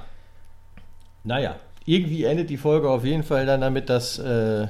[1.24, 1.56] Naja.
[1.84, 4.18] Irgendwie endet die Folge auf jeden Fall dann damit, dass.
[4.18, 4.66] Äh,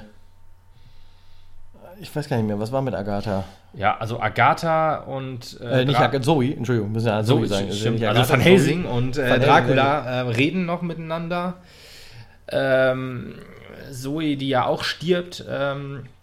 [1.99, 3.45] ich weiß gar nicht mehr, was war mit Agatha?
[3.73, 7.69] Ja, also Agatha und Äh, nicht Dra- Agatha, Zoe, Entschuldigung, müssen ja so Zoe sagen.
[7.69, 8.01] ist Ist ja stimmt.
[8.01, 8.51] nicht Also Agatha, Van Zoe.
[8.51, 11.55] Helsing und äh, Van Dracula äh, reden noch miteinander.
[12.49, 13.35] Ähm,
[13.91, 16.16] Zoe, die ja auch stirbt, ähm, äh,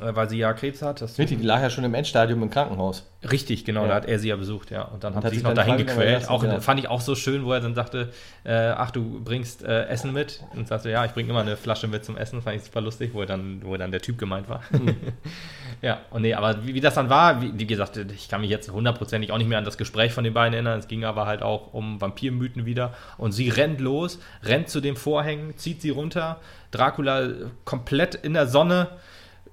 [0.00, 1.00] weil sie ja Krebs hat.
[1.00, 3.04] Das Richtig, die lag ja schon im Endstadium im Krankenhaus.
[3.30, 3.88] Richtig, genau, Ja.
[3.88, 4.82] da hat er sie ja besucht, ja.
[4.82, 6.28] Und dann Und hat hat sie sich noch dahin gequält.
[6.28, 6.60] Auch genau.
[6.60, 8.10] fand ich auch so schön, wo er dann sagte,
[8.44, 10.42] äh, ach, du bringst äh, Essen mit.
[10.54, 12.42] Und sagte, ja, ich bringe immer eine Flasche mit zum Essen.
[12.42, 14.60] Fand ich super lustig, wo dann, wo dann der Typ gemeint war.
[14.70, 14.96] Mhm.
[15.82, 18.50] ja, und nee, aber wie, wie das dann war, wie, wie gesagt, ich kann mich
[18.50, 20.78] jetzt hundertprozentig auch nicht mehr an das Gespräch von den beiden erinnern.
[20.78, 22.92] Es ging aber halt auch um Vampirmythen wieder.
[23.18, 26.40] Und sie rennt los, rennt zu den Vorhängen, zieht sie runter.
[26.72, 27.28] Dracula
[27.64, 28.88] komplett in der Sonne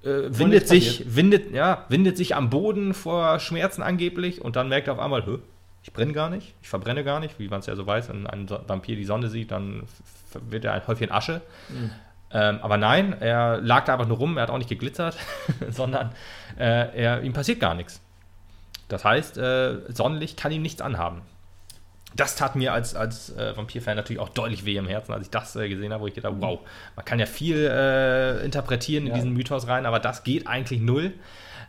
[0.04, 4.88] äh, windet sich, windet, ja, windet sich am Boden vor Schmerzen angeblich und dann merkt
[4.88, 5.38] er auf einmal, Hö,
[5.82, 8.26] ich brenne gar nicht, ich verbrenne gar nicht, wie man es ja so weiß, wenn
[8.26, 9.82] ein Vampir die Sonne sieht, dann
[10.48, 11.42] wird er ein Häufchen Asche.
[12.30, 15.16] Ähm, aber nein, er lag da einfach nur rum, er hat auch nicht geglitzert,
[15.70, 16.10] sondern
[16.58, 18.00] äh, er, ihm passiert gar nichts.
[18.88, 21.22] Das heißt, äh, Sonnenlicht kann ihm nichts anhaben.
[22.16, 25.30] Das tat mir als, als äh, Vampir-Fan natürlich auch deutlich weh im Herzen, als ich
[25.30, 26.60] das äh, gesehen habe, wo ich gedacht habe, wow,
[26.94, 29.14] man kann ja viel äh, interpretieren in Ja.
[29.16, 31.12] diesen Mythos rein, aber das geht eigentlich null.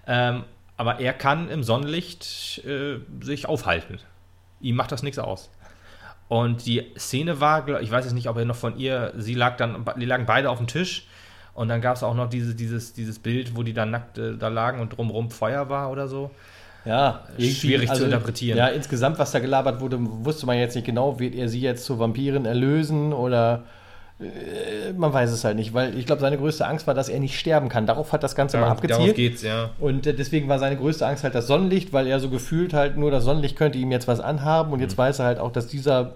[0.07, 0.43] Ähm,
[0.77, 3.99] aber er kann im Sonnenlicht äh, sich aufhalten.
[4.61, 5.49] Ihm macht das nichts aus.
[6.27, 9.57] Und die Szene war, ich weiß jetzt nicht, ob er noch von ihr, sie lag
[9.57, 11.07] dann, die lagen beide auf dem Tisch
[11.53, 14.35] und dann gab es auch noch diese, dieses, dieses Bild, wo die dann nackt äh,
[14.37, 16.31] da lagen und drumherum Feuer war oder so.
[16.85, 18.57] Ja, also, Schwierig zu interpretieren.
[18.57, 21.83] Ja, insgesamt, was da gelabert wurde, wusste man jetzt nicht genau, wird er sie jetzt
[21.85, 23.63] zur Vampirin erlösen oder
[24.19, 27.19] äh, man weiß es halt nicht, weil ich glaube, seine größte Angst war, dass er
[27.19, 27.85] nicht sterben kann.
[27.87, 29.15] Darauf hat das Ganze mal Darauf abgezielt.
[29.15, 29.71] geht's, ja.
[29.79, 32.97] Und äh, deswegen war seine größte Angst halt das Sonnenlicht, weil er so gefühlt halt
[32.97, 34.83] nur das Sonnenlicht könnte ihm jetzt was anhaben und Mhm.
[34.83, 36.13] jetzt weiß er halt auch, dass dieser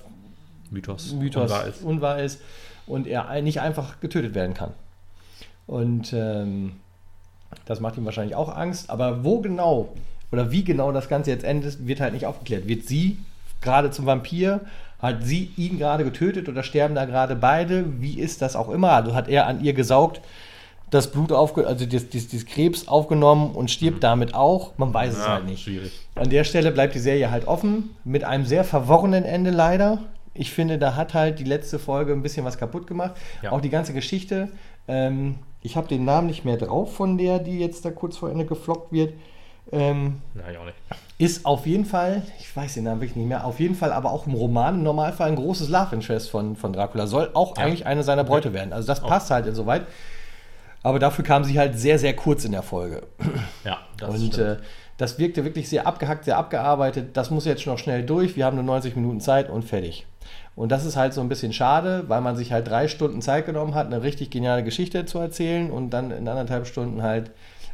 [0.71, 1.81] Mythos, Mythos unwahr ist.
[1.83, 2.41] unwahr ist
[2.85, 4.71] und er nicht einfach getötet werden kann.
[5.67, 6.73] Und ähm,
[7.65, 8.89] das macht ihm wahrscheinlich auch Angst.
[8.89, 9.89] Aber wo genau
[10.31, 12.67] oder wie genau das Ganze jetzt endet, wird halt nicht aufgeklärt.
[12.67, 13.17] Wird sie
[13.61, 14.61] gerade zum Vampir?
[14.99, 17.85] Hat sie ihn gerade getötet oder sterben da gerade beide?
[18.01, 18.91] Wie ist das auch immer?
[18.91, 20.19] Also hat er an ihr gesaugt,
[20.89, 24.77] das Blut aufge also das, das, das Krebs aufgenommen und stirbt damit auch?
[24.77, 25.63] Man weiß es halt nicht.
[25.63, 25.91] Schwierig.
[26.15, 29.99] An der Stelle bleibt die Serie halt offen, mit einem sehr verworrenen Ende leider.
[30.33, 33.13] Ich finde, da hat halt die letzte Folge ein bisschen was kaputt gemacht.
[33.41, 33.51] Ja.
[33.51, 34.49] Auch die ganze Geschichte.
[34.87, 38.29] Ähm, ich habe den Namen nicht mehr drauf von der, die jetzt da kurz vor
[38.29, 39.13] Ende geflockt wird.
[39.71, 40.77] Ähm, Nein, auch nicht.
[41.19, 44.11] ist auf jeden Fall, ich weiß den Namen wirklich nicht mehr, auf jeden Fall aber
[44.11, 47.05] auch im Roman im Normalfall ein großes Love Interest von, von Dracula.
[47.07, 47.63] Soll auch Ja.
[47.65, 48.73] eigentlich eine seiner Bräute werden.
[48.73, 49.83] Also das passt halt insoweit.
[50.81, 53.03] Aber dafür kam sie halt sehr, sehr kurz in der Folge.
[53.65, 54.37] Ja, das Und stimmt.
[54.37, 54.57] äh,
[54.97, 57.15] das wirkte wirklich sehr abgehackt, sehr abgearbeitet.
[57.17, 58.35] Das muss jetzt noch schnell durch.
[58.37, 60.05] Wir haben nur 90 Minuten Zeit und fertig.
[60.55, 63.45] Und das ist halt so ein bisschen schade, weil man sich halt drei Stunden Zeit
[63.45, 67.31] genommen hat, eine richtig geniale Geschichte zu erzählen und dann in anderthalb Stunden halt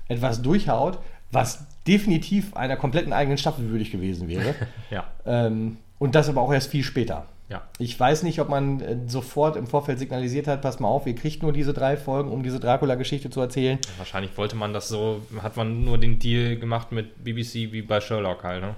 [0.08, 1.00] etwas durchhaut,
[1.32, 4.56] was definitiv einer kompletten eigenen Staffel würdig gewesen wäre.
[4.90, 7.26] ja, ähm, und das aber auch erst viel später.
[7.50, 7.64] ja.
[7.78, 11.16] Ich weiß nicht, ob man äh, sofort im Vorfeld signalisiert hat, pass mal auf, ihr
[11.16, 13.80] kriegt nur diese drei Folgen, um diese Dracula-Geschichte zu erzählen.
[13.98, 18.02] Wahrscheinlich wollte man das so, hat man nur den Deal gemacht mit BBC wie bei
[18.02, 18.76] Sherlock halt, ne?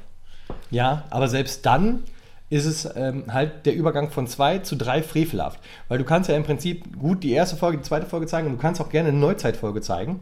[0.71, 2.03] Ja, aber selbst dann
[2.49, 5.59] ist es ähm, halt der Übergang von zwei zu drei frevelhaft.
[5.89, 8.53] Weil du kannst ja im Prinzip gut die erste Folge, die zweite Folge zeigen und
[8.53, 10.21] du kannst auch gerne eine Neuzeitfolge zeigen.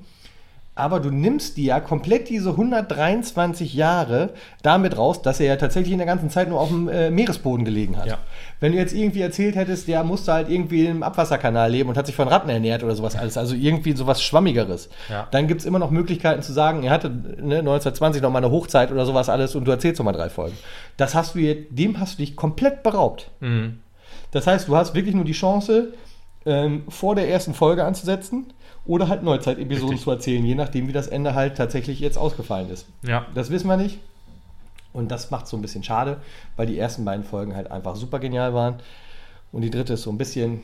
[0.78, 5.93] Aber du nimmst dir ja komplett diese 123 Jahre damit raus, dass er ja tatsächlich
[5.93, 8.07] in der ganzen Zeit nur auf dem äh, Meeresboden gelegen hat.
[8.07, 8.17] Ja.
[8.59, 12.05] Wenn du jetzt irgendwie erzählt hättest, der musste halt irgendwie im Abwasserkanal leben und hat
[12.07, 15.28] sich von Ratten ernährt oder sowas alles, also irgendwie sowas Schwammigeres, Ja.
[15.32, 18.51] dann gibt es immer noch Möglichkeiten zu sagen, er hatte ne, 1920 noch mal eine
[18.51, 20.57] Hochzeit oder sowas alles und du erzählst noch mal drei Folgen.
[20.97, 23.32] Das hast du jetzt, dem hast du dich komplett beraubt.
[23.39, 23.80] Mhm.
[24.32, 25.93] Das heißt, du hast wirklich nur die Chance,
[26.45, 28.47] ähm, vor der ersten Folge anzusetzen
[28.86, 30.03] oder halt Neuzeitepisoden Richtig.
[30.03, 32.88] zu erzählen, je nachdem, wie das Ende halt tatsächlich jetzt ausgefallen ist.
[33.01, 33.99] Ja, Das wissen wir nicht.
[34.93, 36.21] Und das macht so ein bisschen schade,
[36.55, 38.75] weil die ersten beiden Folgen halt einfach super genial waren.
[39.51, 40.61] Und die dritte ist so ein bisschen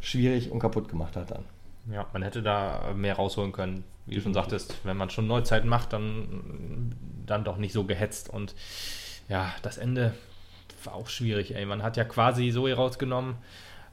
[0.00, 1.44] schwierig und kaputt gemacht hat dann.
[1.92, 3.84] ja, man hätte da mehr rausholen können.
[4.06, 6.94] Wie du schon sagtest, wenn man schon Neuzeit macht, dann,
[7.26, 8.28] dann doch nicht so gehetzt.
[8.28, 8.54] Und
[9.28, 10.14] ja, das Ende
[10.84, 11.64] war auch schwierig, ey.
[11.64, 13.36] Man hat ja quasi Zoe rausgenommen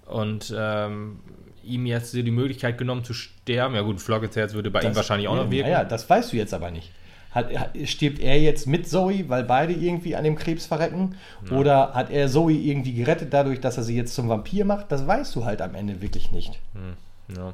[0.06, 1.20] und ähm,
[1.64, 3.76] ihm jetzt die Möglichkeit genommen zu sterben.
[3.76, 5.70] Ja gut, Flock jetzt würde bei ihm Das- wahrscheinlich auch noch wirken.
[5.70, 6.92] Naja, das weißt du jetzt aber nicht.
[7.32, 11.16] Hat, hat, stirbt er jetzt mit Zoe, weil beide irgendwie an dem Krebs verrecken?
[11.50, 14.92] Oder hat er Zoe irgendwie gerettet dadurch, dass er sie jetzt zum Vampir macht?
[14.92, 16.60] Das weißt du halt am Ende wirklich nicht.
[16.74, 17.54] Hm, ja.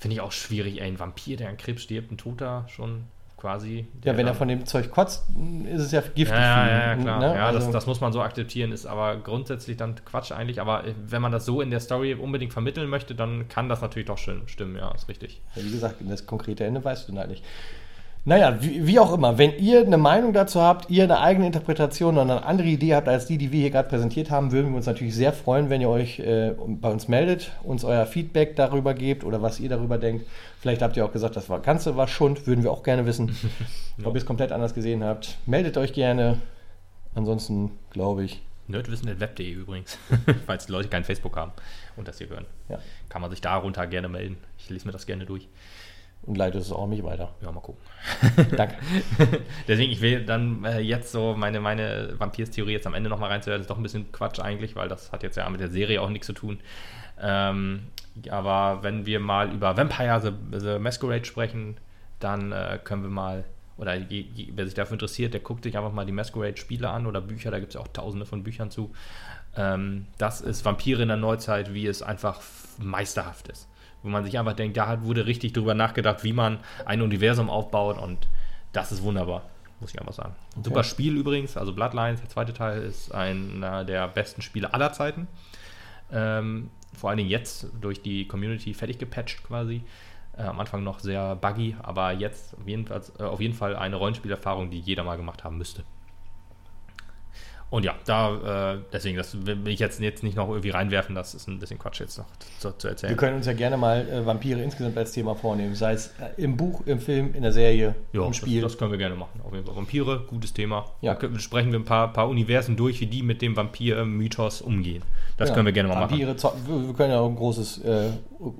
[0.00, 0.88] Finde ich auch schwierig, ey.
[0.88, 3.04] Ein Vampir, der an Krebs stirbt, ein Toter schon
[3.38, 3.86] quasi.
[4.04, 5.24] Ja, wenn er von dem Zeug kotzt,
[5.72, 7.20] ist es ja giftig Ja, ja, ja, klar.
[7.20, 7.26] ne?
[7.34, 10.60] Ja, das, Also- das muss man so akzeptieren, ist aber grundsätzlich dann Quatsch eigentlich.
[10.60, 14.08] Aber wenn man das so in der Story unbedingt vermitteln möchte, dann kann das natürlich
[14.08, 14.76] doch schön stimmen.
[14.76, 15.40] Ja, ist richtig.
[15.54, 17.44] Ja, wie gesagt, das konkrete Ende weißt du halt nicht.
[18.24, 22.14] Naja, wie, wie auch immer, wenn ihr eine Meinung dazu habt, ihr eine eigene Interpretation
[22.14, 24.76] oder eine andere Idee habt als die, die wir hier gerade präsentiert haben, würden wir
[24.76, 28.92] uns natürlich sehr freuen, wenn ihr euch äh, bei uns meldet, uns euer Feedback darüber
[28.92, 30.26] gebt oder was ihr darüber denkt.
[30.60, 33.34] Vielleicht habt ihr auch gesagt, das war, Ganze war Schund, würden wir auch gerne wissen.
[34.04, 36.38] Ob ihr es komplett anders gesehen habt, meldet euch gerne.
[37.14, 39.98] Ansonsten glaube ich, Nerdwissen.web.de übrigens,
[40.46, 41.52] falls die Leute kein Facebook haben
[41.96, 42.44] und das hier hören.
[42.68, 44.36] ja, Kann man sich darunter gerne melden.
[44.58, 45.48] Ich lese mir das gerne durch.
[46.28, 47.34] Und leitet es auch mich weiter.
[47.40, 47.82] Ja, mal gucken.
[48.56, 48.76] Danke.
[49.68, 53.58] Deswegen, ich will dann äh, jetzt so meine, meine Vampirstheorie jetzt am Ende nochmal reinzuhören.
[53.60, 56.02] Das ist doch ein bisschen Quatsch eigentlich, weil das hat jetzt ja mit der Serie
[56.02, 56.60] auch nichts zu tun.
[57.18, 57.84] Ähm,
[58.30, 61.78] aber wenn wir mal über Vampire the, the Masquerade sprechen,
[62.20, 63.44] dann äh, können wir mal,
[63.78, 67.06] oder je, je, wer sich dafür interessiert, der guckt sich einfach mal die Masquerade-Spiele an
[67.06, 68.92] oder Bücher, da gibt es ja auch tausende von Büchern zu.
[69.56, 72.42] Ähm, das ist Vampire in der Neuzeit, wie es einfach
[72.78, 73.66] meisterhaft ist.
[74.08, 77.50] Wo man sich einfach denkt, da hat- wurde richtig drüber nachgedacht, wie man ein Universum
[77.50, 78.26] aufbaut und
[78.72, 79.42] das ist wunderbar,
[79.80, 80.34] muss ich einfach sagen.
[80.56, 84.94] Ein Super Spiel übrigens, also Bloodlines, der zweite Teil, ist einer der besten Spiele aller
[84.94, 85.28] Zeiten.
[86.10, 89.82] Ähm, vor allen Dingen jetzt durch die Community fertig gepatcht quasi.
[90.38, 93.76] Äh, am Anfang noch sehr buggy, aber jetzt auf jeden, Fall, äh, auf jeden Fall
[93.76, 95.82] eine Rollenspielerfahrung, die jeder mal gemacht haben müsste.
[97.70, 101.34] Und ja, da, äh, deswegen, das will ich jetzt, jetzt nicht noch irgendwie reinwerfen, das
[101.34, 102.24] ist ein bisschen Quatsch jetzt noch
[102.58, 103.10] zu, zu erzählen.
[103.10, 106.42] Wir können uns ja gerne mal äh, Vampire insgesamt als Thema vornehmen, sei es äh,
[106.42, 108.62] im Buch, im Film, in der Serie, Ja, im Spiel.
[108.62, 109.40] Das, das können wir gerne machen.
[109.44, 109.76] Auf jeden Fall.
[109.76, 110.86] Vampire, gutes Thema.
[111.02, 111.14] Ja.
[111.14, 115.02] Können- sprechen wir ein paar, paar Universen durch, wie die mit dem Vampir-Mythos umgehen.
[115.36, 115.54] Das Ja.
[115.54, 116.12] können wir gerne mal machen.
[116.18, 116.36] Vampire,
[116.86, 118.10] wir können ja auch ein großes äh,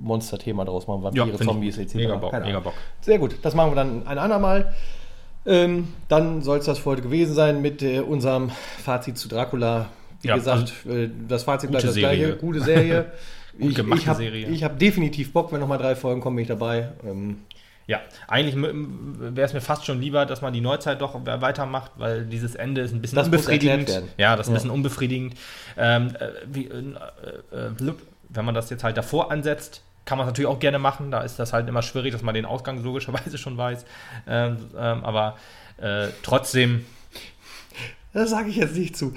[0.01, 1.03] Monster-Thema draus machen.
[1.03, 1.95] Vampire, ich Zombies etc.
[1.95, 2.61] Mega Bock, mega.
[2.61, 2.75] Bock.
[3.01, 4.75] Sehr gut, das machen wir dann ein andermal.
[5.49, 8.51] Ähm, dann soll es das für heute gewesen sein mit äh, unserem
[8.85, 9.87] Fazit zu Dracula.
[10.21, 12.23] Wie Ja, gesagt, äh, das Fazit bleibt das gleiche.
[12.25, 12.37] Serie.
[12.37, 13.13] Gute Serie.
[13.59, 14.65] Gut ich gemachte ich habe Serie.
[14.65, 16.91] hab definitiv Bock, wenn nochmal drei Folgen kommen, bin ich dabei.
[17.05, 17.39] Ähm,
[17.87, 22.27] Ja, eigentlich wäre es mir fast schon lieber, dass man die Neuzeit doch weitermacht, weil
[22.27, 24.03] dieses Ende ist ein bisschen Das unbefriedigend.
[24.19, 24.57] Ja, das ist ein Ja.
[24.59, 25.35] bisschen unbefriedigend.
[25.79, 26.81] Ähm, äh, wie, äh,
[27.57, 27.71] äh,
[28.29, 31.11] wenn man das jetzt halt davor ansetzt, kann man es natürlich auch gerne machen.
[31.11, 33.85] Da ist das halt immer schwierig, dass man den Ausgang logischerweise schon weiß.
[34.27, 35.37] Ähm, ähm, aber
[35.77, 36.87] äh, trotzdem,
[38.15, 39.13] Das sage ich jetzt nicht zu.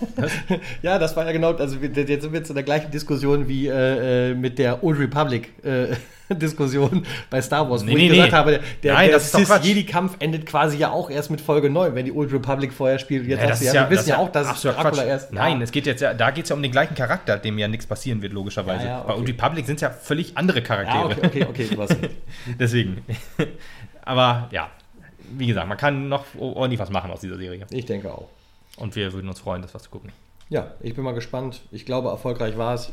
[0.82, 3.68] ja, das war ja genau, also jetzt sind wir jetzt in der gleichen Diskussion wie
[3.68, 5.88] äh, äh, mit der Old Republic äh,
[6.30, 8.36] Diskussion bei Star Wars, wo Nee, ich nee, gesagt nee.
[8.36, 9.64] habe, der, Nein, der das ist doch Quatsch.
[9.64, 13.26] Jedi-Kampf endet quasi ja auch erst mit Folge 9, wenn die Old Republic vorher spielt.
[13.26, 14.98] Jetzt Ja, sagst du, ja, wir das wissen ja auch, dass Dracula Quatsch.
[15.06, 15.32] erst.
[15.32, 15.64] Nein, ja.
[15.64, 17.86] es geht jetzt ja, da geht es ja um den gleichen Charakter, dem ja nichts
[17.86, 18.84] passieren wird, logischerweise.
[18.84, 19.20] Ja, ja, Bei okay.
[19.20, 21.10] Old Republic sind es ja völlig andere Charaktere.
[21.10, 22.10] ja, okay, okay, okay, recht.
[22.58, 23.04] Deswegen.
[24.04, 24.70] Aber ja,
[25.36, 27.66] wie gesagt, man kann noch ordentlich was machen aus dieser Serie.
[27.70, 28.28] Ich denke auch.
[28.76, 30.12] Und wir würden uns freuen, das was zu gucken.
[30.48, 31.60] Ja, ich bin mal gespannt.
[31.72, 32.92] Ich glaube, erfolgreich war es.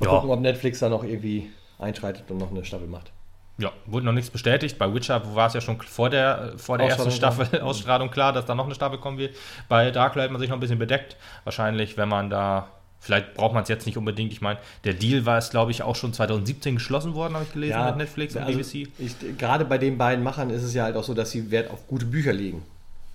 [0.00, 0.14] Mal Ja.
[0.16, 1.50] gucken, ob Netflix da noch irgendwie
[1.82, 3.10] einschreitet und noch eine Staffel macht.
[3.58, 4.78] Ja, wurde noch nichts bestätigt.
[4.78, 8.46] Bei Witcher war es ja schon vor der, vor der ersten Staffel, Ausstrahlung klar, dass
[8.46, 9.36] da noch eine Staffel kommen wird.
[9.68, 11.16] Bei Dracula hat man sich noch ein bisschen bedeckt.
[11.44, 12.68] Wahrscheinlich, wenn man da,
[12.98, 14.32] vielleicht braucht man es jetzt nicht unbedingt.
[14.32, 17.52] Ich meine, der Deal war es, glaube ich, auch schon 2017 geschlossen worden, habe ich
[17.52, 19.38] gelesen, mit Netflix und also BBC.
[19.38, 21.86] Gerade bei den beiden Machern ist es ja halt auch so, dass sie Wert auf
[21.86, 22.62] gute Bücher legen.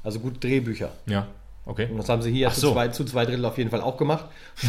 [0.04, 0.92] Also gute Drehbücher.
[1.08, 1.26] Ja,
[1.68, 1.88] okay.
[1.92, 2.74] Und das haben sie hier Ach zu, so.
[2.74, 4.26] zwei, zu zwei Drittel auf jeden Fall auch gemacht.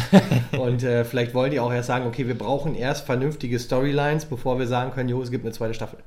[0.59, 4.59] und äh, vielleicht wollen die auch erst sagen, okay, wir brauchen erst vernünftige Storylines, bevor
[4.59, 5.99] wir sagen können, jo, es gibt eine zweite Staffel.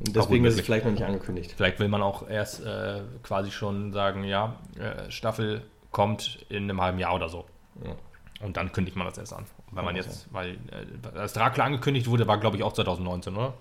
[0.00, 1.52] Und deswegen ist es vielleicht noch nicht angekündigt.
[1.56, 6.80] Vielleicht will man auch erst äh, quasi schon sagen, ja, äh, Staffel kommt in einem
[6.80, 7.44] halben Jahr oder so.
[7.84, 7.92] Ja.
[8.44, 9.44] Und dann kündigt man das erst an.
[9.72, 13.54] Wenn man jetzt, weil äh, als Dracula angekündigt wurde, war glaube ich auch 2019, oder?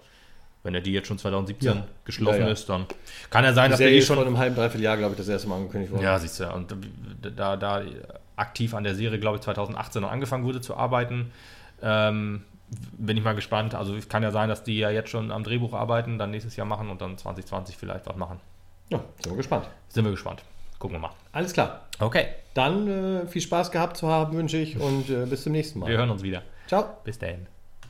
[0.63, 1.87] Wenn der die jetzt schon 2017 Ja.
[2.03, 2.51] geschlossen Ja, ja.
[2.51, 2.85] ist, dann
[3.29, 4.27] kann ja sein, dass Serie die ist vor schon.
[4.27, 6.03] einem halben, dreiviertel Jahr, glaube ich, das erste Mal angekündigt worden.
[6.03, 6.75] Ja, siehst du, und
[7.35, 7.81] da, da
[8.35, 11.31] aktiv an der Serie, glaube ich, 2018 dann angefangen wurde zu arbeiten,
[11.81, 12.43] ähm,
[12.97, 13.73] bin ich mal gespannt.
[13.73, 16.55] Also es kann ja sein, dass die ja jetzt schon am Drehbuch arbeiten, dann nächstes
[16.57, 18.39] Jahr machen und dann 2020 vielleicht was machen.
[18.89, 19.67] ja sind wir gespannt.
[19.87, 20.43] Sind wir gespannt.
[20.77, 21.11] Gucken wir mal.
[21.31, 21.87] Alles klar.
[21.99, 25.79] Okay, Dann äh, viel Spaß gehabt zu haben, wünsche ich und äh, bis zum nächsten
[25.79, 25.87] Mal.
[25.89, 26.41] wir hören uns wieder.
[26.67, 26.85] Ciao.
[27.03, 27.47] Bis dahin.